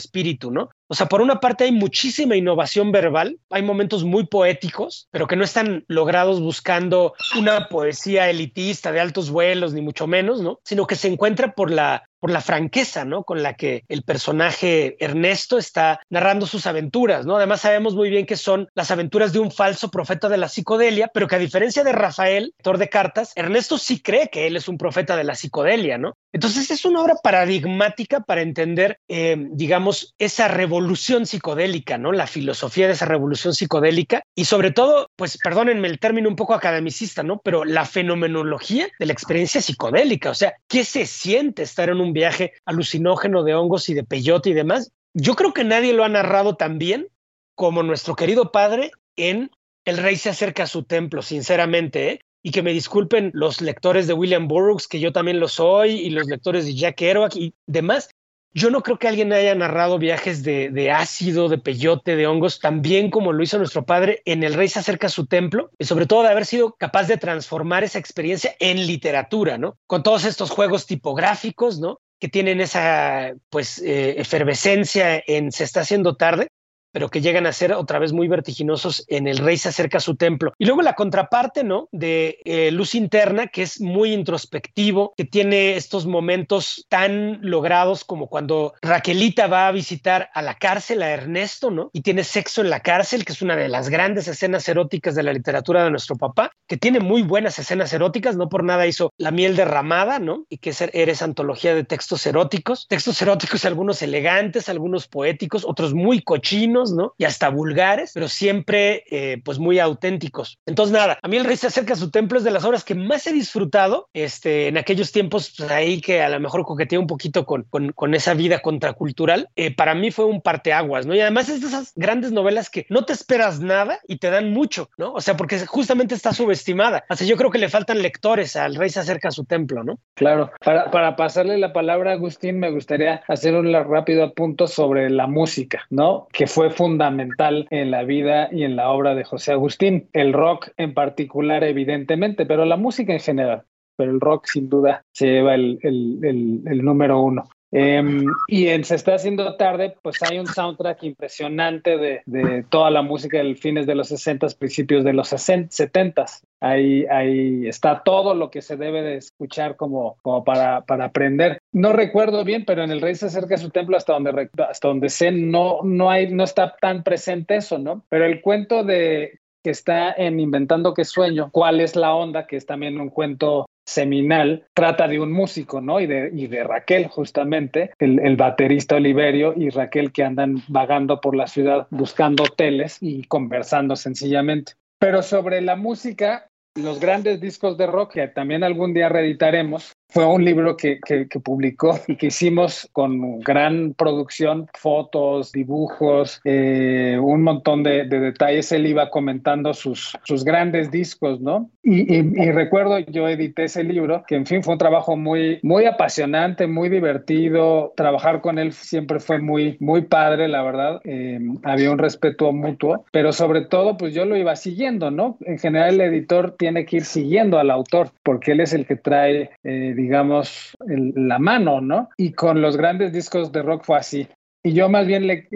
¿no? 0.52 0.70
O 0.88 0.96
sea, 0.96 1.08
por 1.08 1.22
una 1.22 1.40
parte 1.40 1.66
hay 1.66 1.72
muchísima 1.72 2.36
innovación 2.36 2.92
verbal, 2.92 3.38
hay 3.50 3.62
momentos 3.62 4.04
muy 4.04 4.26
poéticos, 4.26 5.08
pero 5.12 5.28
que 5.28 5.36
no 5.36 5.44
están 5.44 5.86
logrados 5.88 6.42
buscando 6.42 7.14
una 7.38 7.70
poesía 7.70 8.30
elitista 8.30 8.92
de 8.92 9.00
altos 9.00 9.30
vuelos, 9.30 9.74
ni 9.74 9.82
mucho 9.82 10.08
menos, 10.08 10.42
¿no? 10.42 10.60
Sino 10.64 10.88
que 10.88 10.96
se 10.96 11.08
encuentra 11.08 11.54
por 11.54 11.70
la, 11.70 12.09
por 12.20 12.32
la 12.32 12.42
franqueza, 12.42 13.06
¿no? 13.06 13.24
Con 13.24 13.44
la 13.44 13.54
que 13.56 13.84
el 13.88 14.04
personaje 14.04 14.96
Ernesto 15.00 15.58
está 15.58 16.00
narrando 16.10 16.46
sus 16.46 16.66
aventuras, 16.66 17.26
¿no? 17.26 17.38
Además 17.38 17.62
sabemos 17.62 17.96
muy 17.96 18.10
bien 18.10 18.26
que 18.26 18.38
son 18.38 18.68
las 18.76 18.92
aventuras 18.92 19.34
de 19.34 19.40
un 19.40 19.52
falso 19.52 19.90
profeta 19.90 20.30
de 20.30 20.38
la 20.38 20.50
psicodelia, 20.50 21.10
pero 21.14 21.28
que 21.28 21.36
a 21.36 21.40
diferencia 21.40 21.84
de 21.84 21.92
Rafael, 21.92 22.54
autor 22.60 22.78
de 22.78 22.90
cartas, 22.90 23.32
Ernesto 23.36 23.78
sí 23.78 24.02
cree 24.02 24.30
que 24.30 24.48
él 24.48 24.56
es 24.56 24.68
un 24.68 24.78
profeta 24.78 25.16
de 25.16 25.24
la 25.24 25.36
psicodelia, 25.36 25.98
¿no? 25.98 26.18
Entonces 26.32 26.70
es 26.72 26.86
una 26.86 27.02
obra 27.02 27.16
paradigmática 27.24 28.22
para 28.22 28.42
entender, 28.42 29.00
eh, 29.08 29.36
digamos, 29.52 30.14
esa 30.20 30.48
revolución 30.48 31.26
psicodélica, 31.26 31.98
¿no? 31.98 32.12
La 32.12 32.28
filosofía 32.28 32.88
de 32.88 32.94
esa 32.94 33.06
revolución 33.06 33.54
psicodélica 33.54 34.24
y 34.36 34.46
sobre 34.46 34.72
todo, 34.72 35.10
pues 35.16 35.38
perdónenme 35.44 35.88
el 35.88 36.00
término 36.00 36.30
un 36.30 36.36
poco 36.36 36.54
academicista, 36.54 37.24
¿no? 37.24 37.42
Pero 37.44 37.66
la 37.66 37.86
fenomenología 37.86 38.88
de 39.00 39.06
la 39.06 39.14
experiencia 39.14 39.62
psicodélica, 39.62 40.30
o 40.30 40.36
sea, 40.36 40.54
¿qué 40.68 40.84
se 40.84 41.06
siente 41.06 41.64
estar 41.64 41.90
en 41.90 42.00
un 42.00 42.09
viaje 42.14 42.54
alucinógeno 42.66 43.44
de 43.44 43.56
hongos 43.56 43.90
y 43.90 43.94
de 43.94 44.04
peyote 44.04 44.50
y 44.50 44.54
demás? 44.54 44.92
Yo 45.14 45.36
creo 45.36 45.54
que 45.54 45.64
nadie 45.64 45.94
lo 45.94 46.04
ha 46.04 46.10
narrado 46.10 46.56
tan 46.56 46.78
bien 46.78 47.10
como 47.56 47.84
nuestro 47.84 48.16
querido 48.16 48.52
padre 48.52 48.92
en 49.16 49.52
El 49.86 49.98
rey 49.98 50.18
se 50.18 50.30
acerca 50.30 50.64
a 50.64 50.68
su 50.68 50.84
templo, 50.84 51.22
sinceramente, 51.22 52.12
¿eh? 52.12 52.20
y 52.44 52.52
que 52.52 52.62
me 52.62 52.74
disculpen 52.74 53.32
los 53.34 53.62
lectores 53.62 54.08
de 54.08 54.14
William 54.14 54.48
Burroughs, 54.48 54.88
que 54.88 55.00
yo 55.00 55.12
también 55.12 55.40
lo 55.40 55.48
soy, 55.48 55.92
y 55.92 56.10
los 56.10 56.28
lectores 56.28 56.66
de 56.66 56.76
Jack 56.76 56.96
Kerouac 56.96 57.36
y 57.36 57.54
demás. 57.66 58.10
Yo 58.54 58.72
no 58.72 58.82
creo 58.82 58.98
que 58.98 59.08
alguien 59.08 59.32
haya 59.32 59.54
narrado 59.54 60.00
viajes 60.00 60.44
de, 60.44 60.92
ácido, 60.92 61.50
de 61.50 61.60
peyote, 61.60 62.16
de 62.16 62.26
hongos, 62.26 62.60
tan 62.60 62.82
bien 62.82 63.12
como 63.12 63.32
lo 63.32 63.44
hizo 63.44 63.60
nuestro 63.60 63.86
padre 63.86 64.22
en 64.26 64.44
El 64.44 64.56
Rey 64.56 64.68
se 64.68 64.80
acerca 64.80 65.08
a 65.08 65.12
su 65.12 65.28
templo, 65.28 65.70
y 65.78 65.86
sobre 65.86 66.08
todo 66.08 66.24
de 66.24 66.30
haber 66.30 66.46
sido 66.46 66.76
capaz 66.76 67.08
de 67.08 67.18
transformar 67.18 67.84
esa 67.84 68.00
experiencia 68.00 68.56
en 68.60 68.88
literatura, 68.88 69.58
¿no? 69.58 69.78
Con 69.86 70.02
todos 70.02 70.26
estos 70.26 70.50
juegos 70.50 70.88
tipográficos, 70.88 71.80
¿no? 71.80 72.00
Que 72.20 72.28
tienen 72.28 72.60
esa, 72.60 73.34
pues, 73.50 73.80
eh, 73.80 74.20
efervescencia 74.20 75.22
en 75.28 75.52
Se 75.52 75.64
está 75.64 75.82
haciendo 75.82 76.16
tarde, 76.16 76.48
pero 76.92 77.10
que 77.10 77.22
llegan 77.22 77.46
a 77.46 77.54
ser 77.54 77.74
otra 77.74 78.00
vez 78.00 78.14
muy 78.14 78.28
vertiginosos 78.28 79.06
en 79.08 79.28
El 79.28 79.38
Rey 79.38 79.58
se 79.58 79.70
acerca 79.70 79.98
a 79.98 80.02
su 80.02 80.16
templo. 80.16 80.54
Y 80.58 80.66
luego 80.66 80.82
la 80.82 80.94
contraparte, 80.94 81.64
¿no? 81.64 81.88
De 81.92 82.40
eh, 82.46 82.72
Luz 82.72 82.96
Interna, 82.96 83.48
que 83.48 83.64
es 83.64 83.80
muy 83.82 84.14
introspectivo, 84.14 85.14
que 85.16 85.26
tiene 85.26 85.76
estos 85.76 86.06
momentos 86.06 86.86
tan 86.90 87.40
logrados 87.42 88.04
como 88.04 88.28
cuando 88.28 88.74
Raquelita 88.82 89.48
va 89.48 89.68
a 89.68 89.72
visitar 89.72 90.30
a 90.34 90.42
la 90.42 90.56
cárcel 90.56 91.04
a 91.04 91.12
Ernesto, 91.12 91.72
¿no? 91.72 91.90
Y 91.94 92.02
tiene 92.02 92.24
sexo 92.24 92.62
en 92.62 92.70
la 92.70 92.82
cárcel, 92.82 93.26
que 93.26 93.34
es 93.34 93.42
una 93.42 93.56
de 93.56 93.70
las 93.70 93.90
grandes 93.90 94.28
escenas 94.28 94.68
eróticas 94.68 95.16
de 95.16 95.24
la 95.24 95.34
literatura 95.34 95.84
de 95.84 95.92
nuestro 95.92 96.16
papá, 96.16 96.52
que 96.68 96.78
tiene 96.78 97.00
muy 97.00 97.22
buenas 97.22 97.60
escenas 97.60 97.94
eróticas, 97.94 98.36
no 98.36 98.50
por 98.50 98.64
nada 98.64 98.88
hizo 98.88 99.14
La 99.18 99.32
miel 99.32 99.56
derramada, 99.56 100.20
¿no? 100.20 100.46
Y 100.50 100.58
que 100.58 100.72
es 100.72 100.82
Eres 100.82 101.22
antología 101.22 101.76
de 101.76 101.84
textos 101.84 102.26
eróticos, 102.26 102.88
textos 102.88 103.22
eróticos 103.22 103.66
algunos 103.66 104.02
elegantes, 104.02 104.70
algunos 104.70 105.08
poéticos, 105.08 105.66
otros 105.66 105.94
muy 105.94 106.22
cochinos, 106.22 106.79
Y 107.18 107.26
hasta 107.26 107.50
vulgares, 107.50 108.12
pero 108.14 108.28
siempre 108.28 109.04
eh, 109.10 109.42
pues 109.44 109.60
muy 109.60 109.80
auténticos. 109.80 110.58
Entonces 110.66 110.94
nada, 110.94 111.20
a 111.22 111.28
mí 111.28 111.38
el 111.38 111.46
rey 111.46 111.58
se 111.58 111.68
acerca 111.68 111.94
a 111.94 111.98
su 111.98 112.12
templo 112.12 112.38
es 112.38 112.44
de 112.44 112.52
las 112.52 112.66
obras 112.66 112.84
que 112.84 112.96
más 112.96 113.26
he 113.28 113.34
disfrutado, 113.34 114.10
este, 114.14 114.68
en 114.68 114.78
aquellos 114.78 115.12
tiempos 115.12 115.54
pues, 115.58 115.70
ahí 115.72 116.02
que 116.02 116.22
a 116.22 116.30
lo 116.30 116.40
mejor 116.40 116.64
coqueteé 116.64 116.98
un 116.98 117.08
poquito 117.08 117.46
con, 117.46 117.64
con, 117.64 118.14
esa 118.14 118.34
vida 118.34 118.60
contracultural, 118.60 119.50
eh, 119.56 119.74
para 119.74 119.94
mí 119.94 120.12
fue 120.12 120.26
un 120.26 120.42
parteaguas, 120.42 121.06
¿no? 121.06 121.14
Y 121.16 121.22
además 121.22 121.48
es 121.50 121.62
de 121.62 121.68
esas 121.68 121.94
grandes 121.96 122.32
novelas 122.32 122.70
que 122.70 122.86
no 122.90 123.06
te 123.06 123.14
esperas 123.14 123.60
nada 123.60 124.00
y 124.08 124.18
te 124.18 124.30
dan 124.30 124.52
mucho, 124.52 124.90
¿no? 124.98 125.14
O 125.14 125.22
sea, 125.22 125.38
porque 125.38 125.66
justamente 125.66 126.16
está 126.16 126.34
subestimada. 126.34 127.06
Sea, 127.14 127.28
yo 127.28 127.38
creo 127.38 127.52
que 127.52 127.60
le 127.60 127.70
faltan 127.70 128.02
lectores 128.02 128.56
al 128.56 128.76
rey 128.76 128.90
se 128.90 129.00
acerca 129.00 129.30
a 129.30 129.32
su 129.32 129.46
templo, 129.46 129.84
¿no? 129.84 130.00
Claro. 130.16 130.52
Para, 130.64 130.92
para 130.92 131.16
pasarle 131.16 131.58
la 131.58 131.74
palabra 131.74 132.12
a 132.12 132.14
Agustín, 132.16 132.60
me 132.60 132.72
gustaría 132.72 133.22
hacer 133.28 133.56
un 133.56 133.72
rápido 133.74 134.24
apunto 134.24 134.68
sobre 134.68 135.10
la 135.10 135.28
música, 135.28 135.86
¿no? 135.90 136.28
Que 136.32 136.48
fue 136.48 136.69
fundamental 136.70 137.68
en 137.70 137.92
la 137.92 138.04
vida 138.04 138.50
y 138.52 138.64
en 138.64 138.76
la 138.76 138.90
obra 138.92 139.16
de 139.16 139.24
José 139.24 139.52
Agustín. 139.52 140.10
El 140.14 140.34
rock 140.34 140.70
en 140.78 140.94
particular, 140.94 141.64
evidentemente, 141.64 142.46
pero 142.46 142.66
la 142.66 142.78
música 142.78 143.14
en 143.14 143.20
general. 143.20 143.64
Pero 143.96 144.12
el 144.12 144.20
rock 144.20 144.46
sin 144.48 144.70
duda 144.70 145.04
se 145.12 145.28
lleva 145.28 145.56
el, 145.56 145.80
el 145.84 146.84
número 146.84 147.22
uno. 147.22 147.50
Em, 147.72 148.26
y 148.48 148.68
en 148.68 148.84
Se 148.84 148.96
está 148.96 149.16
haciendo 149.16 149.56
tarde, 149.56 149.96
pues 150.02 150.18
hay 150.24 150.40
un 150.40 150.48
soundtrack 150.48 151.04
impresionante 151.04 151.98
de, 151.98 152.22
de 152.26 152.64
toda 152.70 152.90
la 152.90 153.04
música 153.04 153.38
del 153.38 153.58
fines 153.58 153.86
de 153.86 153.96
los 153.96 154.08
60, 154.08 154.48
principios 154.58 155.04
de 155.04 155.14
los 155.14 155.30
70. 155.30 156.26
Ahí, 156.62 157.06
ahí 157.06 157.68
está 157.68 158.02
todo 158.04 158.34
lo 158.34 158.50
que 158.50 158.62
se 158.62 158.76
debe 158.76 159.02
de 159.02 159.18
escuchar 159.18 159.76
como, 159.76 160.18
como 160.22 160.44
para, 160.44 160.82
para 160.82 161.06
aprender. 161.06 161.60
No 161.72 161.94
recuerdo 161.94 162.44
bien, 162.44 162.66
pero 162.66 162.84
en 162.84 162.92
El 162.92 163.02
Rey 163.02 163.16
se 163.16 163.28
acerca 163.28 163.56
a 163.56 163.60
su 163.60 163.70
templo 163.70 163.96
hasta 163.96 164.14
donde, 164.14 164.50
hasta 164.68 164.88
donde 164.88 165.10
sé, 165.10 165.32
no, 165.32 165.80
no, 165.84 166.10
hay, 166.10 166.34
no 166.34 166.44
está 166.44 166.76
tan 166.82 167.04
presente 167.04 167.58
eso, 167.58 167.78
¿no? 167.78 168.04
Pero 168.10 168.26
el 168.26 168.42
cuento 168.42 168.84
de 168.84 169.40
que 169.64 169.70
está 169.70 170.14
en 170.14 170.40
Inventando 170.40 170.94
que 170.94 171.06
sueño, 171.06 171.50
cuál 171.52 171.82
es 171.82 171.96
la 171.96 172.16
onda, 172.16 172.48
que 172.48 172.56
es 172.56 172.66
también 172.66 173.00
un 173.00 173.10
cuento 173.10 173.68
seminal 173.90 174.66
trata 174.74 175.08
de 175.08 175.20
un 175.20 175.32
músico, 175.32 175.82
¿no? 175.82 176.00
Y 176.00 176.08
de, 176.08 176.64
Raquel, 176.64 177.08
justamente, 177.08 177.92
el, 178.00 178.36
baterista 178.36 178.96
Oliverio 178.96 179.54
y 179.56 179.70
Raquel 179.70 180.12
que 180.12 180.24
andan 180.24 180.62
vagando 180.68 181.20
por 181.20 181.36
la 181.36 181.48
ciudad 181.48 181.88
buscando 181.90 182.44
hoteles 182.44 182.98
y 183.02 183.24
conversando 183.24 183.96
sencillamente. 183.96 184.74
Pero 185.00 185.24
sobre 185.24 185.62
la 185.62 185.76
música, 185.76 186.49
los 186.80 187.00
grandes 187.00 187.40
discos 187.40 187.78
de 187.78 187.88
rock, 187.88 188.14
que 188.14 188.28
también 188.28 188.64
algún 188.64 188.94
día 188.94 189.10
reeditaremos, 189.10 189.94
fue 190.12 190.26
un 190.26 190.44
libro 190.44 190.76
que, 190.76 191.00
que, 191.00 191.28
publicó 191.40 192.00
y 192.08 192.16
que 192.16 192.28
hicimos 192.28 192.90
con 192.94 193.40
gran 193.42 193.94
producción, 193.94 194.68
fotos, 194.74 195.52
dibujos, 195.52 196.42
eh, 196.46 197.18
un 197.22 197.44
montón 197.44 197.84
de, 197.84 198.06
detalles. 198.06 198.72
Él 198.72 198.88
iba 198.88 199.10
comentando 199.10 199.74
sus, 199.74 200.18
sus 200.24 200.44
grandes 200.44 200.90
discos, 200.90 201.40
¿no? 201.40 201.70
Y, 201.84 202.16
y, 202.16 202.52
recuerdo, 202.52 203.00
yo 203.00 203.28
edité 203.28 203.66
ese 203.66 203.84
libro, 203.84 204.24
que 204.28 204.36
en 204.36 204.46
fin 204.46 204.64
fue 204.64 204.74
un 204.74 204.80
trabajo 204.80 205.16
muy, 205.16 205.60
muy 205.62 205.86
apasionante, 205.86 206.66
muy 206.66 206.90
divertido. 206.90 207.94
Trabajar 207.96 208.42
con 208.42 208.58
él 208.58 208.74
siempre 208.74 209.20
fue 209.20 209.40
muy, 209.40 209.78
muy 209.80 210.02
padre, 210.02 210.48
la 210.48 210.64
verdad. 210.64 211.02
Eh, 211.04 211.40
había 211.64 211.92
un 211.92 212.00
respeto 212.00 212.52
mutuo, 212.52 213.06
pero 213.12 213.32
sobre 213.32 213.62
todo, 213.62 213.96
pues 213.98 214.14
yo 214.14 214.26
lo 214.26 214.36
iba 214.36 214.56
siguiendo, 214.56 215.12
¿no? 215.12 215.38
En 215.42 215.60
general, 215.60 215.96
el 215.96 216.02
editor 216.02 216.56
tiene 216.58 216.69
que 216.86 216.98
ir 216.98 217.06
siguiendo 217.06 217.60
al 217.60 217.72
autor, 217.72 218.12
porque 218.24 218.54
él 218.54 218.62
es 218.62 218.74
el 218.74 218.86
que 218.86 218.96
trae... 218.96 219.52
Eh, 219.64 219.94
digamos, 219.96 220.76
la 220.88 221.40
mano, 221.40 221.82
¿no? 221.82 222.10
Y 222.18 222.34
con 222.34 222.62
los 222.62 222.78
grandes 222.78 223.14
discos 223.14 223.52
de 223.52 223.62
rock 223.62 223.84
fue 223.84 223.98
así. 223.98 224.28
Y 224.62 224.74
yo 224.74 224.90
más 224.90 225.08
bien 225.08 225.26
le, 225.26 225.48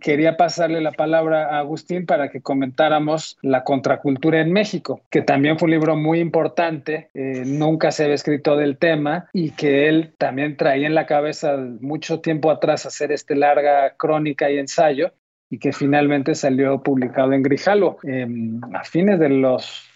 quería 0.00 0.36
pasarle 0.36 0.82
la 0.82 0.92
palabra 0.92 1.46
a 1.46 1.60
Agustín 1.60 2.04
para 2.04 2.30
que 2.30 2.42
comentáramos 2.42 3.38
la 3.40 3.64
contracultura 3.64 4.40
en 4.40 4.52
México, 4.52 5.00
que 5.10 5.22
también 5.22 5.58
fue 5.58 5.66
un 5.66 5.70
libro 5.70 5.96
muy 5.96 6.20
importante, 6.20 7.08
eh, 7.14 7.42
nunca 7.46 7.90
se 7.90 8.04
había 8.04 8.16
escrito 8.16 8.56
del 8.56 8.76
tema 8.76 9.30
y 9.32 9.52
que 9.52 9.88
él 9.88 10.12
también 10.18 10.58
traía 10.58 10.86
en 10.86 10.94
la 10.94 11.06
cabeza 11.06 11.56
mucho 11.80 12.20
tiempo 12.20 12.50
atrás 12.50 12.84
hacer 12.84 13.12
este 13.12 13.34
larga 13.34 13.94
crónica 13.96 14.50
y 14.50 14.58
ensayo 14.58 15.12
y 15.48 15.58
que 15.58 15.72
finalmente 15.72 16.34
salió 16.34 16.82
publicado 16.82 17.32
en 17.32 17.42
Grijalo 17.42 17.96
a 18.74 18.84
fines 18.84 19.18
de 19.18 19.30
los, 19.30 19.89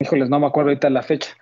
híjoles, 0.00 0.28
no 0.28 0.40
me 0.40 0.46
acuerdo 0.46 0.70
ahorita 0.70 0.90
la 0.90 1.02
fecha. 1.02 1.36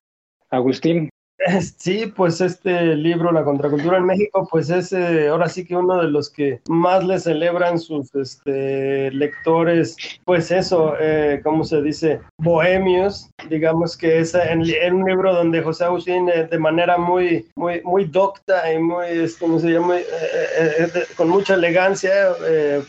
Agustín, 0.50 1.10
Sí, 1.78 2.12
pues 2.14 2.40
este 2.40 2.96
libro, 2.96 3.32
La 3.32 3.44
Contracultura 3.44 3.98
en 3.98 4.06
México, 4.06 4.46
pues 4.50 4.70
es 4.70 4.92
eh, 4.92 5.28
ahora 5.28 5.48
sí 5.48 5.64
que 5.64 5.76
uno 5.76 6.00
de 6.02 6.08
los 6.08 6.30
que 6.30 6.60
más 6.68 7.04
le 7.04 7.18
celebran 7.18 7.78
sus 7.78 8.14
este, 8.14 9.10
lectores, 9.10 9.96
pues 10.24 10.50
eso, 10.50 10.94
eh, 11.00 11.40
¿cómo 11.42 11.64
se 11.64 11.82
dice? 11.82 12.20
Bohemios, 12.38 13.30
digamos 13.48 13.96
que 13.96 14.20
es 14.20 14.34
en, 14.34 14.60
un 14.94 15.04
libro 15.04 15.34
donde 15.34 15.62
José 15.62 15.84
Agustín 15.84 16.28
eh, 16.28 16.46
de 16.50 16.58
manera 16.58 16.96
muy, 16.98 17.46
muy, 17.56 17.82
muy 17.82 18.04
docta 18.06 18.72
y 18.72 18.78
muy, 18.78 19.06
¿cómo 19.38 19.58
se 19.58 19.70
llama? 19.70 19.96
con 21.16 21.28
mucha 21.28 21.54
elegancia, 21.54 22.12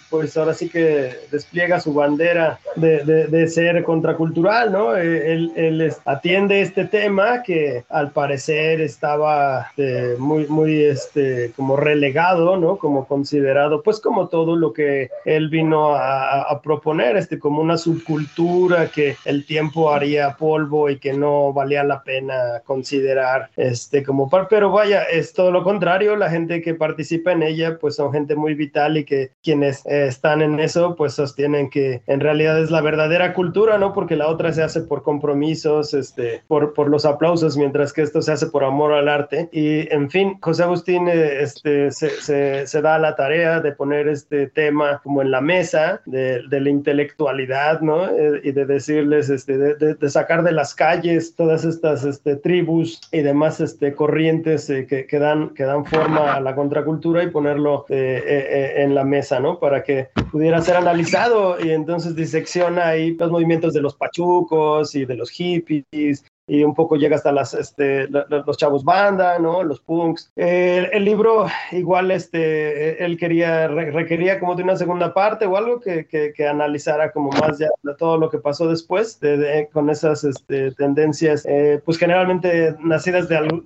pues 0.10 0.38
ahora 0.38 0.54
sí 0.54 0.70
que 0.70 1.16
despliega 1.32 1.80
su 1.80 1.94
bandera 1.94 2.60
de, 2.76 3.04
de, 3.04 3.48
ser 3.48 3.84
contracultural, 3.84 4.72
¿no? 4.72 4.96
él, 4.96 5.52
él 5.56 5.94
atiende 6.06 6.62
este 6.62 6.86
tema 6.86 7.44
que 7.44 7.84
al 7.90 8.12
parecer 8.12 8.45
estaba 8.50 9.68
este, 9.70 10.16
muy, 10.18 10.48
muy 10.48 10.84
este, 10.84 11.52
como 11.56 11.76
relegado, 11.76 12.58
¿no? 12.58 12.78
Como 12.78 13.08
considerado, 13.08 13.82
pues 13.84 14.00
como 14.00 14.28
todo 14.28 14.56
lo 14.56 14.74
que 14.74 15.10
él 15.26 15.50
vino 15.50 15.96
a, 15.96 16.62
proponer, 16.64 17.18
este, 17.18 17.38
como 17.38 17.62
una 17.62 17.78
subcultura 17.78 18.88
que 18.88 19.18
el 19.26 19.46
tiempo 19.46 19.92
haría 19.92 20.36
polvo 20.38 20.90
y 20.90 21.00
que 21.00 21.14
no 21.14 21.54
valía 21.54 21.84
la 21.84 22.04
pena 22.04 22.62
considerar, 22.66 23.50
este, 23.56 24.04
como 24.04 24.30
par, 24.30 24.48
pero 24.50 24.72
vaya, 24.72 25.04
es 25.04 25.34
todo 25.34 25.52
lo 25.52 25.64
contrario, 25.64 26.16
la 26.16 26.30
gente 26.30 26.62
que 26.62 26.74
participa 26.74 27.32
en 27.32 27.44
ella, 27.44 27.78
pues 27.80 27.96
son 27.96 28.12
gente 28.12 28.36
muy 28.36 28.56
vital 28.56 28.98
y 28.98 29.04
que 29.04 29.32
quienes 29.44 29.86
eh, 29.86 30.08
están 30.08 30.42
en 30.42 30.60
eso, 30.60 30.96
pues 30.96 31.14
sostienen 31.14 31.70
que 31.70 32.02
en 32.08 32.20
realidad 32.20 32.60
es 32.60 32.72
la 32.72 32.82
verdadera 32.82 33.34
cultura, 33.34 33.78
¿no? 33.78 33.94
Porque 33.94 34.16
la 34.16 34.28
otra 34.28 34.54
se 34.54 34.64
hace 34.64 34.82
por 34.82 35.04
compromisos, 35.04 35.94
este, 35.94 36.44
por, 36.48 36.74
por 36.74 36.90
los 36.90 37.06
aplausos, 37.06 37.58
mientras 37.58 37.94
que 37.94 38.02
esto 38.02 38.22
se 38.22 38.35
hace 38.36 38.48
por 38.48 38.64
amor 38.64 38.94
al 38.94 39.10
arte. 39.10 39.50
Y 39.52 39.92
en 39.94 40.10
fin, 40.10 40.38
José 40.42 40.64
Agustín 40.64 41.08
eh, 41.08 41.42
este, 41.42 41.92
se, 41.92 42.68
se, 42.68 42.82
da 42.82 43.00
la 43.00 43.16
tarea 43.16 43.60
de 43.60 43.72
poner 43.72 44.08
este 44.08 44.48
tema 44.48 45.02
como 45.04 45.22
en 45.22 45.32
la 45.32 45.42
mesa 45.42 46.02
de, 46.06 46.44
de 46.48 46.62
la 46.62 46.70
intelectualidad, 46.70 47.82
¿no? 47.82 48.08
Eh, 48.10 48.42
y 48.44 48.52
de 48.52 48.66
decirles, 48.66 49.30
este, 49.30 49.58
de, 49.58 49.96
de, 49.96 50.10
sacar 50.10 50.44
de 50.44 50.52
las 50.52 50.76
calles 50.76 51.36
todas 51.36 51.66
estas 51.66 52.06
este, 52.06 52.36
tribus 52.36 53.02
y 53.12 53.22
demás 53.22 53.60
este, 53.60 53.94
corrientes 53.94 54.70
eh, 54.70 54.86
que, 54.86 55.08
que, 55.08 55.20
dan, 55.20 55.50
que 55.50 55.64
dan 55.64 55.86
forma 55.86 56.34
a 56.34 56.40
la 56.40 56.56
contracultura 56.56 57.24
y 57.24 57.32
ponerlo 57.32 57.86
en 57.90 58.96
la 58.96 59.04
mesa, 59.04 59.40
¿no? 59.40 59.60
Para 59.60 59.84
que 59.84 60.10
pudiera 60.32 60.62
ser 60.62 60.76
analizado 60.76 61.58
y 61.60 61.72
entonces 61.72 62.16
disecciona 62.16 62.88
ahí 62.88 63.16
los 63.16 63.32
movimientos 63.32 63.74
de 63.74 63.82
los 63.82 63.96
pachucos 63.96 64.96
y 64.96 65.06
de 65.06 65.16
los 65.16 65.30
hippies 65.30 66.26
y 66.48 66.64
un 66.64 66.76
poco 66.76 66.96
llega 66.96 67.16
hasta 67.16 67.32
las, 67.32 67.54
este, 67.54 68.08
los 68.08 68.58
chavos 68.58 68.84
banda, 68.84 69.40
¿no? 69.40 69.64
Los 69.64 69.80
punks. 69.80 70.32
el 70.36 71.04
libro 71.04 71.48
igual, 71.72 72.12
este, 72.12 73.04
él 73.04 73.18
quería, 73.18 73.68
requería 73.68 74.40
como 74.40 74.56
de 74.56 74.64
una 74.64 74.76
segunda 74.76 75.14
parte 75.14 75.46
o 75.46 75.58
algo 75.58 75.80
que, 75.80 76.06
que, 76.08 76.48
analizara 76.48 77.12
como 77.12 77.32
más 77.32 77.58
ya 77.58 77.70
todo 77.98 78.18
lo 78.18 78.30
que 78.30 78.38
pasó 78.38 78.68
después 78.68 79.20
de, 79.20 79.68
con 79.74 79.90
esas 79.90 80.24
este, 80.24 80.72
tendencias, 80.72 81.46
eh, 81.46 81.82
pues 81.84 81.98
generalmente 81.98 82.76
nacidas 82.80 83.28
de, 83.28 83.38
alguna 83.38 83.64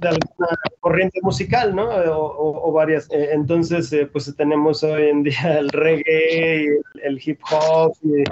corriente 0.79 1.19
musical, 1.21 1.75
¿no? 1.75 1.89
O, 1.89 2.71
varias. 2.71 3.09
Eh, 3.11 3.29
entonces, 3.33 3.91
eh, 3.91 4.05
pues 4.05 4.33
tenemos 4.37 4.83
hoy 4.83 5.09
en 5.09 5.23
día 5.23 5.59
el 5.59 5.69
reggae, 5.69 6.65
el, 6.65 6.79
el 7.03 7.21
hip 7.23 7.41
hop 7.51 7.93
y 8.03 8.23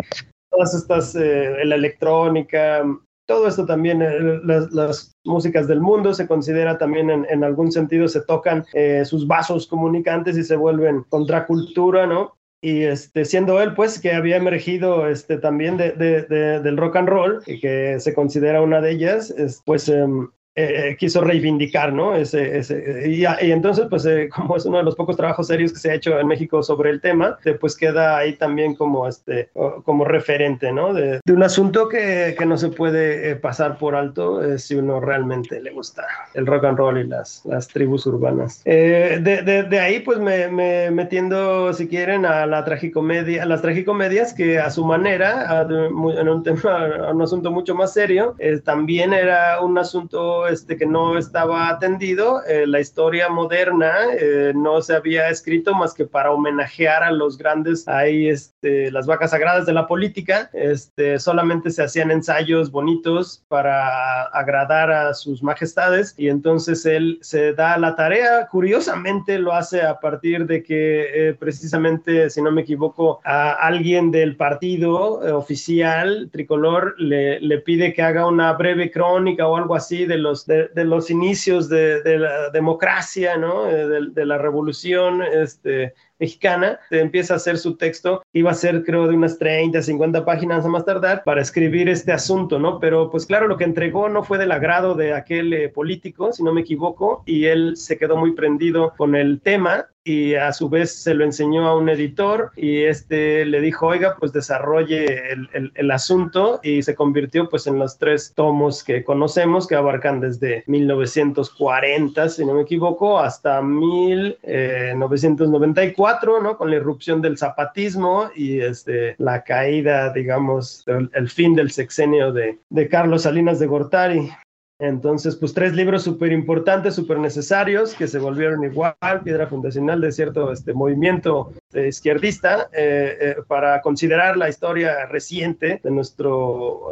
todas 0.49 0.73
estas, 0.73 1.15
la 1.15 1.75
electrónica, 1.75 2.85
todo 3.27 3.47
esto 3.47 3.65
también, 3.65 4.01
eh, 4.01 4.39
las, 4.71 5.13
músicas 5.23 5.67
del 5.67 5.81
mundo 5.81 6.13
se 6.13 6.25
considera 6.25 6.77
también 6.77 7.09
en, 7.09 7.43
algún 7.43 7.71
sentido, 7.71 8.07
se 8.07 8.21
tocan 8.21 8.65
eh, 8.73 9.03
sus 9.03 9.27
vasos 9.27 9.67
comunicantes 9.67 10.37
y 10.37 10.43
se 10.43 10.55
vuelven 10.55 11.03
contracultura, 11.09 12.07
¿no? 12.07 12.37
Y 12.61 12.83
este, 12.83 13.25
siendo 13.25 13.61
él, 13.61 13.75
pues, 13.75 13.99
que 13.99 14.13
había 14.13 14.37
emergido 14.37 15.07
este, 15.07 15.37
también 15.37 15.75
de, 15.75 15.91
del 15.91 16.77
rock 16.77 16.95
and 16.95 17.09
roll, 17.09 17.43
que 17.45 17.99
se 17.99 18.13
considera 18.15 18.61
una 18.61 18.79
de 18.79 18.91
ellas, 18.91 19.35
pues 19.65 19.89
em, 19.89 20.29
eh, 20.59 20.97
quiso 20.97 21.21
reivindicar, 21.21 21.93
¿no? 21.93 22.15
Ese, 22.15 22.57
ese 22.57 23.03
y, 23.07 23.21
y, 23.21 23.51
entonces, 23.51 23.85
pues, 23.91 24.07
eh, 24.07 24.27
como 24.35 24.57
es 24.57 24.65
uno 24.65 24.79
de 24.79 24.83
los 24.83 24.95
pocos 24.95 25.15
trabajos 25.15 25.45
serios 25.45 25.71
que 25.71 25.77
se 25.77 25.91
ha 25.91 25.93
hecho 25.93 26.19
en 26.19 26.25
México 26.25 26.63
sobre 26.63 26.89
el 26.89 26.99
tema, 26.99 27.37
eh, 27.45 27.53
pues 27.53 27.77
queda 27.77 28.17
ahí 28.17 28.33
también 28.33 28.73
como, 28.73 29.07
este, 29.07 29.49
como 29.85 30.03
referente, 30.03 30.71
¿no? 30.71 30.95
De, 30.95 31.19
de 31.23 31.33
un 31.33 31.43
asunto 31.43 31.87
que, 31.87 32.33
que, 32.35 32.47
no 32.47 32.57
se 32.57 32.69
puede 32.69 33.35
pasar 33.35 33.77
por 33.77 33.93
alto 33.93 34.57
si 34.57 34.73
uno 34.73 34.99
realmente 34.99 35.61
le 35.61 35.71
gusta 35.71 36.07
el 36.33 36.47
rock 36.47 36.63
and 36.63 36.77
roll 36.79 36.97
y 36.97 37.03
las, 37.05 37.45
las 37.45 37.67
tribus 37.67 38.07
urbanas. 38.07 38.63
de, 38.63 39.19
de, 39.19 39.63
de, 39.63 39.79
ahí, 39.79 39.99
pues, 39.99 40.17
me, 40.17 40.47
me, 40.47 40.89
metiendo, 40.89 41.71
si 41.71 41.87
quieren, 41.87 42.25
a 42.25 42.47
la 42.47 42.65
tragicomedia, 42.65 43.43
a 43.43 43.45
las 43.45 43.61
tragicomedias 43.61 44.33
que 44.33 44.57
a 44.57 44.71
su 44.71 44.83
manera, 44.83 45.67
en 45.69 46.29
un 46.29 46.43
tema, 46.43 47.11
un 47.11 47.21
asunto 47.21 47.51
mucho 47.51 47.75
más 47.75 47.93
serio, 47.93 48.35
también 48.63 49.13
era 49.13 49.61
un 49.61 49.77
asunto 49.77 50.46
este, 50.47 50.77
que 50.77 50.85
no 50.85 51.17
estaba 51.17 51.69
atendido. 51.69 52.43
Eh, 52.45 52.67
la 52.67 52.79
historia 52.79 53.29
moderna 53.29 53.93
eh, 54.19 54.53
no 54.55 54.81
se 54.81 54.95
había 54.95 55.29
escrito 55.29 55.73
más 55.73 55.93
que 55.93 56.05
para 56.05 56.31
homenajear 56.31 57.03
a 57.03 57.11
los 57.11 57.37
grandes, 57.37 57.87
ahí 57.87 58.29
este, 58.29 58.91
las 58.91 59.05
vacas 59.07 59.31
sagradas 59.31 59.65
de 59.65 59.73
la 59.73 59.87
política. 59.87 60.49
Este, 60.53 61.19
solamente 61.19 61.71
se 61.71 61.83
hacían 61.83 62.11
ensayos 62.11 62.71
bonitos 62.71 63.43
para 63.47 64.23
agradar 64.23 64.91
a 64.91 65.13
sus 65.13 65.43
majestades 65.43 66.13
y 66.17 66.29
entonces 66.29 66.85
él 66.85 67.19
se 67.21 67.53
da 67.53 67.77
la 67.77 67.95
tarea, 67.95 68.47
curiosamente 68.47 69.39
lo 69.39 69.53
hace 69.53 69.81
a 69.81 69.99
partir 69.99 70.45
de 70.45 70.63
que 70.63 71.29
eh, 71.29 71.33
precisamente, 71.33 72.29
si 72.29 72.41
no 72.41 72.51
me 72.51 72.61
equivoco, 72.61 73.19
a 73.23 73.51
alguien 73.53 74.11
del 74.11 74.35
partido 74.35 75.19
oficial 75.37 76.29
tricolor 76.31 76.95
le, 76.97 77.39
le 77.39 77.59
pide 77.59 77.93
que 77.93 78.01
haga 78.01 78.27
una 78.27 78.53
breve 78.53 78.91
crónica 78.91 79.47
o 79.47 79.55
algo 79.55 79.75
así 79.75 80.05
de 80.05 80.17
los 80.17 80.36
de, 80.45 80.69
los 80.75 81.09
inicios 81.09 81.69
de, 81.69 82.01
la 82.17 82.49
democracia, 82.49 83.37
¿no? 83.37 83.69
Eh, 83.69 83.87
de, 84.11 84.25
la 84.25 84.37
revolución 84.37 85.21
este, 85.23 85.93
mexicana, 86.19 86.79
empieza 86.91 87.33
a 87.33 87.37
hacer 87.37 87.57
su 87.57 87.75
texto, 87.75 88.23
iba 88.33 88.51
a 88.51 88.55
ser 88.55 88.83
creo 88.83 89.07
de 89.07 89.15
unas 89.15 89.37
30, 89.37 89.81
50 89.81 90.25
páginas 90.25 90.65
a 90.65 90.69
más 90.69 90.85
tardar 90.85 91.23
para 91.23 91.41
escribir 91.41 91.89
este 91.89 92.11
asunto, 92.11 92.59
¿no? 92.59 92.79
Pero 92.79 93.09
pues 93.09 93.25
claro, 93.25 93.47
lo 93.47 93.57
que 93.57 93.63
entregó 93.63 94.09
no 94.09 94.23
fue 94.23 94.37
del 94.37 94.51
agrado 94.51 94.95
de 94.95 95.13
aquel 95.13 95.53
eh, 95.53 95.69
político, 95.69 96.33
si 96.33 96.43
no 96.43 96.53
me 96.53 96.61
equivoco, 96.61 97.23
y 97.25 97.45
él 97.45 97.77
se 97.77 97.97
quedó 97.97 98.17
muy 98.17 98.33
prendido 98.33 98.93
con 98.97 99.15
el 99.15 99.41
tema 99.41 99.87
y 100.07 100.35
a 100.35 100.53
su 100.53 100.69
vez 100.69 101.03
se 101.03 101.13
lo 101.13 101.25
enseñó 101.25 101.67
a 101.67 101.75
un 101.75 101.89
editor 101.89 102.51
y 102.55 102.83
este 102.83 103.43
le 103.45 103.59
dijo, 103.59 103.87
oiga, 103.87 104.15
pues 104.17 104.31
desarrolle 104.31 105.33
el, 105.33 105.73
el, 105.75 105.91
asunto 105.91 106.61
y 106.63 106.81
se 106.81 106.95
convirtió 106.95 107.49
pues 107.49 107.67
en 107.67 107.77
los 107.77 107.97
tres 107.97 108.31
tomos 108.33 108.85
que 108.85 109.03
conocemos 109.03 109.67
que 109.67 109.75
abarcan 109.75 110.21
desde 110.21 110.63
1940, 110.67 112.29
si 112.29 112.45
no 112.45 112.53
me 112.53 112.61
equivoco, 112.61 113.19
hasta 113.19 113.61
1994, 113.61 116.06
¿no? 116.41 116.57
Con 116.57 116.69
la 116.69 116.77
irrupción 116.77 117.21
del 117.21 117.37
zapatismo 117.37 118.29
y 118.35 118.59
este, 118.61 119.15
la 119.17 119.43
caída, 119.43 120.11
digamos, 120.13 120.83
el, 120.87 121.29
fin 121.29 121.55
del 121.55 121.71
sexenio 121.71 122.31
de, 122.31 122.59
Carlos 122.89 123.23
Salinas 123.23 123.59
de 123.59 123.67
Gortari. 123.67 124.31
Entonces, 124.79 125.35
pues 125.35 125.53
tres 125.53 125.73
libros 125.73 126.03
súper 126.03 126.31
importantes, 126.31 126.93
súper 126.93 127.17
necesarios, 127.17 127.95
que 127.95 128.07
se 128.07 128.19
volvieron 128.19 128.63
igual, 128.63 128.95
piedra 129.23 129.47
fundacional 129.47 129.99
de 130.01 130.11
cierto 130.11 130.51
este, 130.51 130.73
movimiento 130.73 131.51
izquierdista, 131.73 132.69
eh, 132.73 133.17
eh, 133.19 133.35
para 133.47 133.81
considerar 133.81 134.37
la 134.37 134.49
historia 134.49 135.05
reciente 135.05 135.79
de 135.83 135.91
nuestro 135.91 136.91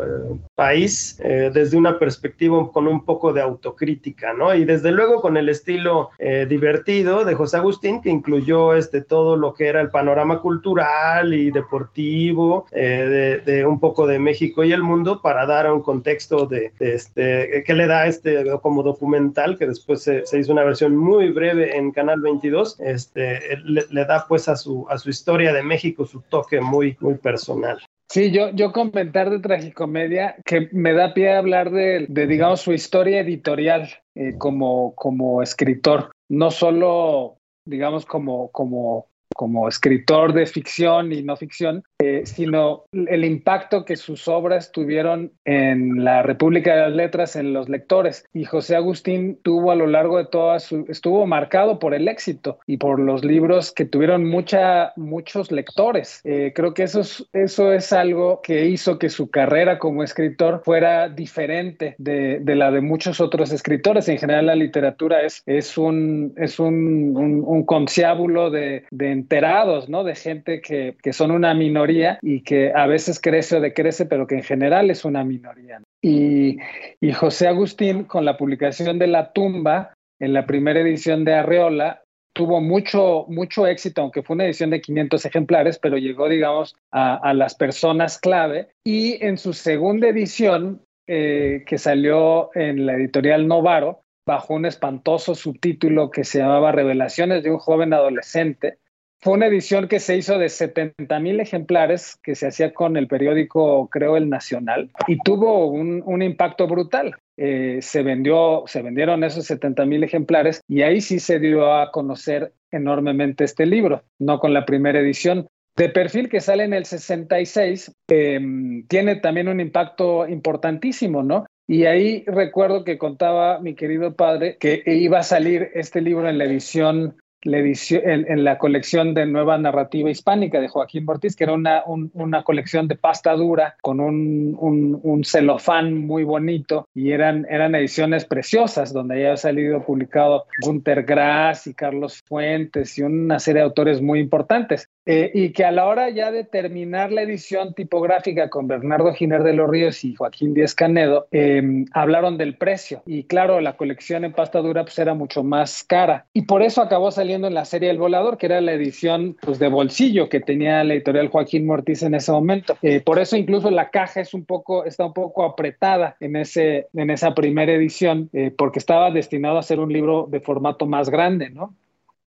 país 0.55 1.17
desde 1.17 1.77
una 1.77 1.97
perspectiva 1.99 2.71
con 2.71 2.87
un 2.87 3.03
poco 3.03 3.33
de 3.33 3.41
autocrítica, 3.41 4.33
¿no? 4.33 4.53
Y 4.53 4.65
desde 4.65 4.91
luego 4.91 5.21
con 5.21 5.37
el 5.37 5.49
estilo 5.49 6.09
divertido 6.47 7.25
de 7.25 7.35
José 7.35 7.57
Agustín, 7.57 8.01
que 8.01 8.09
incluyó 8.09 8.73
este, 8.73 9.01
todo 9.01 9.35
lo 9.35 9.53
que 9.53 9.67
era 9.67 9.81
el 9.81 9.89
panorama 9.89 10.41
cultural 10.41 11.33
y 11.33 11.51
deportivo 11.51 12.65
de, 12.71 13.65
un 13.67 13.79
poco 13.79 14.07
de 14.07 14.19
México 14.19 14.63
y 14.63 14.71
el 14.71 14.83
mundo 14.83 15.21
para 15.21 15.45
dar 15.45 15.71
un 15.71 15.81
contexto 15.81 16.45
de, 16.45 16.71
de 16.79 16.95
este, 16.95 17.63
que 17.65 17.73
le 17.73 17.87
da 17.87 18.07
este 18.07 18.45
como 18.61 18.83
documental, 18.83 19.57
que 19.57 19.67
después 19.67 20.03
se, 20.03 20.23
hizo 20.37 20.51
una 20.51 20.63
versión 20.63 20.95
muy 20.95 21.31
breve 21.31 21.77
en 21.77 21.91
Canal 21.91 22.21
22, 22.21 22.79
este, 22.79 23.57
le, 23.63 24.05
da 24.05 24.25
pues 24.27 24.47
a 24.47 24.55
su, 24.55 24.64
a 24.89 24.97
su 24.97 25.09
historia 25.09 25.53
de 25.53 25.63
México 25.63 26.05
su 26.05 26.21
toque 26.21 26.61
muy, 26.61 26.97
muy 26.99 27.15
personal. 27.15 27.79
Sí, 28.09 28.31
yo, 28.31 28.51
yo 28.51 28.71
comentar 28.71 29.29
de 29.29 29.39
Tragicomedia 29.39 30.35
que 30.45 30.69
me 30.71 30.93
da 30.93 31.13
pie 31.13 31.33
a 31.33 31.39
hablar 31.39 31.71
de, 31.71 32.05
de 32.07 32.27
digamos, 32.27 32.61
su 32.61 32.71
historia 32.71 33.21
editorial 33.21 33.89
eh, 34.13 34.35
como, 34.37 34.93
como 34.95 35.41
escritor, 35.41 36.11
no 36.29 36.51
solo, 36.51 37.37
digamos, 37.65 38.05
como, 38.05 38.51
como 38.51 39.07
como 39.35 39.67
escritor 39.67 40.33
de 40.33 40.45
ficción 40.45 41.11
y 41.11 41.21
no 41.21 41.35
ficción, 41.35 41.83
eh, 41.99 42.23
sino 42.25 42.83
el 42.91 43.23
impacto 43.23 43.85
que 43.85 43.95
sus 43.95 44.27
obras 44.27 44.71
tuvieron 44.71 45.31
en 45.45 46.03
la 46.03 46.23
República 46.23 46.75
de 46.75 46.81
las 46.81 46.93
Letras, 46.93 47.35
en 47.35 47.53
los 47.53 47.69
lectores. 47.69 48.25
Y 48.33 48.45
José 48.45 48.75
Agustín 48.75 49.39
tuvo 49.43 49.71
a 49.71 49.75
lo 49.75 49.87
largo 49.87 50.17
de 50.17 50.25
toda 50.25 50.59
su, 50.59 50.85
estuvo 50.89 51.25
marcado 51.25 51.79
por 51.79 51.93
el 51.93 52.07
éxito 52.07 52.59
y 52.67 52.77
por 52.77 52.99
los 52.99 53.23
libros 53.23 53.71
que 53.71 53.85
tuvieron 53.85 54.25
mucha, 54.25 54.93
muchos 54.95 55.51
lectores. 55.51 56.21
Eh, 56.23 56.51
creo 56.53 56.73
que 56.73 56.83
eso 56.83 57.01
es, 57.01 57.25
eso 57.33 57.71
es 57.71 57.93
algo 57.93 58.41
que 58.41 58.65
hizo 58.65 58.99
que 58.99 59.09
su 59.09 59.29
carrera 59.29 59.79
como 59.79 60.03
escritor 60.03 60.61
fuera 60.65 61.09
diferente 61.09 61.95
de, 61.97 62.39
de 62.39 62.55
la 62.55 62.71
de 62.71 62.81
muchos 62.81 63.21
otros 63.21 63.51
escritores. 63.51 64.09
En 64.09 64.17
general 64.17 64.47
la 64.47 64.55
literatura 64.55 65.21
es, 65.21 65.43
es 65.45 65.77
un, 65.77 66.33
es 66.37 66.59
un, 66.59 67.15
un, 67.15 67.43
un 67.45 67.65
conciábulo 67.65 68.49
de, 68.49 68.83
de 68.91 69.11
enterados, 69.11 69.89
¿no? 69.89 70.03
De 70.03 70.15
gente 70.15 70.61
que, 70.61 70.97
que, 71.01 71.13
son 71.13 71.31
una 71.31 71.53
minoría 71.53 71.84
y 72.21 72.41
que 72.41 72.71
a 72.73 72.87
veces 72.87 73.19
crece 73.19 73.57
o 73.57 73.61
decrece, 73.61 74.05
pero 74.05 74.27
que 74.27 74.35
en 74.35 74.43
general 74.43 74.89
es 74.89 75.05
una 75.05 75.23
minoría. 75.23 75.81
Y, 76.01 76.57
y 77.01 77.11
José 77.11 77.47
Agustín, 77.47 78.03
con 78.03 78.25
la 78.25 78.37
publicación 78.37 78.99
de 78.99 79.07
La 79.07 79.31
tumba, 79.33 79.93
en 80.19 80.33
la 80.33 80.45
primera 80.45 80.79
edición 80.79 81.25
de 81.25 81.33
Arreola, 81.33 82.01
tuvo 82.33 82.61
mucho, 82.61 83.25
mucho 83.29 83.65
éxito, 83.65 84.01
aunque 84.01 84.21
fue 84.21 84.35
una 84.35 84.45
edición 84.45 84.69
de 84.69 84.81
500 84.81 85.25
ejemplares, 85.25 85.79
pero 85.79 85.97
llegó, 85.97 86.27
digamos, 86.27 86.75
a, 86.91 87.15
a 87.15 87.33
las 87.33 87.55
personas 87.55 88.19
clave. 88.19 88.69
Y 88.85 89.23
en 89.25 89.37
su 89.37 89.53
segunda 89.53 90.09
edición, 90.09 90.81
eh, 91.07 91.63
que 91.67 91.77
salió 91.77 92.49
en 92.55 92.85
la 92.85 92.93
editorial 92.93 93.47
Novaro, 93.47 94.01
bajo 94.27 94.55
un 94.55 94.65
espantoso 94.65 95.35
subtítulo 95.35 96.09
que 96.09 96.23
se 96.23 96.39
llamaba 96.39 96.71
Revelaciones 96.71 97.43
de 97.43 97.51
un 97.51 97.59
joven 97.59 97.93
adolescente, 97.93 98.79
fue 99.25 99.33
una 99.33 99.47
edición 99.47 99.87
que 99.87 99.99
se 99.99 100.15
hizo 100.15 100.37
de 100.37 100.49
70 100.49 101.19
mil 101.19 101.39
ejemplares 101.39 102.15
que 102.21 102.35
se 102.35 102.45
hacía 102.45 102.75
con 102.75 102.95
el 102.95 103.07
periódico, 103.07 103.89
creo, 103.89 104.17
El 104.17 104.29
Nacional, 104.29 104.91
y 105.07 105.17
tuvo 105.17 105.65
un, 105.65 106.21
impacto 106.21 106.67
brutal. 106.67 107.15
Eh, 107.35 107.79
se 107.81 108.03
vendió, 108.03 108.65
se 108.67 108.83
vendieron 108.83 109.23
esos 109.23 109.45
70 109.45 109.83
mil 109.85 110.03
ejemplares 110.03 110.61
y 110.67 110.83
ahí 110.83 111.01
sí 111.01 111.17
se 111.17 111.39
dio 111.39 111.73
a 111.73 111.91
conocer 111.91 112.53
enormemente 112.69 113.45
este 113.45 113.65
libro, 113.65 114.03
no 114.19 114.37
con 114.37 114.53
la 114.53 114.63
primera 114.63 114.99
edición. 114.99 115.47
De 115.75 115.89
perfil 115.89 116.29
que 116.29 116.39
sale 116.39 116.63
en 116.63 116.75
el 116.75 116.85
66, 116.85 117.93
em, 118.07 118.85
tiene 118.85 119.15
también 119.15 119.47
un 119.47 119.59
impacto 119.59 120.27
importantísimo, 120.27 121.23
¿no? 121.23 121.47
Y 121.67 121.85
ahí 121.85 122.23
recuerdo 122.27 122.83
que 122.83 122.99
contaba 122.99 123.59
mi 123.59 123.73
querido 123.73 124.15
padre 124.15 124.57
que 124.59 124.83
iba 124.85 125.17
a 125.17 125.23
salir 125.23 125.71
este 125.73 125.99
libro 125.99 126.29
en 126.29 126.37
la 126.37 126.45
edición 126.45 127.15
la 127.45 127.59
edición, 127.59 128.01
en, 128.05 128.43
la 128.43 128.57
colección 128.57 129.13
de 129.13 129.25
Nueva 129.25 129.57
Narrativa 129.57 130.09
Hispánica 130.09 130.59
de 130.59 130.67
Joaquín 130.67 131.05
Mortiz, 131.05 131.35
que 131.35 131.43
era 131.43 131.53
una, 131.53 131.83
una 131.85 132.43
colección 132.43 132.87
de 132.87 132.95
pasta 132.95 133.33
dura 133.33 133.75
con 133.81 133.99
un, 133.99 134.57
un, 134.59 135.23
celofán 135.23 136.05
muy 136.05 136.23
bonito 136.23 136.87
y 136.93 137.11
eran, 137.11 137.47
eran 137.49 137.73
ediciones 137.75 138.25
preciosas 138.25 138.93
donde 138.93 139.15
había 139.15 139.37
salido 139.37 139.83
publicado 139.83 140.45
Gunter 140.61 141.03
Grass 141.03 141.67
y 141.67 141.73
Carlos 141.73 142.21
Fuentes 142.27 142.97
y 142.97 143.03
una 143.03 143.39
serie 143.39 143.61
de 143.61 143.65
autores 143.65 144.01
muy 144.01 144.19
importantes. 144.19 144.89
Eh, 145.07 145.29
y 145.35 145.51
que 145.51 145.63
a 145.63 145.71
la 145.71 145.85
hora 145.85 146.09
ya 146.09 146.31
de 146.31 146.43
terminar 146.43 147.11
la 147.11 147.21
edición 147.21 147.75
tipográfica 147.75 148.49
con 148.49 148.67
Bernardo 148.67 149.13
Giner 149.13 149.43
de 149.43 149.53
los 149.53 149.69
Ríos 149.69 150.03
y 150.03 150.15
Joaquín 150.15 150.55
Díez 150.55 150.73
Canedo, 150.73 151.27
em, 151.29 151.85
hablaron 151.93 152.39
del 152.39 152.57
precio. 152.57 153.03
Y 153.05 153.25
claro, 153.25 153.61
la 153.61 153.77
colección 153.77 154.25
en 154.25 154.33
pasta 154.33 154.59
dura 154.59 154.83
pues, 154.83 154.97
era 154.97 155.13
mucho 155.13 155.43
más 155.43 155.83
cara. 155.83 156.25
Y 156.33 156.43
por 156.43 156.63
eso 156.63 156.81
acabó 156.81 157.11
saliendo 157.11 157.34
en 157.43 157.53
la 157.53 157.65
serie 157.65 157.89
El 157.89 157.97
Volador, 157.97 158.37
que 158.37 158.45
era 158.45 158.61
la 158.61 158.73
edición 158.73 159.37
pues, 159.41 159.59
de 159.59 159.67
bolsillo 159.67 160.29
que 160.29 160.39
tenía 160.39 160.83
la 160.83 160.93
editorial 160.93 161.27
Joaquín 161.27 161.65
Mortiz 161.65 162.03
en 162.03 162.15
ese 162.15 162.31
momento. 162.31 162.77
Eh, 162.81 163.01
por 163.01 163.19
eso 163.19 163.35
incluso 163.35 163.69
la 163.71 163.89
caja 163.89 164.21
es 164.21 164.33
un 164.33 164.45
poco, 164.45 164.85
está 164.85 165.05
un 165.05 165.13
poco 165.13 165.43
apretada 165.43 166.15
en, 166.19 166.35
ese, 166.35 166.87
en 166.93 167.09
esa 167.09 167.35
primera 167.35 167.73
edición, 167.73 168.29
eh, 168.33 168.51
porque 168.55 168.79
estaba 168.79 169.11
destinado 169.11 169.57
a 169.57 169.63
ser 169.63 169.79
un 169.79 169.91
libro 169.91 170.27
de 170.29 170.39
formato 170.39 170.85
más 170.85 171.09
grande, 171.09 171.49
¿no? 171.49 171.75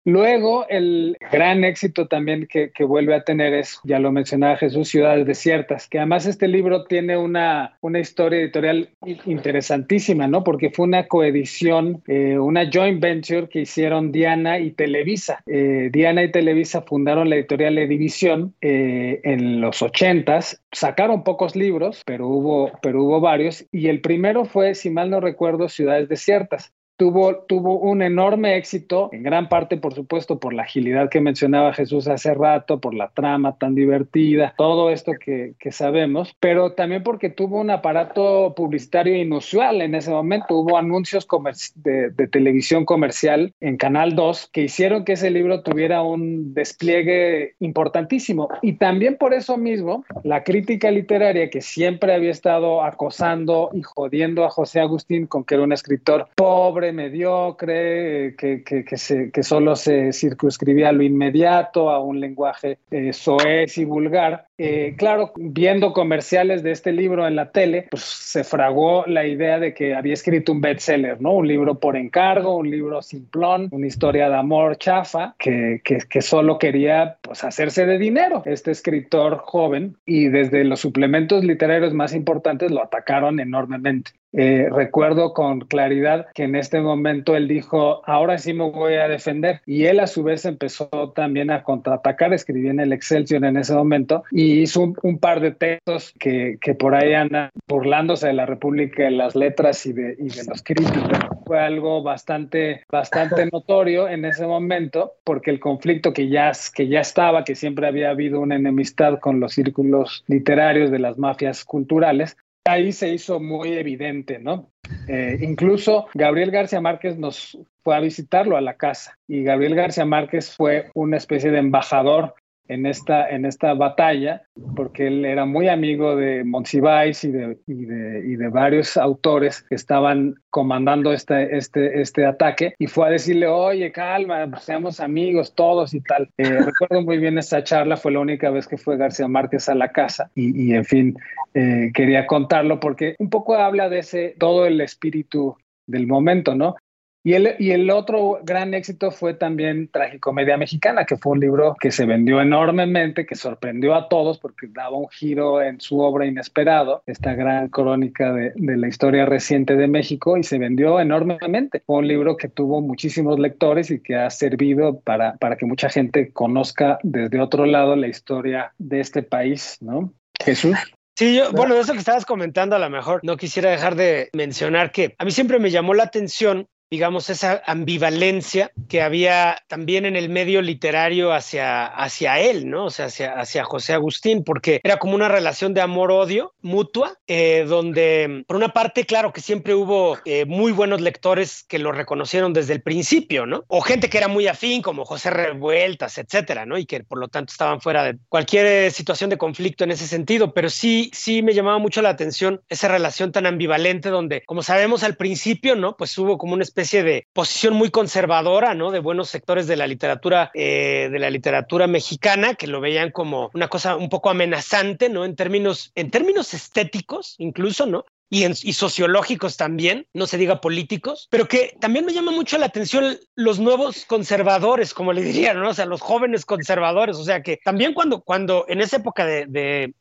Luego, 0.07 0.65
el 0.69 1.17
gran 1.33 1.65
éxito 1.65 2.07
también 2.07 2.47
que, 2.47 2.71
vuelve 2.85 3.13
a 3.13 3.25
tener 3.25 3.53
es, 3.53 3.81
ya 3.83 3.99
lo 3.99 4.13
mencionaba 4.13 4.55
Jesús, 4.55 4.87
Ciudades 4.87 5.27
Desiertas, 5.27 5.89
que 5.89 5.97
además 5.97 6.25
este 6.25 6.47
libro 6.47 6.85
tiene 6.85 7.17
una, 7.17 7.77
una 7.81 7.99
historia 7.99 8.39
editorial 8.39 8.89
interesantísima, 9.25 10.29
¿no? 10.29 10.45
Porque 10.45 10.69
fue 10.69 10.85
una 10.85 11.07
coedición, 11.07 12.03
eh, 12.07 12.39
una 12.39 12.71
joint 12.71 13.01
venture 13.01 13.49
que 13.49 13.59
hicieron 13.59 14.13
Diana 14.13 14.59
y 14.59 14.71
Televisa. 14.71 15.43
Eh, 15.45 15.89
Diana 15.91 16.23
y 16.23 16.31
Televisa 16.31 16.83
fundaron 16.83 17.29
la 17.29 17.35
editorial 17.35 17.77
Edivisión 17.77 18.55
eh, 18.61 19.19
en 19.25 19.59
los 19.59 19.81
ochentas, 19.81 20.63
sacaron 20.71 21.25
pocos 21.25 21.57
libros, 21.57 22.01
pero 22.05 22.29
hubo, 22.29 22.71
pero 22.81 23.03
hubo 23.03 23.19
varios, 23.19 23.65
y 23.73 23.89
el 23.89 23.99
primero 23.99 24.45
fue, 24.45 24.73
si 24.73 24.89
mal 24.89 25.09
no 25.09 25.19
recuerdo, 25.19 25.67
Ciudades 25.67 26.07
Desiertas 26.07 26.71
tuvo, 26.97 27.37
tuvo 27.47 27.79
un 27.79 28.01
enorme 28.01 28.57
éxito, 28.57 29.09
en 29.13 29.23
gran 29.23 29.49
parte, 29.49 29.77
por 29.77 29.93
supuesto, 29.93 30.39
por 30.39 30.53
la 30.53 30.63
agilidad 30.63 31.09
que 31.09 31.21
mencionaba 31.21 31.73
Jesús 31.73 32.07
hace 32.07 32.33
rato, 32.33 32.79
por 32.79 32.93
la 32.93 33.09
trama 33.09 33.57
tan 33.57 33.75
divertida, 33.75 34.53
todo 34.57 34.89
esto 34.89 35.13
que, 35.13 35.53
que 35.59 35.71
sabemos, 35.71 36.35
pero 36.39 36.73
también 36.73 37.03
porque 37.03 37.29
tuvo 37.29 37.61
un 37.61 37.69
aparato 37.69 38.53
publicitario 38.55 39.15
inusual 39.15 39.81
en 39.81 39.95
ese 39.95 40.11
momento. 40.11 40.57
Hubo 40.57 40.77
anuncios 40.77 41.27
de, 41.75 42.09
de, 42.09 42.27
televisión 42.27 42.85
comercial 42.85 43.53
en 43.59 43.77
Canal 43.77 44.15
2 44.15 44.49
que 44.51 44.63
hicieron 44.63 45.05
que 45.05 45.13
ese 45.13 45.29
libro 45.29 45.61
tuviera 45.61 46.01
un 46.01 46.53
despliegue 46.53 47.55
importantísimo. 47.59 48.49
Y 48.61 48.73
también 48.73 49.17
por 49.17 49.33
eso 49.33 49.57
mismo, 49.57 50.03
la 50.23 50.43
crítica 50.43 50.89
literaria 50.91 51.49
que 51.49 51.61
siempre 51.61 52.13
había 52.13 52.31
estado 52.31 52.83
acosando 52.83 53.69
y 53.73 53.83
jodiendo 53.83 54.45
a 54.45 54.49
José 54.49 54.79
Agustín 54.79 55.27
con 55.27 55.43
que 55.43 55.55
era 55.55 55.63
un 55.63 55.73
escritor 55.73 56.27
pobre, 56.35 56.86
mediocre, 56.91 58.35
que, 58.37 58.63
que, 58.63 59.43
solo 59.43 59.75
se 59.75 60.13
circunscribía 60.13 60.89
a 60.89 60.91
lo 60.91 61.03
inmediato, 61.03 61.89
a 61.89 61.99
un 61.99 62.19
lenguaje 62.19 62.77
eh, 62.91 63.13
soez 63.13 63.77
y 63.77 63.85
vulgar. 63.85 64.47
Eh, 64.57 64.95
claro, 64.97 65.33
viendo 65.35 65.93
comerciales 65.93 66.63
de 66.63 66.71
este 66.71 66.91
libro 66.91 67.27
en 67.27 67.35
la 67.35 67.51
tele, 67.51 67.87
pues 67.91 68.03
se 68.03 68.43
fragó 68.43 69.05
la 69.05 69.25
idea 69.27 69.59
de 69.59 69.73
que 69.73 69.93
había 69.93 70.13
escrito 70.13 70.51
un 70.51 70.61
bestseller, 70.61 71.21
¿no? 71.21 71.33
Un 71.33 71.47
libro 71.47 71.75
por 71.75 71.95
encargo, 71.95 72.57
un 72.57 72.69
libro 72.69 73.01
simplón, 73.01 73.69
una 73.71 73.85
historia 73.87 74.29
de 74.29 74.35
amor 74.35 74.77
chafa, 74.77 75.35
que, 75.37 75.81
que, 75.83 76.21
solo 76.21 76.57
quería 76.57 77.17
pues, 77.21 77.43
hacerse 77.43 77.85
de 77.85 77.97
dinero. 77.99 78.41
Este 78.45 78.71
escritor 78.71 79.37
joven 79.37 79.95
y 80.05 80.27
desde 80.29 80.63
los 80.63 80.79
suplementos 80.79 81.43
literarios 81.43 81.93
más 81.93 82.13
importantes 82.13 82.71
lo 82.71 82.83
atacaron 82.83 83.39
enormemente. 83.39 84.11
Eh, 84.33 84.67
recuerdo 84.71 85.33
con 85.33 85.61
claridad 85.61 86.27
que 86.33 86.43
en 86.43 86.55
este 86.55 86.81
momento 86.81 87.35
él 87.35 87.47
dijo, 87.47 88.01
ahora 88.05 88.37
sí 88.37 88.53
me 88.53 88.69
voy 88.69 88.95
a 88.95 89.07
defender. 89.07 89.61
Y 89.65 89.85
él 89.85 89.99
a 89.99 90.07
su 90.07 90.23
vez 90.23 90.45
empezó 90.45 90.89
también 91.15 91.49
a 91.49 91.63
contraatacar, 91.63 92.33
escribía 92.33 92.71
en 92.71 92.79
el 92.79 92.93
Excelsior 92.93 93.45
en 93.45 93.57
ese 93.57 93.73
momento 93.73 94.23
y 94.31 94.61
hizo 94.61 94.93
un, 95.01 95.17
par 95.17 95.39
de 95.39 95.51
textos 95.51 96.13
que, 96.19 96.57
que, 96.61 96.75
por 96.75 96.93
ahí 96.93 97.13
andan 97.13 97.49
burlándose 97.67 98.27
de 98.27 98.33
la 98.33 98.45
República 98.45 99.03
de 99.03 99.11
las 99.11 99.35
Letras 99.35 99.85
y 99.85 99.93
de, 99.93 100.15
y 100.19 100.29
de 100.29 100.43
los 100.47 100.61
críticos. 100.61 101.17
Fue 101.45 101.59
algo 101.59 102.03
bastante, 102.03 102.83
bastante 102.91 103.47
notorio 103.51 104.07
en 104.07 104.25
ese 104.25 104.45
momento 104.45 105.13
porque 105.23 105.49
el 105.49 105.59
conflicto 105.59 106.13
que 106.13 106.29
ya, 106.29 106.51
que 106.75 106.87
ya 106.87 106.99
estaba, 106.99 107.43
que 107.43 107.55
siempre 107.55 107.87
había 107.87 108.09
habido 108.09 108.39
una 108.39 108.55
enemistad 108.55 109.19
con 109.19 109.39
los 109.39 109.53
círculos 109.53 110.23
literarios 110.27 110.91
de 110.91 110.99
las 110.99 111.17
mafias 111.17 111.65
culturales, 111.65 112.37
ahí 112.67 112.91
se 112.91 113.09
hizo 113.09 113.39
muy 113.39 113.73
evidente, 113.73 114.39
¿no? 114.39 114.71
Eh, 115.07 115.37
incluso 115.41 116.07
Gabriel 116.13 116.51
García 116.51 116.81
Márquez 116.81 117.17
nos 117.17 117.57
fue 117.83 117.95
a 117.95 117.99
visitarlo 117.99 118.57
a 118.57 118.61
la 118.61 118.75
casa 118.75 119.17
y 119.27 119.43
Gabriel 119.43 119.75
García 119.75 120.05
Márquez 120.05 120.55
fue 120.55 120.89
una 120.93 121.17
especie 121.17 121.51
de 121.51 121.59
embajador 121.59 122.35
en 122.67 122.85
esta, 122.85 123.29
en 123.29 123.45
esta 123.45 123.73
batalla, 123.73 124.43
porque 124.75 125.07
él 125.07 125.25
era 125.25 125.45
muy 125.45 125.67
amigo 125.67 126.15
de 126.15 126.43
Monsiváis 126.43 127.23
y 127.23 127.31
de, 127.31 127.57
y 127.67 127.85
de, 127.85 128.23
y 128.27 128.35
de 128.35 128.49
varios 128.49 128.97
autores 128.97 129.63
que 129.63 129.75
estaban 129.75 130.35
comandando 130.49 131.13
este, 131.13 131.57
este, 131.57 132.01
este 132.01 132.25
ataque, 132.25 132.75
y 132.79 132.87
fue 132.87 133.07
a 133.07 133.11
decirle, 133.11 133.47
oye, 133.47 133.91
calma, 133.91 134.47
pues, 134.49 134.63
seamos 134.63 134.99
amigos 134.99 135.55
todos 135.55 135.93
y 135.93 136.01
tal. 136.01 136.29
Eh, 136.37 136.43
recuerdo 136.65 137.01
muy 137.01 137.17
bien 137.17 137.37
esta 137.37 137.63
charla, 137.63 137.97
fue 137.97 138.11
la 138.11 138.19
única 138.19 138.49
vez 138.49 138.67
que 138.67 138.77
fue 138.77 138.97
García 138.97 139.27
Márquez 139.27 139.69
a 139.69 139.75
la 139.75 139.91
casa, 139.91 140.31
y, 140.35 140.69
y 140.69 140.73
en 140.73 140.85
fin, 140.85 141.17
eh, 141.53 141.91
quería 141.93 142.27
contarlo 142.27 142.79
porque 142.79 143.15
un 143.19 143.29
poco 143.29 143.55
habla 143.55 143.89
de 143.89 143.99
ese, 143.99 144.35
todo 144.37 144.65
el 144.65 144.81
espíritu 144.81 145.55
del 145.85 146.05
momento, 146.05 146.53
¿no? 146.53 146.75
Y 147.23 147.33
el, 147.33 147.55
y 147.59 147.71
el 147.71 147.89
otro 147.89 148.39
gran 148.43 148.73
éxito 148.73 149.11
fue 149.11 149.33
también 149.33 149.89
Tragicomedia 149.89 150.55
Mexicana, 150.55 151.05
que 151.05 151.17
fue 151.17 151.33
un 151.33 151.41
libro 151.41 151.75
que 151.77 151.91
se 151.91 152.05
vendió 152.05 152.39
enormemente, 152.39 153.25
que 153.25 153.35
sorprendió 153.35 153.95
a 153.95 154.07
todos 154.07 154.37
porque 154.37 154.67
daba 154.69 154.95
un 154.97 155.09
giro 155.09 155.61
en 155.61 155.81
su 155.81 155.99
obra 155.99 156.25
inesperado, 156.25 157.03
esta 157.05 157.33
gran 157.33 157.67
crónica 157.67 158.31
de, 158.31 158.53
de 158.55 158.77
la 158.77 158.87
historia 158.87 159.25
reciente 159.25 159.75
de 159.75 159.87
México, 159.87 160.37
y 160.37 160.43
se 160.43 160.57
vendió 160.57 161.01
enormemente. 161.01 161.83
Fue 161.85 161.97
un 161.97 162.07
libro 162.07 162.37
que 162.37 162.47
tuvo 162.47 162.81
muchísimos 162.81 163.39
lectores 163.39 163.91
y 163.91 164.01
que 164.01 164.15
ha 164.15 164.29
servido 164.29 165.01
para, 165.01 165.35
para 165.35 165.57
que 165.57 165.65
mucha 165.65 165.89
gente 165.89 166.31
conozca 166.31 166.97
desde 167.03 167.41
otro 167.41 167.65
lado 167.65 167.95
la 167.97 168.07
historia 168.07 168.73
de 168.77 169.01
este 169.01 169.21
país, 169.21 169.77
¿no? 169.81 170.13
Jesús. 170.43 170.77
Sí, 171.17 171.35
yo, 171.35 171.51
bueno, 171.51 171.73
de 171.73 171.81
eso 171.81 171.93
que 171.93 171.99
estabas 171.99 172.25
comentando, 172.25 172.75
a 172.75 172.79
lo 172.79 172.89
mejor 172.89 173.21
no 173.23 173.37
quisiera 173.37 173.71
dejar 173.71 173.95
de 173.95 174.29
mencionar 174.33 174.91
que 174.91 175.15
a 175.17 175.25
mí 175.25 175.31
siempre 175.31 175.57
me 175.57 175.71
llamó 175.71 175.95
la 175.95 176.03
atención 176.03 176.67
digamos, 176.89 177.29
esa 177.29 177.61
ambivalencia 177.65 178.71
que 178.87 179.01
había 179.01 179.57
también 179.67 180.05
en 180.05 180.15
el 180.15 180.29
medio 180.29 180.61
literario 180.61 181.33
hacia, 181.33 181.85
hacia 181.85 182.39
él, 182.39 182.69
¿no? 182.69 182.85
O 182.85 182.89
sea, 182.89 183.07
hacia, 183.07 183.33
hacia 183.33 183.63
José 183.63 183.93
Agustín, 183.93 184.43
porque 184.43 184.79
era 184.83 184.97
como 184.97 185.15
una 185.15 185.27
relación 185.27 185.73
de 185.73 185.81
amor-odio 185.81 186.53
mutua, 186.61 187.17
eh, 187.27 187.65
donde, 187.67 188.43
por 188.47 188.55
una 188.55 188.69
parte, 188.69 189.05
claro 189.05 189.33
que 189.33 189.41
siempre 189.41 189.75
hubo 189.75 190.17
eh, 190.25 190.45
muy 190.45 190.71
buenos 190.71 191.01
lectores 191.01 191.63
que 191.67 191.79
lo 191.79 191.91
reconocieron 191.91 192.53
desde 192.53 192.73
el 192.73 192.81
principio, 192.81 193.45
¿no? 193.45 193.65
O 193.67 193.81
gente 193.81 194.09
que 194.09 194.17
era 194.17 194.27
muy 194.27 194.47
afín, 194.47 194.81
como 194.81 195.05
José 195.05 195.29
Revueltas, 195.29 196.17
etcétera, 196.17 196.65
¿no? 196.65 196.77
Y 196.77 196.85
que 196.85 197.03
por 197.03 197.19
lo 197.19 197.27
tanto 197.27 197.51
estaban 197.51 197.81
fuera 197.81 198.03
de 198.03 198.17
cualquier 198.29 198.65
eh, 198.65 198.91
situación 198.91 199.29
de 199.29 199.37
conflicto 199.37 199.83
en 199.83 199.91
ese 199.91 200.07
sentido, 200.07 200.53
pero 200.53 200.69
sí, 200.69 201.11
sí 201.13 201.41
me 201.41 201.53
llamaba 201.53 201.79
mucho 201.79 202.01
la 202.01 202.09
atención 202.09 202.61
esa 202.69 202.87
relación 202.87 203.31
tan 203.31 203.45
ambivalente 203.45 204.09
donde, 204.09 204.43
como 204.45 204.63
sabemos 204.63 205.03
al 205.03 205.15
principio, 205.15 205.75
¿no? 205.75 205.97
Pues 205.97 206.17
hubo 206.17 206.37
como 206.37 206.53
una 206.53 206.63
especie 206.77 207.01
de 207.01 207.27
posición 207.33 207.73
muy 207.73 207.89
conservadora, 207.89 208.75
¿no? 208.75 208.91
De 208.91 208.99
buenos 208.99 209.29
sectores 209.29 209.65
de 209.65 209.75
la 209.75 209.87
literatura, 209.87 210.51
eh, 210.53 211.09
de 211.11 211.17
la 211.17 211.31
literatura 211.31 211.87
mexicana, 211.87 212.53
que 212.53 212.67
lo 212.67 212.79
veían 212.79 213.09
como 213.09 213.49
una 213.55 213.67
cosa 213.67 213.95
un 213.95 214.09
poco 214.09 214.29
amenazante, 214.29 215.09
¿no? 215.09 215.25
En 215.25 215.35
términos, 215.35 215.91
en 215.95 216.11
términos 216.11 216.53
estéticos, 216.53 217.33
incluso, 217.39 217.87
¿no? 217.87 218.05
y, 218.29 218.73
sociológicos 218.73 219.55
también, 219.55 220.05
no 220.13 220.27
se 220.27 220.37
diga 220.37 220.59
políticos, 220.59 221.27
pero 221.31 221.47
que 221.47 221.77
también 221.79 222.05
me 222.05 222.13
llama 222.13 222.31
mucho 222.31 222.57
la 222.57 222.65
atención 222.65 223.17
los 223.35 223.57
nuevos 223.57 224.05
conservadores, 224.05 224.93
como 224.93 225.13
le 225.13 225.21
dirían, 225.31 225.59
¿no? 225.59 225.69
O 225.69 225.73
sea, 225.73 225.85
los 225.85 226.01
jóvenes 226.01 226.45
conservadores, 226.45 227.17
o 227.17 227.23
sea, 227.23 227.41
que 227.41 227.57
también 227.63 227.93
cuando, 227.93 228.21
cuando 228.21 228.65
en 228.67 228.81
esa 228.81 228.97
época 228.97 229.25
de, 229.25 229.45
de 229.47 229.93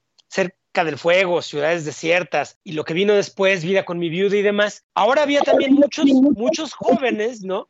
del 0.84 0.98
fuego, 0.98 1.42
ciudades 1.42 1.84
desiertas 1.84 2.58
y 2.64 2.72
lo 2.72 2.84
que 2.84 2.94
vino 2.94 3.14
después, 3.14 3.64
vida 3.64 3.84
con 3.84 3.98
mi 3.98 4.08
viuda 4.08 4.36
y 4.36 4.42
demás, 4.42 4.84
ahora 4.94 5.22
había 5.22 5.40
también 5.40 5.74
muchos, 5.74 6.04
muchos 6.06 6.72
jóvenes, 6.72 7.42
¿no? 7.42 7.68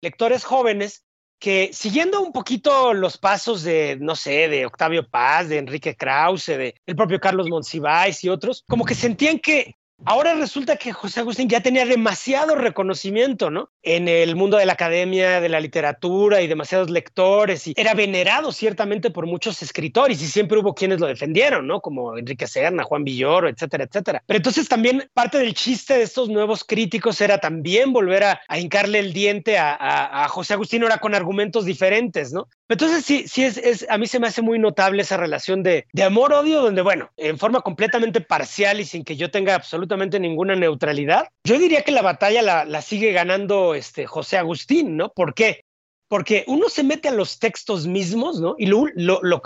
Lectores 0.00 0.44
jóvenes 0.44 1.04
que 1.38 1.70
siguiendo 1.72 2.20
un 2.20 2.32
poquito 2.32 2.94
los 2.94 3.18
pasos 3.18 3.62
de, 3.62 3.98
no 4.00 4.16
sé, 4.16 4.48
de 4.48 4.66
Octavio 4.66 5.08
Paz, 5.08 5.48
de 5.48 5.58
Enrique 5.58 5.94
Krause, 5.94 6.46
de 6.46 6.74
el 6.86 6.96
propio 6.96 7.20
Carlos 7.20 7.48
Monsiváis 7.48 8.24
y 8.24 8.28
otros, 8.28 8.64
como 8.66 8.84
que 8.84 8.94
sentían 8.94 9.38
que 9.38 9.74
Ahora 10.04 10.34
resulta 10.34 10.76
que 10.76 10.92
José 10.92 11.20
Agustín 11.20 11.48
ya 11.48 11.62
tenía 11.62 11.86
demasiado 11.86 12.54
reconocimiento, 12.54 13.50
¿no? 13.50 13.70
En 13.82 14.08
el 14.08 14.36
mundo 14.36 14.58
de 14.58 14.66
la 14.66 14.74
academia, 14.74 15.40
de 15.40 15.48
la 15.48 15.58
literatura 15.58 16.42
y 16.42 16.46
demasiados 16.46 16.90
lectores 16.90 17.66
y 17.66 17.74
era 17.76 17.94
venerado 17.94 18.52
ciertamente 18.52 19.10
por 19.10 19.26
muchos 19.26 19.62
escritores 19.62 20.20
y 20.20 20.26
siempre 20.26 20.58
hubo 20.58 20.74
quienes 20.74 21.00
lo 21.00 21.06
defendieron, 21.06 21.66
¿no? 21.66 21.80
Como 21.80 22.18
Enrique 22.18 22.46
Serna, 22.46 22.84
Juan 22.84 23.04
Villoro, 23.04 23.48
etcétera, 23.48 23.84
etcétera. 23.84 24.22
Pero 24.26 24.36
entonces 24.36 24.68
también 24.68 25.08
parte 25.14 25.38
del 25.38 25.54
chiste 25.54 25.94
de 25.94 26.02
estos 26.02 26.28
nuevos 26.28 26.62
críticos 26.62 27.20
era 27.22 27.38
también 27.38 27.92
volver 27.92 28.24
a, 28.24 28.40
hincarle 28.58 28.98
el 28.98 29.12
diente 29.14 29.58
a, 29.58 30.26
José 30.28 30.54
Agustín 30.54 30.82
ahora 30.82 30.98
con 30.98 31.14
argumentos 31.14 31.64
diferentes, 31.64 32.32
¿no? 32.32 32.48
Entonces 32.68 33.04
sí, 33.04 33.26
sí 33.28 33.44
es, 33.44 33.86
a 33.88 33.96
mí 33.96 34.06
se 34.06 34.20
me 34.20 34.26
hace 34.26 34.42
muy 34.42 34.58
notable 34.58 35.02
esa 35.02 35.16
relación 35.16 35.62
de, 35.62 35.86
de 35.92 36.02
amor-odio 36.02 36.60
donde, 36.60 36.82
bueno, 36.82 37.10
en 37.16 37.38
forma 37.38 37.60
completamente 37.60 38.20
parcial 38.20 38.80
y 38.80 38.84
sin 38.84 39.04
que 39.04 39.16
yo 39.16 39.30
tenga 39.30 39.54
absolutamente 39.54 39.85
absolutamente 39.86 40.18
ninguna 40.18 40.56
neutralidad. 40.56 41.28
Yo 41.44 41.58
diría 41.58 41.82
que 41.82 41.92
la 41.92 42.02
batalla 42.02 42.42
la, 42.42 42.82
sigue 42.82 43.12
ganando 43.12 43.74
este 43.74 44.06
José 44.06 44.36
Agustín, 44.36 44.96
¿no? 44.96 45.10
¿Por 45.10 45.34
qué? 45.34 45.62
porque 46.08 46.44
uno 46.46 46.68
se 46.68 46.84
mete 46.84 47.08
a 47.08 47.12
los 47.12 47.40
textos 47.40 47.88
mismos, 47.88 48.40
¿no? 48.40 48.54
Y 48.58 48.66
lo, 48.66 48.84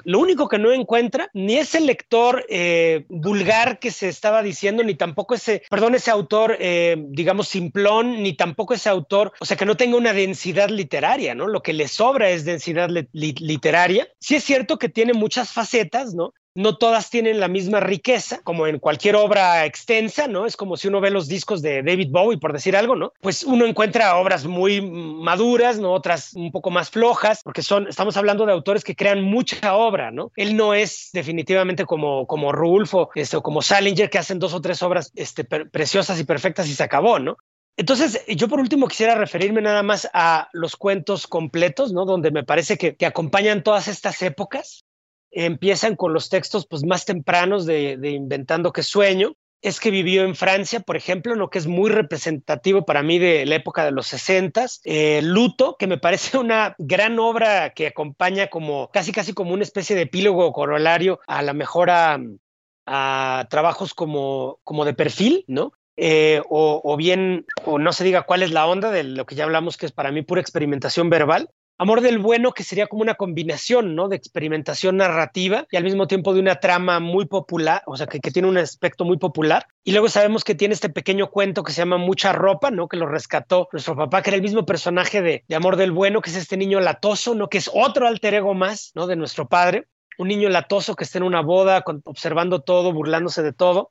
único 0.04 0.46
que 0.46 0.58
no 0.58 0.72
encuentra 0.72 1.30
ni 1.32 1.56
es 1.56 1.74
el 1.74 1.86
lector 1.86 2.44
eh, 2.50 3.06
vulgar 3.08 3.78
que 3.78 3.90
se 3.90 4.10
estaba 4.10 4.42
diciendo, 4.42 4.82
ni 4.82 4.94
tampoco 4.94 5.34
ese, 5.34 5.62
perdón, 5.70 5.94
ese 5.94 6.10
autor, 6.10 6.58
eh, 6.60 7.02
digamos, 7.08 7.48
simplón, 7.48 8.22
ni 8.22 8.34
tampoco 8.34 8.74
ese 8.74 8.90
autor, 8.90 9.32
o 9.40 9.46
sea, 9.46 9.56
que 9.56 9.64
no 9.64 9.78
tenga 9.78 9.96
una 9.96 10.12
densidad 10.12 10.68
literaria, 10.68 11.34
¿no? 11.34 11.46
Lo 11.46 11.62
que 11.62 11.72
le 11.72 11.88
sobra 11.88 12.28
es 12.28 12.44
densidad 12.44 12.90
literaria. 13.12 14.06
Sí 14.20 14.34
es 14.34 14.44
cierto 14.44 14.78
que 14.78 14.90
tiene 14.90 15.14
muchas 15.14 15.52
facetas, 15.52 16.12
¿no? 16.12 16.34
No 16.54 16.76
todas 16.76 17.10
tienen 17.10 17.40
la 17.40 17.48
misma 17.48 17.80
riqueza, 17.80 18.40
como 18.42 18.66
en 18.66 18.78
cualquier 18.78 19.16
obra 19.16 19.64
extensa, 19.66 20.26
¿no? 20.26 20.46
Es 20.46 20.56
como 20.56 20.76
si 20.76 20.88
uno 20.88 21.00
ve 21.00 21.10
los 21.10 21.28
discos 21.28 21.62
de 21.62 21.82
David 21.82 22.08
Bowie, 22.10 22.38
por 22.38 22.52
decir 22.52 22.76
algo, 22.76 22.96
¿no? 22.96 23.12
Pues 23.20 23.44
uno 23.44 23.66
encuentra 23.66 24.16
obras 24.16 24.46
muy 24.46 24.80
maduras, 24.80 25.78
¿no? 25.78 25.92
Otras 25.92 26.34
un 26.34 26.50
poco 26.50 26.70
más 26.70 26.90
flojas, 26.90 27.42
porque 27.44 27.62
son, 27.62 27.88
estamos 27.88 28.16
hablando 28.16 28.46
de 28.46 28.52
autores 28.52 28.84
que 28.84 28.96
crean 28.96 29.22
mucha 29.22 29.74
obra, 29.76 30.10
¿no? 30.10 30.32
Él 30.36 30.56
no 30.56 30.74
es 30.74 31.10
definitivamente 31.12 31.84
como, 31.84 32.26
como 32.26 32.52
Rulfo 32.52 33.10
este, 33.14 33.36
o 33.36 33.42
como 33.42 33.62
Salinger, 33.62 34.10
que 34.10 34.18
hacen 34.18 34.38
dos 34.38 34.54
o 34.54 34.60
tres 34.60 34.82
obras 34.82 35.12
este, 35.14 35.44
preciosas 35.44 36.18
y 36.18 36.24
perfectas 36.24 36.68
y 36.68 36.74
se 36.74 36.82
acabó, 36.82 37.18
¿no? 37.18 37.36
Entonces, 37.76 38.22
yo 38.26 38.48
por 38.48 38.60
último 38.60 38.88
quisiera 38.88 39.14
referirme 39.14 39.62
nada 39.62 39.82
más 39.82 40.10
a 40.12 40.48
los 40.52 40.76
cuentos 40.76 41.26
completos, 41.26 41.92
¿no? 41.92 42.04
Donde 42.04 42.30
me 42.30 42.44
parece 42.44 42.76
que, 42.76 42.96
que 42.96 43.06
acompañan 43.06 43.62
todas 43.62 43.88
estas 43.88 44.20
épocas 44.20 44.84
empiezan 45.30 45.96
con 45.96 46.12
los 46.12 46.28
textos 46.28 46.66
pues, 46.66 46.84
más 46.84 47.04
tempranos 47.04 47.66
de, 47.66 47.98
Inventando 48.02 48.72
que 48.72 48.82
sueño. 48.82 49.34
Es 49.62 49.78
que 49.78 49.90
vivió 49.90 50.22
en 50.24 50.34
Francia, 50.34 50.80
por 50.80 50.96
ejemplo, 50.96 51.34
lo 51.34 51.50
que 51.50 51.58
es 51.58 51.66
muy 51.66 51.90
representativo 51.90 52.86
para 52.86 53.02
mí 53.02 53.18
de 53.18 53.44
la 53.44 53.56
época 53.56 53.84
de 53.84 53.90
los 53.90 54.06
60. 54.06 54.64
Eh, 54.84 55.20
Luto, 55.22 55.76
que 55.78 55.86
me 55.86 55.98
parece 55.98 56.38
una 56.38 56.74
gran 56.78 57.18
obra 57.18 57.74
que 57.74 57.88
acompaña 57.88 58.46
como 58.46 58.90
casi 58.90 59.12
casi 59.12 59.34
como 59.34 59.52
una 59.52 59.62
especie 59.62 59.94
de 59.94 60.02
epílogo 60.02 60.50
corolario 60.52 61.20
a 61.26 61.42
la 61.42 61.52
mejor 61.52 61.90
a, 61.90 62.18
trabajos 63.50 63.92
como, 63.92 64.60
como 64.64 64.86
de 64.86 64.94
perfil, 64.94 65.44
¿no? 65.46 65.72
Eh, 65.96 66.40
o, 66.48 66.80
o, 66.82 66.96
bien, 66.96 67.44
o 67.66 67.78
no 67.78 67.92
se 67.92 68.02
diga 68.02 68.22
cuál 68.22 68.42
es 68.42 68.52
la 68.52 68.66
onda 68.66 68.90
de 68.90 69.04
lo 69.04 69.26
que 69.26 69.34
ya 69.34 69.44
hablamos, 69.44 69.76
que 69.76 69.84
es 69.84 69.92
para 69.92 70.10
mí 70.10 70.22
pura 70.22 70.40
experimentación 70.40 71.10
verbal. 71.10 71.50
Amor 71.82 72.02
del 72.02 72.18
Bueno, 72.18 72.52
que 72.52 72.62
sería 72.62 72.88
como 72.88 73.00
una 73.00 73.14
combinación, 73.14 73.94
¿no? 73.94 74.08
De 74.08 74.16
experimentación 74.16 74.98
narrativa 74.98 75.66
y 75.70 75.78
al 75.78 75.82
mismo 75.82 76.06
tiempo 76.06 76.34
de 76.34 76.40
una 76.40 76.56
trama 76.56 77.00
muy 77.00 77.24
popular, 77.24 77.82
o 77.86 77.96
sea, 77.96 78.06
que, 78.06 78.20
tiene 78.20 78.48
un 78.48 78.58
aspecto 78.58 79.06
muy 79.06 79.16
popular. 79.16 79.66
Y 79.82 79.92
luego 79.92 80.10
sabemos 80.10 80.44
que 80.44 80.54
tiene 80.54 80.74
este 80.74 80.90
pequeño 80.90 81.30
cuento 81.30 81.62
que 81.62 81.72
se 81.72 81.78
llama 81.78 81.96
Mucha 81.96 82.34
Ropa, 82.34 82.70
¿no? 82.70 82.86
Que 82.86 82.98
lo 82.98 83.06
rescató 83.06 83.66
nuestro 83.72 83.96
papá, 83.96 84.20
que 84.20 84.28
era 84.28 84.36
el 84.36 84.42
mismo 84.42 84.66
personaje 84.66 85.22
de, 85.22 85.42
de 85.48 85.56
Amor 85.56 85.76
del 85.76 85.90
Bueno, 85.90 86.20
que 86.20 86.28
es 86.28 86.36
este 86.36 86.58
niño 86.58 86.80
latoso, 86.80 87.34
¿no? 87.34 87.48
Que 87.48 87.56
es 87.56 87.70
otro 87.72 88.06
alter 88.06 88.34
ego 88.34 88.52
más, 88.52 88.92
¿no? 88.94 89.06
De 89.06 89.16
nuestro 89.16 89.48
padre. 89.48 89.86
Un 90.18 90.28
niño 90.28 90.50
latoso 90.50 90.94
que 90.96 91.04
está 91.04 91.16
en 91.16 91.24
una 91.24 91.40
boda, 91.40 91.82
observando 92.04 92.60
todo, 92.60 92.92
burlándose 92.92 93.42
de 93.42 93.54
todo. 93.54 93.90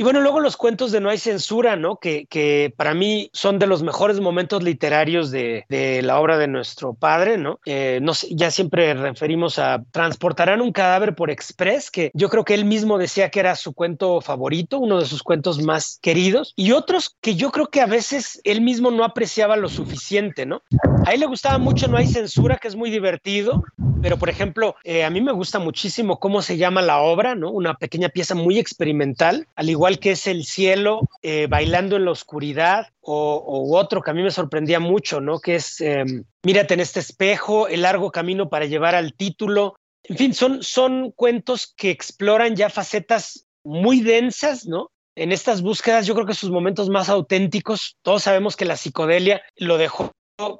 Y 0.00 0.02
bueno, 0.02 0.22
luego 0.22 0.40
los 0.40 0.56
cuentos 0.56 0.92
de 0.92 1.00
No 1.02 1.10
hay 1.10 1.18
censura, 1.18 1.76
¿no? 1.76 1.96
Que, 1.96 2.24
que 2.24 2.72
para 2.74 2.94
mí 2.94 3.28
son 3.34 3.58
de 3.58 3.66
los 3.66 3.82
mejores 3.82 4.18
momentos 4.18 4.62
literarios 4.62 5.30
de, 5.30 5.66
de 5.68 6.00
la 6.00 6.18
obra 6.18 6.38
de 6.38 6.48
nuestro 6.48 6.94
padre, 6.94 7.36
¿no? 7.36 7.60
Eh, 7.66 7.98
no 8.00 8.14
ya 8.30 8.50
siempre 8.50 8.94
referimos 8.94 9.58
a 9.58 9.84
Transportarán 9.90 10.62
un 10.62 10.72
cadáver 10.72 11.14
por 11.14 11.30
express, 11.30 11.90
que 11.90 12.10
yo 12.14 12.30
creo 12.30 12.46
que 12.46 12.54
él 12.54 12.64
mismo 12.64 12.96
decía 12.96 13.28
que 13.28 13.40
era 13.40 13.54
su 13.56 13.74
cuento 13.74 14.22
favorito, 14.22 14.78
uno 14.78 15.00
de 15.00 15.04
sus 15.04 15.22
cuentos 15.22 15.60
más 15.62 15.98
queridos, 16.00 16.54
y 16.56 16.72
otros 16.72 17.14
que 17.20 17.34
yo 17.34 17.50
creo 17.50 17.66
que 17.66 17.82
a 17.82 17.86
veces 17.86 18.40
él 18.44 18.62
mismo 18.62 18.90
no 18.90 19.04
apreciaba 19.04 19.58
lo 19.58 19.68
suficiente, 19.68 20.46
¿no? 20.46 20.62
A 21.04 21.12
él 21.12 21.20
le 21.20 21.26
gustaba 21.26 21.58
mucho 21.58 21.88
No 21.88 21.98
hay 21.98 22.06
censura, 22.06 22.56
que 22.56 22.68
es 22.68 22.74
muy 22.74 22.90
divertido, 22.90 23.64
pero 24.00 24.16
por 24.16 24.30
ejemplo, 24.30 24.76
eh, 24.82 25.04
a 25.04 25.10
mí 25.10 25.20
me 25.20 25.32
gusta 25.32 25.58
muchísimo 25.58 26.18
cómo 26.18 26.40
se 26.40 26.56
llama 26.56 26.80
la 26.80 27.00
obra, 27.00 27.34
¿no? 27.34 27.50
Una 27.50 27.74
pequeña 27.74 28.08
pieza 28.08 28.34
muy 28.34 28.58
experimental, 28.58 29.46
al 29.56 29.68
igual 29.68 29.89
que 29.98 30.12
es 30.12 30.26
el 30.26 30.44
cielo 30.44 31.08
eh, 31.22 31.46
bailando 31.48 31.96
en 31.96 32.04
la 32.04 32.10
oscuridad, 32.12 32.88
o, 33.00 33.76
otro 33.76 34.02
que 34.02 34.10
a 34.10 34.14
mí 34.14 34.22
me 34.22 34.30
sorprendía 34.30 34.78
mucho, 34.78 35.20
¿no? 35.20 35.40
Que 35.40 35.56
es 35.56 35.80
em, 35.80 36.24
Mírate 36.42 36.74
en 36.74 36.80
este 36.80 37.00
espejo, 37.00 37.68
el 37.68 37.82
largo 37.82 38.10
camino 38.10 38.48
para 38.48 38.66
llevar 38.66 38.94
al 38.94 39.14
título. 39.14 39.74
En 40.04 40.16
fin, 40.16 40.34
son, 40.34 40.62
son 40.62 41.10
cuentos 41.10 41.74
que 41.76 41.90
exploran 41.90 42.56
ya 42.56 42.70
facetas 42.70 43.46
muy 43.64 44.00
densas, 44.00 44.66
¿no? 44.66 44.90
En 45.16 45.32
estas 45.32 45.60
búsquedas, 45.60 46.06
yo 46.06 46.14
creo 46.14 46.26
que 46.26 46.34
sus 46.34 46.50
momentos 46.50 46.88
más 46.88 47.08
auténticos, 47.08 47.96
todos 48.02 48.22
sabemos 48.22 48.56
que 48.56 48.64
la 48.64 48.76
psicodelia 48.76 49.42
lo 49.56 49.76
dejó 49.76 50.12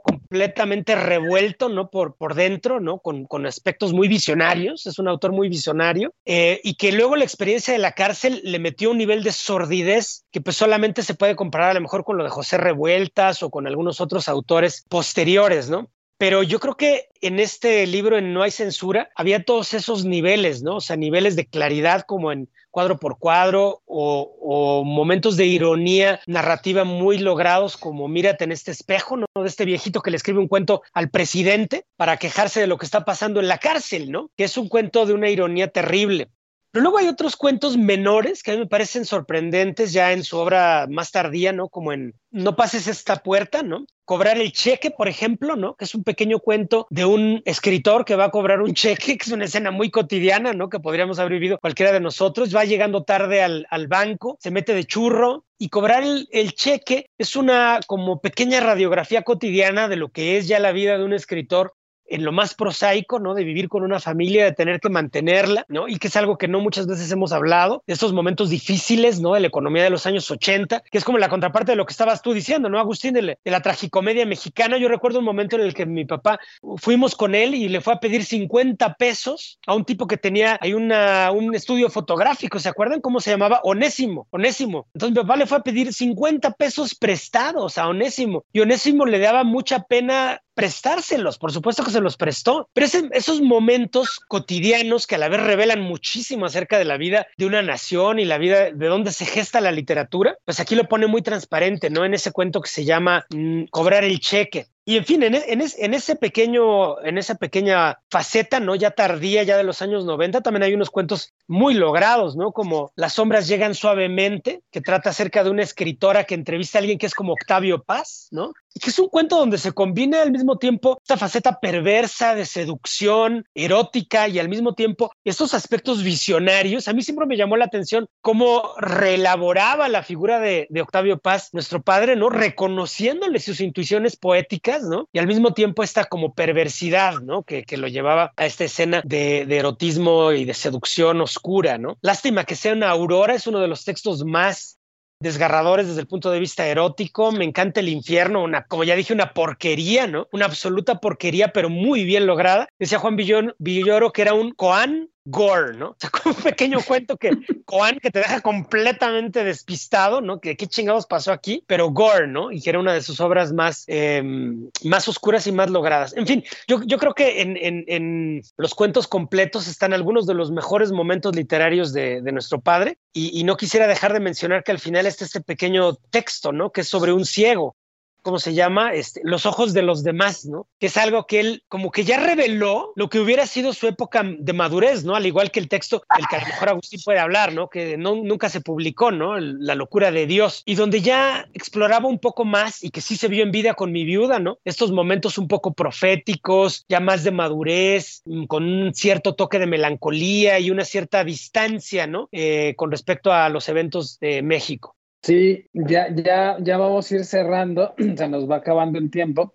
completamente 0.03 0.95
revuelto, 0.95 1.69
¿no? 1.69 1.91
Por, 1.91 2.17
por 2.17 2.35
dentro, 2.35 2.81
¿no? 2.81 2.99
Con, 2.99 3.25
con 3.25 3.47
aspectos 3.47 3.93
muy 3.93 4.09
visionarios, 4.09 4.87
es 4.87 4.99
un 4.99 5.09
autor 5.09 5.33
muy 5.33 5.49
visionario, 5.49 6.13
eh, 6.25 6.61
y 6.63 6.75
que 6.75 6.93
luego 6.93 7.17
la 7.17 7.25
experiencia 7.25 7.73
de 7.73 7.79
la 7.79 7.93
cárcel 7.93 8.41
le 8.45 8.59
metió 8.59 8.91
un 8.91 8.99
nivel 8.99 9.23
de 9.23 9.33
sordidez 9.33 10.25
que 10.31 10.41
pues 10.41 10.57
solamente 10.57 11.03
se 11.03 11.15
puede 11.15 11.37
comparar 11.37 11.71
a 11.71 11.75
lo 11.75 11.81
mejor 11.81 12.05
con 12.05 12.17
lo 12.17 12.25
de 12.25 12.31
José 12.31 12.59
Revueltas 12.59 13.43
o 13.43 13.51
con 13.51 13.67
algunos 13.67 14.01
otros 14.01 14.29
autores 14.29 14.85
posteriores, 14.89 15.71
¿no? 15.71 15.91
Pero 16.21 16.43
yo 16.43 16.61
creo 16.61 16.77
que 16.77 17.09
en 17.23 17.41
este 17.41 17.87
libro, 17.87 18.19
en 18.19 18.35
No 18.35 18.43
hay 18.43 18.51
censura, 18.51 19.09
había 19.17 19.43
todos 19.43 19.73
esos 19.73 20.05
niveles, 20.05 20.63
¿no? 20.63 20.77
O 20.77 20.81
sea, 20.83 20.97
niveles 20.97 21.35
de 21.35 21.47
claridad 21.47 22.03
como 22.03 22.31
en 22.31 22.51
cuadro 22.71 22.99
por 22.99 23.19
cuadro 23.19 23.81
o, 23.87 24.85
momentos 24.85 25.39
de 25.39 25.47
ironía 25.47 26.21
narrativa 26.27 26.85
muy 26.85 27.17
logrados 27.17 27.79
como 27.79 28.07
mírate 28.07 28.45
en 28.45 28.53
este 28.53 28.71
espejo, 28.71 29.17
¿no? 29.17 29.25
De 29.35 29.49
este 29.49 29.65
viejito 29.65 30.03
que 30.03 30.11
le 30.11 30.19
escribe 30.19 30.41
un 30.41 30.49
cuento 30.49 30.83
al 30.93 31.09
presidente 31.09 31.87
para 31.97 32.19
quejarse 32.19 32.61
de 32.61 32.67
lo 32.67 32.77
que 32.77 32.85
está 32.85 33.07
pasando 33.07 33.41
en 33.41 33.49
la 33.49 33.57
cárcel, 33.57 34.11
¿no? 34.11 34.31
Que 34.37 34.45
es 34.45 34.59
un 34.59 34.69
cuento 34.69 35.07
de 35.07 35.15
una 35.15 35.31
ironía 35.31 35.69
terrible. 35.69 36.29
Pero 36.73 36.85
luego 36.85 36.99
hay 36.99 37.09
otros 37.09 37.35
cuentos 37.35 37.77
menores 37.77 38.43
que 38.43 38.53
a 38.53 38.55
mí 38.55 38.61
me 38.61 38.67
parecen 38.67 39.05
sorprendentes 39.05 39.93
ya 39.93 40.13
en 40.13 40.23
su 40.23 40.37
obra 40.39 40.87
más 40.89 41.11
tardía, 41.11 41.53
¿no? 41.53 41.69
Como 41.69 41.93
en 41.93 42.15
No 42.31 42.55
pases 42.55 42.87
esta 42.87 43.17
puerta, 43.17 43.65
¿no? 43.65 43.87
Cobrar 44.05 44.39
el 44.39 44.53
cheque, 44.53 44.93
por 44.93 45.09
ejemplo, 45.09 45.57
¿no? 45.57 45.75
Que 45.75 45.85
es 45.85 45.95
un 45.97 46.05
pequeño 46.05 46.39
cuento 46.39 46.87
de 46.91 47.05
un 47.05 47.43
escritor 47.45 48.05
que 48.05 48.15
va 48.15 48.27
a 48.27 48.31
cobrar 48.31 48.63
un 48.63 48.75
cheque, 48.75 49.19
que 49.19 49.25
es 49.25 49.33
una 49.33 49.47
escena 49.47 49.73
muy 49.73 49.91
cotidiana, 49.91 50.53
¿no? 50.53 50.69
Que 50.69 50.79
podríamos 50.79 51.19
haber 51.19 51.33
vivido 51.33 51.59
cualquiera 51.59 51.91
de 51.91 52.01
nosotros. 52.01 52.55
Va 52.55 52.65
llegando 52.65 53.03
tarde 53.03 53.43
al, 53.43 53.67
banco, 53.89 54.37
se 54.41 54.53
mete 54.53 54.73
de 54.73 54.85
churro, 54.85 55.45
y 55.59 55.69
cobrar 55.69 56.05
el, 56.05 56.29
el, 56.31 56.55
cheque 56.55 57.11
es 57.19 57.37
una 57.37 57.81
como 57.87 58.21
pequeña 58.21 58.61
radiografía 58.61 59.23
cotidiana 59.23 59.89
de 59.89 59.97
lo 59.97 60.09
que 60.11 60.39
es 60.39 60.49
ya 60.49 60.59
la 60.59 60.73
vida 60.73 60.97
de 60.97 61.05
un 61.05 61.13
escritor 61.13 61.75
en 62.11 62.25
lo 62.25 62.33
más 62.33 62.55
prosaico, 62.55 63.19
¿no? 63.19 63.35
De 63.35 63.45
vivir 63.45 63.69
con 63.69 63.83
una 63.83 64.01
familia, 64.01 64.45
de 64.45 64.53
tener 64.53 64.81
que 64.81 64.89
mantenerla, 64.89 65.65
¿no? 65.69 65.89
Y 65.89 65.99
que 65.99 66.09
es 66.09 66.17
algo 66.17 66.37
que 66.37 66.49
no 66.49 66.61
muchas 66.61 66.87
veces 66.87 67.11
hemos 67.11 67.33
hablado, 67.33 67.83
de 67.87 67.95
estos 67.95 68.13
momentos 68.13 68.51
difíciles, 68.51 69.21
¿no? 69.21 69.35
De 69.35 69.41
la 69.41 69.47
economía 69.47 69.85
de 69.85 69.91
los 69.91 70.07
años 70.07 70.31
80, 70.31 70.83
que 70.91 70.99
es 70.99 71.05
como 71.05 71.19
la 71.19 71.29
contraparte 71.29 71.73
de 71.73 71.77
lo 71.77 71.87
que 71.87 71.93
estabas 71.93 72.23
tú 72.23 72.33
diciendo, 72.33 72.69
¿no, 72.69 72.79
Agustín? 72.79 73.15
De, 73.15 73.39
la 73.45 73.63
tragicomedia 73.63 74.27
mexicana. 74.27 74.79
Yo 74.79 74.89
recuerdo 74.89 75.19
un 75.19 75.25
momento 75.25 75.57
en 75.57 75.63
el 75.63 75.75
que 75.75 75.87
mi 75.87 76.05
papá 76.05 76.41
fuimos 76.77 77.15
con 77.15 77.35
él 77.35 77.55
y 77.55 77.69
le 77.69 77.81
fue 77.81 77.95
a 77.95 78.01
pedir 78.01 78.25
50 78.25 78.95
pesos 78.95 79.59
a 79.67 79.75
un 79.75 79.85
tipo 79.85 80.07
que 80.07 80.17
tenía 80.17 80.59
ahí 80.61 80.75
un 80.75 81.55
estudio 81.55 81.91
fotográfico, 81.91 82.59
¿se 82.59 82.69
acuerdan 82.69 83.01
cómo 83.01 83.21
se 83.21 83.31
llamaba? 83.31 83.61
Onésimo, 83.63 84.27
Onésimo. 84.31 84.89
Entonces 84.95 85.17
mi 85.17 85.23
papá 85.23 85.37
le 85.37 85.47
fue 85.47 85.59
a 85.59 85.63
pedir 85.63 85.93
50 85.93 86.53
pesos 86.53 86.95
prestados 86.95 87.79
a 87.79 87.89
Onésimo 87.89 88.45
y 88.53 88.61
Onésimo 88.61 89.07
le 89.07 89.19
daba 89.19 89.45
mucha 89.45 89.81
pena 89.85 90.41
prestárselos, 90.55 91.39
por 91.39 91.53
supuesto 91.53 91.85
que 91.85 91.91
se 91.91 92.01
los 92.01 92.17
prestó, 92.17 92.69
pero 92.73 92.87
esos 93.13 93.41
momentos 93.41 94.21
cotidianos 94.29 95.07
que 95.07 95.15
a 95.15 95.19
la 95.19 95.29
vez 95.29 95.41
revelan 95.41 95.81
muchísimo 95.81 96.47
acerca 96.47 96.79
de 96.79 96.85
la 96.85 96.97
vida 96.97 97.27
de 97.37 97.47
una 97.47 97.63
nación 97.63 98.19
y 98.19 98.25
la 98.25 98.39
vida 98.39 98.71
de 98.71 98.87
dónde 98.87 99.13
se 99.13 99.27
gesta 99.27 99.61
la 99.61 99.73
literatura, 99.73 100.37
pues 100.45 100.61
aquí 100.61 100.75
lo 100.75 100.85
pone 100.85 101.07
muy 101.07 101.23
transparente, 101.23 101.91
¿no? 101.91 102.05
En 102.05 102.15
ese 102.15 102.33
cuento 102.33 102.61
que 102.61 102.71
se 102.71 102.85
llama 102.85 103.27
mm, 103.31 103.65
Cobrar 103.71 104.05
el 104.05 104.21
cheque. 104.21 104.67
Y 104.91 104.97
en 104.97 105.05
fin, 105.05 105.23
en, 105.23 105.37
en, 105.37 105.95
ese 105.95 106.17
pequeño, 106.17 107.01
en 107.05 107.17
esa 107.17 107.37
pequeña 107.37 108.01
faceta, 108.11 108.59
¿no? 108.59 108.75
Ya 108.75 108.91
tardía, 108.91 109.45
ya 109.45 109.57
de 109.57 109.63
los 109.63 109.83
años 109.83 110.05
90, 110.05 110.41
también 110.41 110.65
hay 110.65 110.75
unos 110.75 110.91
cuentos 110.91 111.33
muy 111.47 111.75
logrados, 111.75 112.35
¿no? 112.35 112.51
Como 112.51 112.91
Las 112.97 113.13
sombras 113.13 113.47
llegan 113.47 113.75
suavemente, 113.75 114.63
que 114.73 114.81
trata 114.81 115.11
acerca 115.11 115.45
de 115.45 115.51
una 115.51 115.63
escritora 115.63 116.25
que 116.25 116.35
entrevista 116.35 116.79
a 116.79 116.81
alguien 116.81 116.99
que 116.99 117.07
es 117.07 117.15
como 117.15 117.35
Octavio 117.35 117.85
Paz, 117.85 118.29
¿no? 118.33 118.53
Que 118.81 118.91
es 118.91 118.99
un 118.99 119.09
cuento 119.09 119.37
donde 119.37 119.59
se 119.59 119.73
combina 119.73 120.23
al 120.23 120.31
mismo 120.31 120.59
tiempo 120.59 120.99
esta 121.03 121.17
faceta 121.17 121.59
perversa 121.61 122.35
de 122.35 122.47
seducción, 122.47 123.45
erótica 123.55 124.29
y 124.29 124.39
al 124.39 124.49
mismo 124.49 124.75
tiempo 124.75 125.13
estos 125.25 125.55
aspectos 125.55 126.03
visionarios. 126.03 126.89
A 126.89 126.93
mí 126.93 127.03
siempre 127.03 127.27
me 127.27 127.37
llamó 127.37 127.57
la 127.57 127.65
atención 127.65 128.07
cómo 128.21 128.75
reelaboraba 128.79 129.89
la 129.89 130.03
figura 130.03 130.41
de, 130.41 130.67
de 130.71 130.81
Octavio 130.83 131.19
Paz, 131.19 131.51
nuestro 131.53 131.83
padre, 131.83 132.17
¿no? 132.17 132.31
Reconociéndole 132.31 133.41
sus 133.41 133.61
intuiciones 133.61 134.17
poéticas, 134.17 134.83
¿no? 134.83 135.09
Y 135.13 135.19
al 135.19 135.27
mismo 135.27 135.53
tiempo 135.53 135.83
esta 135.83 136.05
como 136.05 136.35
perversidad, 136.35 137.21
¿no? 137.21 137.43
Que, 137.43 137.65
que 137.65 137.77
lo 137.77 137.89
llevaba 137.89 138.33
a 138.37 138.47
esta 138.47 138.65
escena 138.65 139.03
de, 139.05 139.47
de 139.47 139.59
erotismo 139.59 140.33
y 140.33 140.45
de 140.45 140.55
seducción 140.55 141.21
oscura, 141.21 141.79
¿no? 141.79 141.99
Lástima 142.01 142.45
que 142.45 142.57
sea 142.57 142.73
una 142.73 142.91
aurora, 142.91 143.35
es 143.35 143.47
uno 143.47 143.61
de 143.61 143.69
los 143.69 143.85
textos 143.85 144.25
más 144.25 144.80
desgarradores 145.21 145.87
desde 145.87 146.01
el 146.01 146.07
punto 146.07 146.31
de 146.31 146.41
vista 146.41 146.67
erótico. 146.67 147.31
Me 147.31 147.45
encanta 147.45 147.81
el 147.81 147.89
infierno, 147.89 148.43
una, 148.43 148.65
como 148.65 148.85
ya 148.85 148.97
dije, 148.97 149.13
una 149.13 149.33
porquería, 149.33 150.07
¿no? 150.07 150.27
Una 150.33 150.47
absoluta 150.47 150.97
porquería, 150.99 151.49
pero 151.49 151.71
muy 151.71 152.05
bien 152.05 152.27
lograda. 152.27 152.69
Decía 152.79 152.99
Juan 152.99 153.17
Villoro 153.17 154.13
que 154.13 154.23
era 154.23 154.35
un 154.35 154.53
Coan 154.53 155.11
gore, 155.31 155.77
¿no? 155.77 155.97
Un 156.25 156.35
pequeño 156.35 156.81
cuento 156.81 157.17
que 157.17 157.31
Coan 157.65 157.99
que 157.99 158.11
te 158.11 158.19
deja 158.19 158.41
completamente 158.41 159.45
despistado, 159.45 160.21
¿no? 160.21 160.41
Que 160.41 160.57
qué 160.57 160.67
chingados 160.67 161.07
pasó 161.07 161.33
aquí, 161.33 161.65
pero 161.67 161.91
gore, 161.91 162.27
¿no? 162.27 162.53
Y 162.53 162.61
que 162.61 162.71
era 162.71 162.79
una 162.79 162.93
de 162.93 163.03
sus 163.03 163.21
obras 163.21 163.53
más, 163.53 163.85
em, 163.87 164.71
más 164.85 165.09
oscuras 165.09 165.47
y 165.47 165.53
más 165.53 165.71
logradas. 165.71 166.15
En 166.17 166.27
fin, 166.27 166.45
yo, 166.67 166.83
yo 166.85 166.99
creo 166.99 167.15
que 167.15 167.41
en, 167.43 167.57
en, 167.57 167.85
en, 167.87 168.43
los 168.57 168.75
cuentos 168.75 169.07
completos 169.07 169.69
están 169.69 169.93
algunos 169.93 170.27
de 170.27 170.35
los 170.35 170.51
mejores 170.51 170.93
momentos 170.93 171.35
literarios 171.35 171.93
de, 171.93 172.21
de 172.23 172.33
nuestro 172.33 172.61
padre 172.61 172.99
y, 173.13 173.39
y, 173.39 173.45
no 173.45 173.57
quisiera 173.57 173.87
dejar 173.87 174.13
de 174.13 174.21
mencionar 174.21 174.65
que 174.65 174.73
al 174.73 174.79
final 174.79 175.07
está 175.07 175.25
este 175.25 175.41
pequeño 175.41 175.95
texto, 176.11 176.53
¿no? 176.53 176.71
Que 176.71 176.83
es 176.83 176.89
sobre 176.89 177.13
un 177.13 177.25
ciego 177.25 177.77
¿cómo 178.23 178.39
se 178.39 178.55
llama? 178.55 178.95
Este, 178.95 179.21
los 179.25 179.47
ojos 179.47 179.73
de 179.73 179.83
los 179.83 180.03
demás, 180.03 180.47
¿no? 180.47 180.67
Que 180.79 180.87
es 180.87 180.97
algo 180.97 181.27
que 181.27 181.41
él 181.41 181.63
como 181.69 181.91
que 181.91 182.05
ya 182.05 182.19
reveló 182.19 182.93
lo 182.97 183.09
que 183.09 183.21
hubiera 183.21 183.47
sido 183.47 183.73
su 183.73 183.87
época 183.87 184.25
de 184.25 184.53
madurez, 184.53 185.05
¿no? 185.05 185.17
Al 185.17 185.27
igual 185.27 185.51
que 185.51 185.61
el 185.61 185.69
texto 185.69 186.03
el 186.19 186.27
que 186.29 186.37
a 186.37 186.41
lo 186.41 186.47
mejor 186.47 186.69
Agustín 186.71 187.01
puede 187.05 187.19
hablar, 187.19 187.53
¿no? 187.53 187.69
Que 187.69 187.97
nunca 187.97 188.49
se 188.49 188.61
publicó, 188.61 189.11
¿no? 189.11 189.39
La 189.39 189.75
locura 189.75 190.11
de 190.11 190.27
Dios. 190.27 190.63
Y 190.65 190.75
donde 190.75 191.01
ya 191.01 191.49
exploraba 191.55 192.09
un 192.09 192.19
poco 192.19 192.45
más 192.45 192.83
y 192.83 192.91
que 192.91 193.01
sí 193.01 193.17
se 193.17 193.29
vio 193.29 193.43
en 193.43 193.51
vida 193.51 193.75
con 193.75 193.93
mi 193.93 194.05
viuda, 194.05 194.39
¿no? 194.39 194.59
Estos 194.65 194.93
momentos 194.93 195.39
un 195.39 195.49
poco 195.49 195.73
proféticos, 195.73 196.85
ya 196.89 197.01
más 197.01 197.25
de 197.25 197.31
madurez, 197.31 198.23
mm, 198.25 198.45
con 198.45 198.65
un 198.65 198.95
cierto 198.95 199.35
toque 199.35 199.59
de 199.59 199.67
melancolía 199.67 200.59
y 200.59 200.71
una 200.71 200.85
cierta 200.85 201.25
distancia, 201.25 202.07
¿no? 202.07 202.29
Eh, 202.33 202.75
con 202.77 202.91
respecto 202.91 203.33
a 203.33 203.49
los 203.49 203.69
eventos 203.69 204.19
de 204.21 204.43
México. 204.43 204.97
Sí, 205.23 205.67
ya, 205.75 206.09
ya, 206.15 206.57
ya 206.61 206.79
vamos 206.79 207.11
a 207.11 207.15
ir 207.17 207.25
cerrando, 207.25 207.95
se 208.17 208.29
nos 208.29 208.51
va 208.51 208.57
acabando 208.57 208.99
el 208.99 209.11
tiempo. 209.11 209.55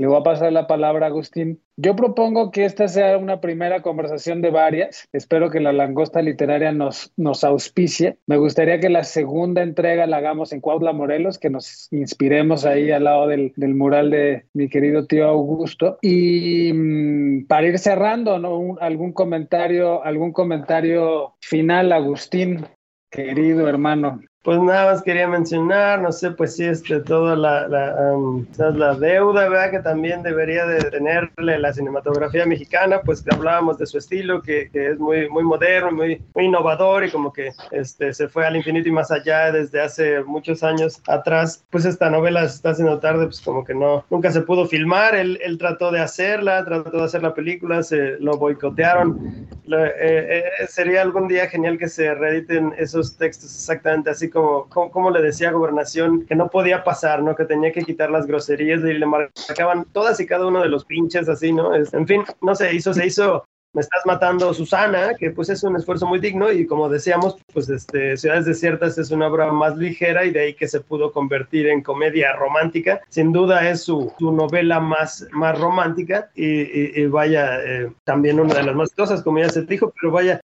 Le 0.00 0.06
voy 0.06 0.18
a 0.18 0.22
pasar 0.22 0.50
la 0.50 0.66
palabra 0.66 1.04
a 1.04 1.08
Agustín. 1.10 1.62
Yo 1.76 1.94
propongo 1.94 2.50
que 2.50 2.64
esta 2.64 2.88
sea 2.88 3.18
una 3.18 3.42
primera 3.42 3.82
conversación 3.82 4.40
de 4.40 4.50
varias. 4.50 5.06
Espero 5.12 5.50
que 5.50 5.60
la 5.60 5.74
langosta 5.74 6.22
literaria 6.22 6.72
nos, 6.72 7.12
nos 7.18 7.44
auspicie. 7.44 8.16
Me 8.26 8.38
gustaría 8.38 8.80
que 8.80 8.88
la 8.88 9.04
segunda 9.04 9.62
entrega 9.62 10.06
la 10.06 10.16
hagamos 10.16 10.54
en 10.54 10.62
Cuautla, 10.62 10.94
Morelos, 10.94 11.38
que 11.38 11.50
nos 11.50 11.88
inspiremos 11.92 12.64
ahí 12.64 12.90
al 12.90 13.04
lado 13.04 13.26
del, 13.26 13.52
del 13.56 13.74
mural 13.74 14.10
de 14.10 14.46
mi 14.54 14.70
querido 14.70 15.06
tío 15.06 15.26
Augusto. 15.26 15.98
Y 16.00 16.72
mmm, 16.72 17.46
para 17.46 17.66
ir 17.66 17.78
cerrando, 17.78 18.38
¿no? 18.38 18.56
Un, 18.56 18.78
algún 18.80 19.12
comentario, 19.12 20.02
algún 20.02 20.32
comentario 20.32 21.34
final, 21.42 21.92
Agustín, 21.92 22.64
querido 23.10 23.68
hermano. 23.68 24.22
Pues 24.42 24.58
nada 24.58 24.92
más 24.92 25.02
quería 25.02 25.28
mencionar, 25.28 26.00
no 26.00 26.12
sé, 26.12 26.30
pues 26.30 26.56
sí, 26.56 26.64
este, 26.64 27.00
toda 27.00 27.36
la, 27.36 27.68
la, 27.68 28.94
deuda, 28.94 29.46
¿verdad? 29.50 29.70
Que 29.70 29.80
también 29.80 30.22
debería 30.22 30.64
de 30.64 30.82
tenerle 30.84 31.58
la 31.58 31.74
cinematografía 31.74 32.46
mexicana, 32.46 33.02
pues 33.02 33.20
que 33.20 33.34
hablábamos 33.34 33.76
de 33.76 33.84
su 33.84 33.98
estilo, 33.98 34.40
que, 34.40 34.70
que, 34.70 34.92
es 34.92 34.98
muy, 34.98 35.28
muy 35.28 35.42
moderno, 35.42 35.92
muy, 35.92 36.22
muy 36.34 36.46
innovador 36.46 37.04
y 37.04 37.10
como 37.10 37.34
que 37.34 37.50
este, 37.70 38.14
se 38.14 38.28
fue 38.28 38.46
al 38.46 38.56
infinito 38.56 38.88
y 38.88 38.92
más 38.92 39.10
allá 39.10 39.52
desde 39.52 39.82
hace 39.82 40.22
muchos 40.24 40.62
años 40.62 41.02
atrás. 41.06 41.62
Pues 41.68 41.84
esta 41.84 42.08
novela 42.08 42.48
se 42.48 42.54
está 42.54 42.70
haciendo 42.70 42.98
tarde, 42.98 43.26
pues 43.26 43.42
como 43.42 43.62
que 43.62 43.74
no, 43.74 44.06
nunca 44.08 44.32
se 44.32 44.40
pudo 44.40 44.66
filmar, 44.66 45.16
él, 45.16 45.38
él 45.42 45.58
trató 45.58 45.90
de 45.90 46.00
hacerla, 46.00 46.64
trató 46.64 46.96
de 46.96 47.04
hacer 47.04 47.22
la 47.22 47.34
película, 47.34 47.82
se 47.82 48.18
lo 48.20 48.38
boicotearon. 48.38 49.46
Eh, 49.70 49.92
eh, 50.00 50.44
sería 50.66 51.02
algún 51.02 51.28
día 51.28 51.46
genial 51.46 51.76
que 51.76 51.88
se 51.88 52.14
reediten 52.14 52.72
esos 52.78 53.18
textos 53.18 53.54
exactamente 53.54 54.08
así 54.08 54.29
como, 54.30 54.68
como, 54.68 55.10
le 55.10 55.22
decía 55.22 55.48
a 55.48 55.52
Gobernación, 55.52 56.26
que 56.26 56.34
no 56.34 56.48
podía 56.48 56.84
pasar, 56.84 57.22
¿no? 57.22 57.34
Que 57.34 57.44
tenía 57.44 57.72
que 57.72 57.82
quitar 57.82 58.10
las 58.10 58.26
groserías 58.26 58.80
y 58.80 58.94
le 58.94 59.06
marcaban 59.06 59.84
todas 59.92 60.20
y 60.20 60.26
cada 60.26 60.46
uno 60.46 60.62
de 60.62 60.68
los 60.68 60.84
pinches 60.84 61.28
así, 61.28 61.52
¿no? 61.52 61.74
Es, 61.74 61.92
en 61.94 62.06
fin, 62.06 62.24
no 62.40 62.54
se 62.54 62.74
hizo, 62.74 62.94
se 62.94 63.06
hizo 63.06 63.44
me 63.72 63.82
estás 63.82 64.04
matando 64.04 64.52
Susana, 64.52 65.14
que 65.14 65.30
pues 65.30 65.48
es 65.48 65.62
un 65.62 65.76
esfuerzo 65.76 66.06
muy 66.06 66.18
digno 66.18 66.50
y 66.50 66.66
como 66.66 66.88
decíamos, 66.88 67.36
pues 67.52 67.68
este, 67.68 68.16
Ciudades 68.16 68.44
Desiertas 68.44 68.98
es 68.98 69.10
una 69.10 69.28
obra 69.28 69.52
más 69.52 69.76
ligera 69.76 70.24
y 70.24 70.30
de 70.30 70.40
ahí 70.40 70.54
que 70.54 70.66
se 70.66 70.80
pudo 70.80 71.12
convertir 71.12 71.68
en 71.68 71.82
comedia 71.82 72.34
romántica. 72.34 73.00
Sin 73.08 73.32
duda 73.32 73.68
es 73.68 73.84
su, 73.84 74.12
su 74.18 74.32
novela 74.32 74.80
más, 74.80 75.26
más 75.30 75.58
romántica 75.58 76.30
y, 76.34 77.06
vaya, 77.06 77.60
eh, 77.64 77.92
también 78.04 78.40
una 78.40 78.54
de 78.54 78.64
las 78.64 78.74
más 78.74 78.90
cosas, 78.90 79.22
como 79.22 79.38
ya 79.38 79.48
se 79.48 79.62
dijo, 79.62 79.92
pero 80.00 80.12
vaya, 80.12 80.40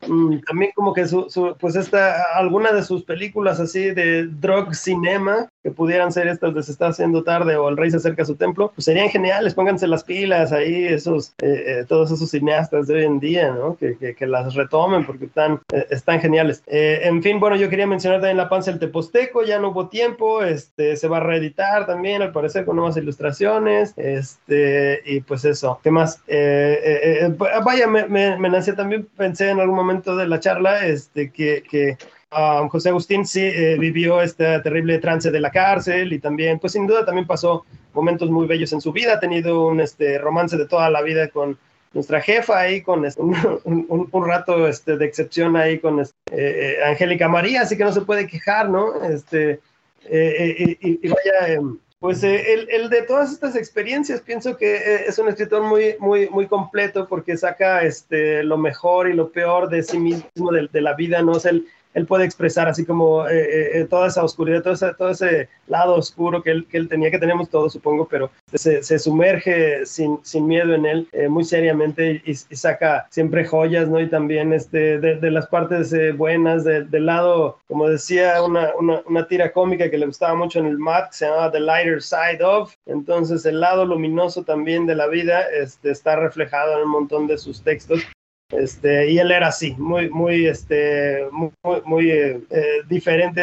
también 0.00 0.72
como 0.74 0.92
que 0.92 1.06
su, 1.06 1.28
su, 1.30 1.56
pues 1.58 1.74
esta, 1.76 2.22
alguna 2.34 2.72
de 2.72 2.82
sus 2.82 3.02
películas 3.04 3.60
así 3.60 3.90
de 3.92 4.26
drug 4.26 4.74
cinema, 4.74 5.48
que 5.62 5.70
pudieran 5.70 6.12
ser 6.12 6.28
estas 6.28 6.54
de 6.54 6.62
Se 6.62 6.70
está 6.70 6.88
haciendo 6.88 7.24
tarde 7.24 7.56
o 7.56 7.68
El 7.68 7.76
rey 7.76 7.90
se 7.90 7.96
acerca 7.96 8.22
a 8.22 8.26
su 8.26 8.36
templo, 8.36 8.70
pues 8.74 8.84
serían 8.84 9.08
geniales, 9.08 9.54
pónganse 9.54 9.88
las 9.88 10.04
pilas 10.04 10.52
ahí, 10.52 10.84
esos, 10.84 11.32
eh, 11.42 11.64
eh, 11.66 11.84
todos 11.88 12.10
esos 12.12 12.30
cineastas 12.30 12.86
de 12.86 12.94
hoy 12.94 13.04
en 13.04 13.18
día, 13.18 13.50
¿no? 13.50 13.76
Que, 13.76 13.96
que, 13.96 14.14
que 14.14 14.26
las 14.26 14.54
retomen 14.54 15.04
porque 15.04 15.24
están, 15.24 15.60
eh, 15.72 15.86
están 15.90 16.20
geniales. 16.20 16.62
Eh, 16.66 17.00
en 17.02 17.22
fin, 17.22 17.40
bueno, 17.40 17.56
yo 17.56 17.68
quería 17.68 17.86
mencionar 17.86 18.20
también 18.20 18.36
La 18.36 18.48
Panza 18.48 18.70
del 18.70 18.80
Teposteco, 18.80 19.42
ya 19.42 19.58
no 19.58 19.70
hubo 19.70 19.88
tiempo, 19.88 20.42
este, 20.42 20.96
se 20.96 21.08
va 21.08 21.16
a 21.16 21.20
reeditar 21.20 21.86
también, 21.86 22.22
al 22.22 22.32
parecer, 22.32 22.64
con 22.64 22.76
nuevas 22.76 22.96
ilustraciones, 22.96 23.92
este, 23.96 25.02
y 25.04 25.20
pues 25.20 25.44
eso, 25.44 25.80
¿qué 25.82 25.90
más? 25.90 26.22
vaya, 27.64 27.86
me, 27.88 28.06
me, 28.06 28.36
me 28.38 28.62
también, 28.62 29.08
pensé 29.16 29.50
en 29.50 29.60
algún 29.60 29.76
momento 29.76 29.85
momento 29.86 30.16
de 30.16 30.26
la 30.26 30.40
charla 30.40 30.84
este, 30.86 31.30
que, 31.30 31.62
que 31.62 31.96
um, 32.36 32.68
José 32.68 32.88
Agustín 32.88 33.24
sí 33.24 33.42
eh, 33.42 33.76
vivió 33.78 34.20
este 34.20 34.58
terrible 34.60 34.98
trance 34.98 35.30
de 35.30 35.40
la 35.40 35.50
cárcel 35.50 36.12
y 36.12 36.18
también, 36.18 36.58
pues 36.58 36.72
sin 36.72 36.86
duda 36.86 37.04
también 37.04 37.26
pasó 37.26 37.64
momentos 37.94 38.30
muy 38.30 38.46
bellos 38.46 38.72
en 38.72 38.80
su 38.80 38.92
vida, 38.92 39.14
ha 39.14 39.20
tenido 39.20 39.66
un 39.66 39.80
este, 39.80 40.18
romance 40.18 40.56
de 40.56 40.66
toda 40.66 40.90
la 40.90 41.02
vida 41.02 41.28
con 41.28 41.56
nuestra 41.94 42.20
jefa 42.20 42.58
ahí, 42.58 42.82
con 42.82 43.06
este, 43.06 43.22
un, 43.22 43.86
un, 43.88 44.08
un, 44.10 44.26
rato 44.26 44.66
este, 44.66 44.96
de 44.96 45.06
excepción 45.06 45.56
ahí 45.56 45.78
con 45.78 46.00
este, 46.00 46.16
eh, 46.32 46.84
Angélica 46.84 47.28
María, 47.28 47.62
así 47.62 47.76
que 47.76 47.84
no 47.84 47.92
se 47.92 48.02
puede 48.02 48.26
quejar, 48.26 48.68
¿no? 48.68 49.02
Este, 49.04 49.60
eh, 50.04 50.76
y, 50.80 51.06
y, 51.06 51.08
vaya... 51.08 51.60
Pues 51.98 52.22
eh, 52.22 52.52
el, 52.52 52.68
el, 52.70 52.90
de 52.90 53.02
todas 53.02 53.32
estas 53.32 53.56
experiencias 53.56 54.20
pienso 54.20 54.56
que 54.56 54.76
eh, 54.76 55.04
es 55.06 55.18
un 55.18 55.28
escritor 55.28 55.62
muy, 55.62 55.96
muy, 55.98 56.28
muy 56.28 56.46
completo 56.46 57.08
porque 57.08 57.38
saca 57.38 57.82
este, 57.84 58.42
lo 58.42 58.58
mejor 58.58 59.08
y 59.08 59.14
lo 59.14 59.30
peor 59.30 59.70
de 59.70 59.82
sí 59.82 59.98
mismo, 59.98 60.52
de, 60.52 60.68
de 60.70 60.80
la 60.82 60.94
vida, 60.94 61.22
¿no? 61.22 61.32
O 61.32 61.40
sea, 61.40 61.52
él, 61.52 61.66
él 61.96 62.06
puede 62.06 62.26
expresar 62.26 62.68
así 62.68 62.84
como 62.84 63.26
eh, 63.26 63.80
eh, 63.80 63.86
toda 63.88 64.08
esa 64.08 64.22
oscuridad, 64.22 64.62
todo 64.62 65.10
ese, 65.10 65.48
lado 65.66 65.94
oscuro 65.94 66.42
que 66.42 66.50
él, 66.50 66.66
que 66.70 66.84
tenía, 66.84 67.10
que 67.10 67.18
tenemos 67.18 67.48
todos, 67.48 67.72
supongo, 67.72 68.06
pero 68.06 68.30
se, 68.52 68.98
sumerge 69.00 69.84
sin, 69.84 70.20
miedo 70.46 70.74
en 70.74 70.86
él 70.86 71.08
muy 71.28 71.42
seriamente 71.42 72.22
y, 72.24 72.34
saca 72.34 73.06
siempre 73.10 73.44
joyas, 73.44 73.88
¿no? 73.88 73.98
Y 73.98 74.08
también 74.08 74.52
este, 74.52 75.00
de, 75.00 75.16
de 75.16 75.30
las 75.30 75.48
partes 75.48 75.92
buenas, 76.16 76.62
del 76.64 77.06
lado, 77.06 77.58
como 77.66 77.88
decía, 77.88 78.34
una, 78.42 79.26
tira 79.26 79.52
cómica 79.52 79.90
que 79.90 79.98
le 79.98 80.06
gustaba 80.06 80.34
mucho 80.34 80.60
en 80.60 80.66
el 80.66 80.78
MAT, 80.78 81.12
se 81.12 81.26
llamaba 81.26 81.50
The 81.50 81.60
Lighter 81.60 82.02
Side 82.02 82.44
of, 82.44 82.74
entonces 82.84 83.44
el 83.46 83.60
lado 83.60 83.84
luminoso 83.86 84.44
también 84.44 84.86
de 84.86 84.94
la 84.94 85.08
vida 85.08 85.42
este, 85.50 85.90
está 85.90 86.16
reflejado 86.16 86.76
en 86.76 86.84
un 86.84 86.90
montón 86.90 87.26
de 87.26 87.38
sus 87.38 87.62
textos 87.62 88.06
este, 88.50 89.10
y 89.10 89.18
él 89.18 89.32
era 89.32 89.48
así, 89.48 89.74
muy, 89.76 90.08
muy, 90.08 90.46
este, 90.46 91.26
muy, 91.32 91.50
muy 91.84 92.10
eh, 92.12 92.40
eh, 92.50 92.64
diferente, 92.88 93.42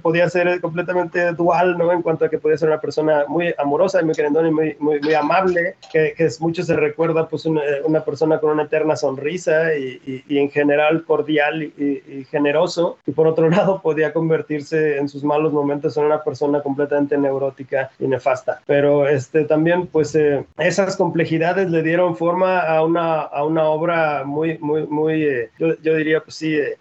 podía 0.00 0.28
ser 0.30 0.58
completamente 0.62 1.32
dual, 1.32 1.76
¿no? 1.76 1.92
En 1.92 2.00
cuanto 2.00 2.24
a 2.24 2.30
que 2.30 2.38
podía 2.38 2.56
ser 2.56 2.68
una 2.68 2.80
persona 2.80 3.24
muy 3.28 3.54
amorosa, 3.58 4.02
muy 4.02 4.14
querendona 4.14 4.48
y 4.48 4.52
muy, 4.52 4.76
muy, 4.78 5.14
amable, 5.14 5.74
que, 5.92 6.14
que 6.16 6.24
es, 6.24 6.40
mucho 6.40 6.62
se 6.62 6.76
recuerda, 6.76 7.28
pues, 7.28 7.44
una, 7.44 8.04
persona 8.04 8.38
con 8.38 8.50
una 8.52 8.62
eterna 8.62 8.96
sonrisa 8.96 9.74
y, 9.76 10.22
y, 10.26 10.38
en 10.38 10.50
general 10.50 11.04
cordial 11.04 11.62
y, 11.62 12.24
generoso. 12.30 12.96
Y 13.06 13.12
por 13.12 13.26
otro 13.26 13.50
lado, 13.50 13.82
podía 13.82 14.14
convertirse 14.14 14.96
en 14.96 15.10
sus 15.10 15.24
malos 15.24 15.52
momentos 15.52 15.96
en 15.98 16.04
una 16.04 16.22
persona 16.24 16.62
completamente 16.62 17.18
neurótica 17.18 17.90
y 17.98 18.06
nefasta. 18.06 18.62
Pero 18.64 19.06
este, 19.06 19.44
también, 19.44 19.88
pues, 19.88 20.14
eh, 20.14 20.46
esas 20.56 20.96
complejidades 20.96 21.70
le 21.70 21.82
dieron 21.82 22.16
forma 22.16 22.60
a 22.60 22.82
una, 22.82 23.20
a 23.20 23.44
una 23.44 23.64
obra 23.68 24.24
muy 24.24 24.37
muy, 24.38 24.58
muy, 24.58 24.86
muy, 24.86 25.24
eh, 25.24 25.50
yo, 25.58 25.74
yo, 25.82 25.96
diría, 25.96 26.22
pues 26.22 26.36
sí, 26.36 26.54
eh, 26.54 26.78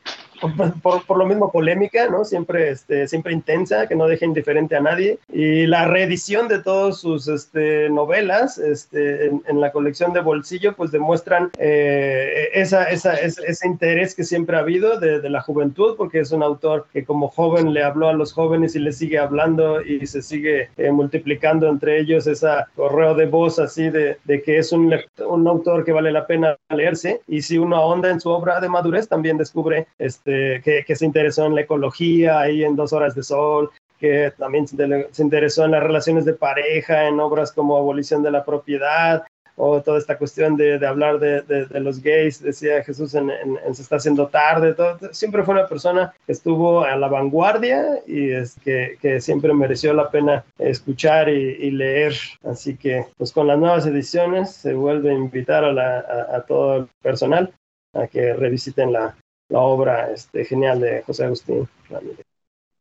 por, 0.81 1.03
por, 1.03 1.17
lo 1.17 1.25
mismo 1.25 1.51
polémica, 1.51 2.07
¿no? 2.09 2.25
Siempre, 2.25 2.69
este, 2.69 3.07
siempre 3.07 3.33
intensa, 3.33 3.87
que 3.87 3.95
no 3.95 4.07
deja 4.07 4.25
indiferente 4.25 4.75
a 4.75 4.81
nadie. 4.81 5.19
Y 5.31 5.65
la 5.67 5.87
reedición 5.87 6.47
de 6.47 6.59
todas 6.59 6.99
sus 6.99 7.27
este, 7.27 7.89
novelas 7.89 8.57
este, 8.57 9.27
en, 9.27 9.43
en, 9.47 9.61
la 9.61 9.71
colección 9.71 10.13
de 10.13 10.21
bolsillo, 10.21 10.75
pues 10.75 10.91
demuestran 10.91 11.51
eh, 11.57 12.49
esa, 12.53 12.85
esa, 12.85 13.15
ese, 13.15 13.67
interés 13.67 14.15
que 14.15 14.23
siempre 14.23 14.55
ha 14.57 14.59
habido 14.59 14.99
de, 14.99 15.19
de, 15.19 15.29
la 15.29 15.41
juventud, 15.41 15.95
porque 15.97 16.19
es 16.19 16.31
un 16.31 16.43
autor 16.43 16.87
que 16.93 17.03
como 17.03 17.27
joven 17.27 17.73
le 17.73 17.83
habló 17.83 18.07
a 18.07 18.13
los 18.13 18.33
jóvenes 18.33 18.75
y 18.75 18.79
le 18.79 18.91
sigue 18.91 19.17
hablando 19.17 19.81
y 19.81 20.05
se 20.07 20.21
sigue 20.21 20.69
eh, 20.77 20.91
multiplicando 20.91 21.67
entre 21.67 21.99
ellos 21.99 22.27
esa 22.27 22.67
correo 22.75 23.15
de 23.15 23.25
voz 23.25 23.59
así 23.59 23.89
de, 23.89 24.17
de 24.23 24.41
que 24.41 24.57
es 24.59 24.71
un, 24.71 24.93
un 25.27 25.47
autor 25.47 25.83
que 25.83 25.91
vale 25.91 26.11
la 26.11 26.27
pena 26.27 26.57
leerse. 26.69 27.21
Y 27.27 27.41
si 27.41 27.57
uno 27.57 27.75
ahonda 27.75 28.09
en 28.09 28.21
su 28.21 28.29
obra 28.29 28.59
de 28.59 28.69
madurez, 28.69 29.07
también 29.07 29.37
descubre 29.37 29.87
este, 29.99 30.26
este, 30.27 30.83
que, 30.83 30.95
se 30.95 31.05
interesó 31.05 31.45
en 31.45 31.55
la 31.55 31.61
ecología, 31.61 32.39
ahí 32.41 32.63
en 32.63 32.75
Dos 32.75 32.91
Horas 32.91 33.15
de 33.15 33.23
Sol, 33.23 33.69
que 33.97 34.31
también 34.37 34.67
se 34.67 35.23
interesó 35.23 35.65
en 35.65 35.71
las 35.71 35.83
relaciones 35.83 36.25
de 36.25 36.33
pareja, 36.33 37.07
en 37.07 37.19
obras 37.19 37.51
como 37.51 37.77
Abolición 37.77 38.21
de 38.23 38.31
la 38.31 38.43
Propiedad, 38.43 39.23
o 39.55 39.81
toda 39.81 39.97
esta 39.97 40.17
cuestión 40.17 40.55
de, 40.55 40.85
hablar 40.85 41.17
de, 41.19 41.67
los 41.79 42.03
gays, 42.03 42.43
decía 42.43 42.83
Jesús 42.83 43.15
en, 43.15 43.31
Se 43.73 43.81
está 43.81 43.95
haciendo 43.95 44.27
tarde, 44.27 44.73
todo, 44.73 44.99
siempre 45.13 45.43
fue 45.43 45.55
una 45.55 45.67
persona 45.67 46.13
que 46.27 46.33
estuvo 46.33 46.83
a 46.83 46.95
la 46.95 47.07
vanguardia 47.07 48.01
y 48.05 48.29
es 48.29 48.55
que, 48.63 48.97
que 49.01 49.19
siempre 49.19 49.51
mereció 49.53 49.93
la 49.93 50.11
pena 50.11 50.45
escuchar 50.59 51.29
y, 51.29 51.71
leer. 51.71 52.13
Así 52.43 52.77
que, 52.77 53.05
pues 53.17 53.31
con 53.31 53.47
las 53.47 53.57
nuevas 53.57 53.87
ediciones 53.87 54.51
se 54.51 54.73
vuelve 54.73 55.09
a 55.09 55.15
invitar 55.15 55.63
a, 55.63 56.35
a 56.35 56.41
todo 56.41 56.75
el 56.75 56.87
personal 57.01 57.51
a 57.93 58.05
que 58.05 58.33
revisiten 58.33 58.93
la, 58.93 59.15
la 59.49 59.59
obra 59.59 60.11
este, 60.11 60.45
genial 60.45 60.79
de 60.79 61.03
José 61.03 61.25
Agustín 61.25 61.67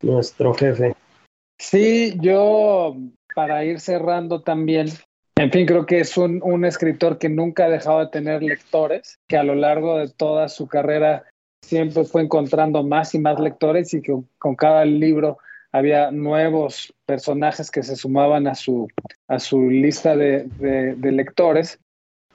nuestro 0.02 0.54
jefe. 0.54 0.94
Sí, 1.58 2.14
yo 2.20 2.96
para 3.34 3.64
ir 3.64 3.80
cerrando 3.80 4.42
también, 4.42 4.88
en 5.36 5.50
fin, 5.50 5.66
creo 5.66 5.86
que 5.86 6.00
es 6.00 6.16
un, 6.16 6.40
un, 6.42 6.64
escritor 6.64 7.18
que 7.18 7.28
nunca 7.28 7.66
ha 7.66 7.70
dejado 7.70 8.00
de 8.00 8.08
tener 8.08 8.42
lectores, 8.42 9.18
que 9.26 9.36
a 9.36 9.42
lo 9.42 9.54
largo 9.54 9.98
de 9.98 10.08
toda 10.08 10.48
su 10.48 10.66
carrera 10.66 11.24
siempre 11.62 12.04
fue 12.04 12.22
encontrando 12.22 12.82
más 12.82 13.14
y 13.14 13.18
más 13.18 13.40
lectores 13.40 13.92
y 13.94 14.02
que 14.02 14.16
con 14.38 14.54
cada 14.54 14.84
libro 14.84 15.38
había 15.72 16.10
nuevos 16.10 16.94
personajes 17.04 17.70
que 17.70 17.82
se 17.82 17.96
sumaban 17.96 18.46
a 18.46 18.54
su, 18.54 18.88
a 19.28 19.38
su 19.38 19.68
lista 19.68 20.16
de, 20.16 20.44
de, 20.44 21.12
lectores 21.12 21.78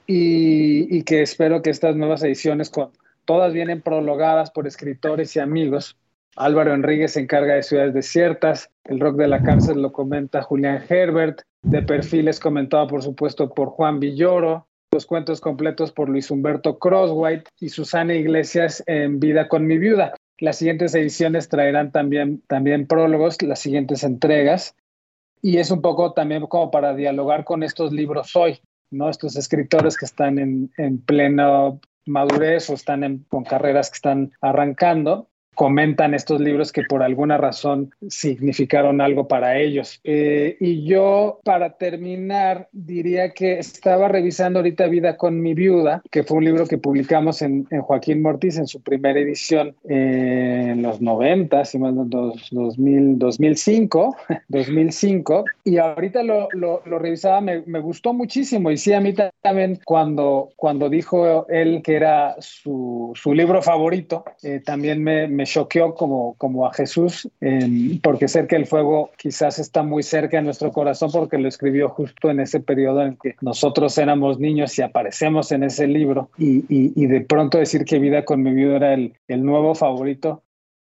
y, 0.05 0.95
y, 0.95 1.03
que 1.03 1.21
espero 1.21 1.61
que 1.61 1.69
estas 1.69 1.95
nuevas 1.95 2.23
ediciones 2.23 2.69
con, 2.69 2.91
Todas 3.26 3.53
vienen 3.53 3.82
prologadas 3.82 4.51
por 4.51 4.67
escritores 4.67 5.36
y 5.36 5.39
amigos. 5.39 5.97
Álvaro 6.36 6.74
Enríguez 6.74 7.13
se 7.13 7.22
encarga 7.22 7.55
de 7.55 7.63
Ciudades 7.63 7.93
Desiertas, 7.93 8.69
el 8.86 8.99
rock 8.99 9.17
de 9.17 9.28
la 9.28 9.43
cárcel 9.43 9.82
lo 9.82 9.91
comenta 9.91 10.41
Julián 10.41 10.84
Herbert, 10.88 11.41
de 11.61 11.82
perfiles 11.82 12.39
comentado 12.39 12.88
por 12.88 13.03
supuesto 13.03 13.53
por 13.53 13.69
Juan 13.69 13.99
Villoro, 13.99 14.67
los 14.93 15.05
cuentos 15.05 15.39
completos 15.39 15.91
por 15.91 16.09
Luis 16.09 16.32
Humberto 16.32 16.80
Crosswhite 16.80 17.49
y 17.59 17.69
Susana 17.69 18.13
Iglesias 18.13 18.84
en 18.88 19.19
Vida 19.19 19.47
con 19.47 19.67
mi 19.67 19.78
viuda. 19.78 20.15
Las 20.38 20.57
siguientes 20.57 20.95
ediciones 20.95 21.49
traerán 21.49 21.91
también, 21.91 22.41
también 22.47 22.88
prólogos, 22.88 23.41
las 23.41 23.59
siguientes 23.59 24.03
entregas, 24.03 24.76
y 25.41 25.57
es 25.57 25.72
un 25.72 25.82
poco 25.82 26.13
también 26.13 26.45
como 26.47 26.72
para 26.72 26.95
dialogar 26.95 27.43
con 27.43 27.63
estos 27.63 27.91
libros 27.91 28.36
hoy, 28.36 28.59
¿no? 28.92 29.10
Estos 29.10 29.36
escritores 29.36 29.98
que 29.98 30.06
están 30.06 30.38
en, 30.38 30.72
en 30.78 31.00
pleno 31.00 31.80
madurez 32.06 32.70
o 32.70 32.74
están 32.74 33.26
con 33.30 33.44
carreras 33.44 33.89
que 33.89 33.96
están 33.96 34.32
arrancando 34.42 35.30
comentan 35.62 36.16
estos 36.16 36.41
libros 36.41 36.72
que 36.72 36.82
por 36.82 37.03
alguna 37.03 37.38
razón 37.38 37.91
significaron 38.09 38.99
algo 38.99 39.28
para 39.28 39.59
ellos. 39.59 39.99
Eh, 40.03 40.57
y 40.59 40.86
yo, 40.86 41.39
para 41.43 41.78
terminar, 41.78 42.68
diría 42.72 43.30
que 43.34 43.59
estaba 43.59 44.07
revisando 44.07 44.57
ahorita 44.57 44.88
Vida 44.88 45.18
con 45.18 45.39
mi 45.39 45.53
viuda, 45.53 46.01
que 46.09 46.24
fue 46.24 46.39
un 46.39 46.45
libro 46.45 46.66
que 46.66 46.80
publicamos 46.80 47.43
en, 47.43 47.66
Joaquín 47.66 48.24
Mortis 48.24 48.57
en 48.57 48.66
su 48.66 48.82
primera 48.82 49.20
edición 49.20 49.76
en 49.84 50.82
los 50.82 50.99
90, 50.99 51.64
si 51.66 51.78
más 51.78 51.93
no, 51.93 52.05
2000, 52.05 53.20
2005, 53.20 54.16
2005, 54.47 55.45
y 55.64 55.78
ahorita 55.78 56.24
lo, 56.24 56.49
lo, 56.53 56.82
revisaba, 56.97 57.39
me, 57.39 57.62
me, 57.68 57.80
gustó 57.80 58.14
muchísimo, 58.14 58.72
y 58.72 58.78
sí, 58.78 58.93
a 58.93 58.99
mí 58.99 59.14
también 59.41 59.80
cuando, 59.86 60.49
cuando 60.55 60.89
dijo 60.89 61.47
él 61.49 61.82
que 61.84 61.95
era 61.95 62.36
su, 62.39 63.12
su 63.14 63.34
libro 63.36 63.62
favorito, 63.62 64.26
eh, 64.41 64.59
también 64.66 65.03
me 65.03 65.28
me 65.28 65.45
choqueó 65.52 65.93
como, 65.95 66.36
como 66.36 66.66
a 66.66 66.74
Jesús, 66.74 67.30
porque 68.02 68.28
cerca 68.28 68.56
el 68.56 68.66
fuego 68.66 69.12
quizás 69.18 69.60
está 69.60 69.84
muy 69.84 70.04
cerca 70.04 70.38
de 70.38 70.43
nuestro 70.43 70.72
corazón 70.72 71.12
porque 71.12 71.38
lo 71.38 71.47
escribió 71.47 71.89
justo 71.89 72.30
en 72.30 72.39
ese 72.39 72.60
periodo 72.60 73.04
en 73.04 73.18
que 73.18 73.36
nosotros 73.41 73.97
éramos 73.97 74.39
niños 74.39 74.78
y 74.80 74.82
aparecemos 74.82 75.52
en 75.52 75.64
ese 75.64 75.88
libro 75.88 76.30
y, 76.38 76.64
y, 76.70 77.06
de 77.06 77.22
pronto 77.22 77.58
decir 77.58 77.86
que 77.86 77.99
Vida 77.99 78.26
con 78.26 78.41
mi 78.41 78.54
vida 78.54 78.78
era 78.78 78.93
el, 78.93 79.14
el 79.28 79.43
nuevo 79.43 79.76
favorito, 79.76 80.43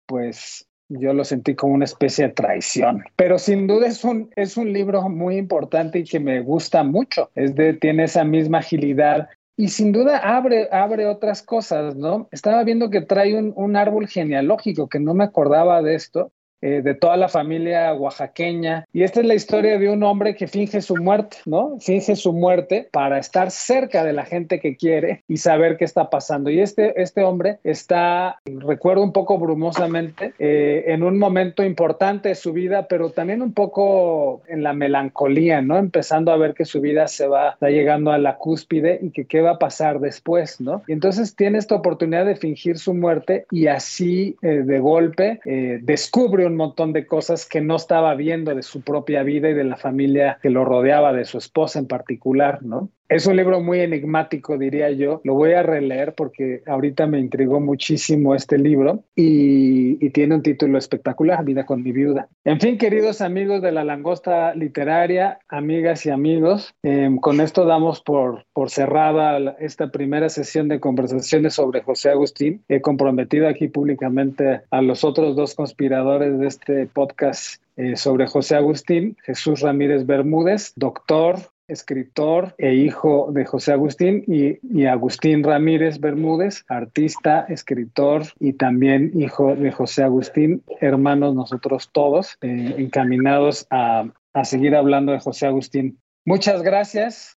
pues 0.07 0.69
yo 0.89 1.13
lo 1.13 1.25
sentí 1.25 1.55
como 1.55 1.75
una 1.75 1.85
especie 1.85 2.29
de 2.29 2.35
traición. 2.35 3.03
Pero 3.17 3.39
sin 3.39 3.67
duda 3.67 3.87
es 3.87 4.05
un, 4.05 4.31
es 4.37 4.57
un 4.57 4.73
libro 4.73 5.09
muy 5.09 5.37
importante 5.37 6.01
y 6.01 6.05
que 6.05 6.21
me 6.21 6.41
gusta 6.41 6.83
mucho. 6.83 7.31
Es 7.35 7.55
de, 7.55 7.75
tiene 7.75 8.05
esa 8.05 8.25
misma 8.25 8.59
agilidad 8.59 9.29
y 9.57 9.69
sin 9.69 9.93
duda 9.93 10.19
abre, 10.19 10.69
abre 10.73 11.07
otras 11.07 11.43
cosas, 11.43 11.97
¿no? 11.97 12.29
Estaba 12.33 12.65
viendo 12.65 12.91
que 12.91 13.03
trae 13.03 13.37
un, 13.39 13.53
un 13.57 13.77
árbol 13.77 14.09
genealógico, 14.09 14.89
que 14.89 15.01
no 15.01 15.15
me 15.15 15.25
acordaba 15.25 15.83
de 15.83 15.95
esto, 15.95 16.33
eh, 16.63 16.81
de 16.81 16.95
toda 16.95 17.17
la 17.17 17.29
familia 17.29 17.93
oaxaqueña. 17.93 18.87
Y 18.93 19.03
esta 19.03 19.19
es 19.19 19.27
la 19.27 19.35
historia 19.35 19.81
de 19.81 19.89
un 19.91 20.05
hombre 20.05 20.37
que 20.37 20.47
finge 20.47 20.81
su 20.81 20.95
muerte, 20.95 21.39
¿no? 21.45 21.77
Finge 21.81 22.15
su 22.15 22.33
muerte 22.33 22.89
para 22.93 23.19
estar 23.19 23.51
cerca 23.51 24.05
de 24.05 24.13
la 24.13 24.25
gente 24.25 24.61
que 24.61 24.77
quiere 24.77 25.25
y 25.27 25.39
saber 25.39 25.77
qué 25.77 25.85
está 25.85 26.09
pasando. 26.09 26.51
Y 26.51 26.61
este, 26.61 27.03
este 27.03 27.25
hombre 27.25 27.59
está, 27.65 28.39
recuerdo 28.45 29.03
un 29.03 29.13
poco 29.13 29.39
brumosamente, 29.39 30.35
eh, 30.39 30.85
en 30.87 31.03
un 31.03 31.19
momento 31.19 31.65
importante 31.65 32.29
de 32.29 32.37
su 32.37 32.53
vida, 32.53 32.87
pero 32.87 33.11
también 33.11 33.43
un 33.43 33.53
poco 33.53 34.43
en 34.47 34.63
la 34.63 34.73
melancolía, 34.73 35.63
¿no? 35.63 35.79
Empezando 35.79 36.31
a 36.31 36.37
ver 36.37 36.55
que 36.55 36.65
su 36.65 36.81
vida 36.81 37.09
se 37.09 37.27
va, 37.27 37.51
está 37.51 37.71
llegando 37.71 38.13
a 38.13 38.19
la 38.19 38.37
cúspide 38.37 39.01
y 39.03 39.11
que 39.11 39.25
qué 39.25 39.41
va 39.41 39.53
a 39.53 39.59
pasar 39.59 39.99
después, 39.99 40.61
¿no? 40.61 40.85
Y 40.87 40.93
entonces 40.93 41.35
tiene 41.35 41.59
esta 41.59 41.75
oportunidad 41.75 42.25
de 42.25 42.37
fingir 42.37 42.79
su 42.79 42.95
muerte 42.95 43.47
y 43.51 43.67
así 43.67 44.37
eh, 44.43 44.63
de 44.65 44.79
golpe 44.79 45.41
descubre 45.83 46.47
un 46.47 46.52
montón 46.57 46.93
de 46.93 47.07
cosas 47.07 47.47
que 47.47 47.61
no 47.61 47.77
estaba 47.77 48.15
viendo 48.15 48.55
de 48.55 48.63
su 48.63 48.83
propia 48.83 49.23
vida 49.23 49.51
y 49.51 49.55
de 49.55 49.65
la 49.65 49.77
familia 49.77 50.39
que 50.43 50.51
lo 50.51 50.65
rodeaba, 50.65 51.13
de 51.13 51.25
su 51.25 51.39
esposa 51.39 51.79
en 51.79 51.87
particular, 51.87 52.63
¿no? 52.63 52.91
Es 53.13 53.27
un 53.27 53.37
libro 53.37 53.61
muy 53.61 53.81
enigmático, 53.81 54.57
diría 54.57 54.91
yo. 54.91 55.21
Lo 55.25 55.35
voy 55.35 55.53
a 55.53 55.63
releer 55.63 56.15
porque 56.15 56.63
ahorita 56.67 57.07
me 57.07 57.21
intrigó 57.21 57.61
muchísimo 57.61 58.35
este 58.35 58.57
libro 58.57 59.05
y, 59.15 59.93
tiene 60.13 60.35
un 60.35 60.43
título 60.43 60.77
espectacular, 60.77 61.43
Vida 61.43 61.65
con 61.65 61.83
mi 61.83 61.91
viuda. 61.91 62.29
En 62.45 62.61
fin, 62.61 62.77
queridos 62.77 63.23
amigos 63.23 63.63
de 63.63 63.73
la 63.73 63.83
langosta 63.83 64.55
literaria, 64.55 65.39
amigas 65.49 66.05
y 66.05 66.11
amigos, 66.11 66.75
em, 66.83 67.17
con 67.17 67.41
esto 67.41 67.65
damos 67.65 68.03
por, 68.03 68.45
por 68.53 68.69
cerrada 68.69 69.57
esta 69.59 69.91
primera 69.91 70.29
sesión 70.29 70.69
de 70.69 70.81
conversaciones 70.81 71.55
sobre 71.55 71.81
José 71.81 72.11
Agustín. 72.11 72.63
He 72.69 72.83
comprometido 72.83 73.49
aquí 73.49 73.69
públicamente 73.69 74.61
a 74.71 74.83
los 74.83 75.03
otros 75.03 75.35
dos 75.35 75.55
conspiradores 75.55 76.39
de 76.39 76.47
este 76.47 76.87
podcast 76.87 77.63
eh, 77.77 77.97
sobre 77.97 78.27
José 78.27 78.57
Agustín, 78.57 79.17
Jesús 79.25 79.61
Ramírez 79.61 80.05
Bermúdez, 80.05 80.75
doctor, 80.77 81.37
escritor 81.69 82.55
e 82.59 82.75
hijo 82.75 83.31
de 83.33 83.45
José 83.45 83.73
Agustín, 83.73 84.25
y, 84.27 84.85
Agustín 84.87 85.43
Ramírez 85.43 86.01
Bermúdez, 86.01 86.65
artista, 86.69 87.47
escritor 87.49 88.25
y 88.39 88.55
también 88.55 89.13
hijo 89.15 89.55
de 89.55 89.73
José 89.73 90.03
Agustín, 90.03 90.63
hermanos 90.81 91.35
nosotros 91.35 91.91
todos, 91.93 92.37
eh, 92.41 92.75
encaminados 92.79 93.67
a, 93.71 94.05
a 94.33 94.45
seguir 94.45 94.75
hablando 94.75 95.13
de 95.13 95.21
José 95.21 95.47
Agustín. 95.47 95.99
Muchas 96.25 96.63
gracias 96.63 97.39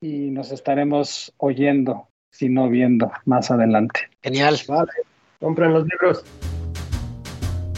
y 0.00 0.30
nos 0.30 0.52
estaremos 0.52 1.32
oyendo, 1.38 2.08
si 2.30 2.48
no 2.48 2.68
viendo, 2.68 3.10
más 3.24 3.50
adelante. 3.50 4.00
Genial. 4.22 4.56
Vale, 4.68 4.92
compren 5.40 5.72
los 5.72 5.86
libros. 5.86 6.24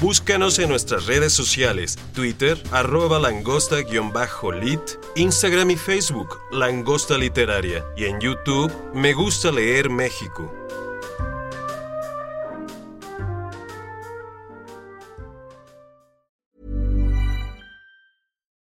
Búscanos 0.00 0.60
en 0.60 0.68
nuestras 0.68 1.06
redes 1.06 1.32
sociales, 1.32 1.98
Twitter, 2.14 2.56
arroba 2.70 3.18
langosta-lit, 3.18 4.80
Instagram 5.16 5.72
y 5.72 5.76
Facebook, 5.76 6.38
Langosta 6.52 7.18
Literaria, 7.18 7.84
y 7.96 8.04
en 8.04 8.20
YouTube, 8.20 8.72
Me 8.94 9.12
Gusta 9.12 9.50
Leer 9.50 9.90
México. 9.90 10.54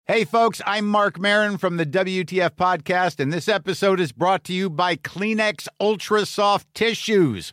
Hey 0.04 0.24
folks, 0.24 0.62
I'm 0.64 0.86
Mark 0.86 1.18
Marin 1.18 1.58
from 1.58 1.76
the 1.76 1.84
WTF 1.84 2.50
Podcast, 2.50 3.18
and 3.18 3.32
this 3.32 3.48
episode 3.48 3.98
is 3.98 4.12
brought 4.12 4.44
to 4.44 4.52
you 4.52 4.70
by 4.70 4.94
Kleenex 4.94 5.66
Ultra 5.80 6.24
Soft 6.24 6.72
Tissues 6.72 7.52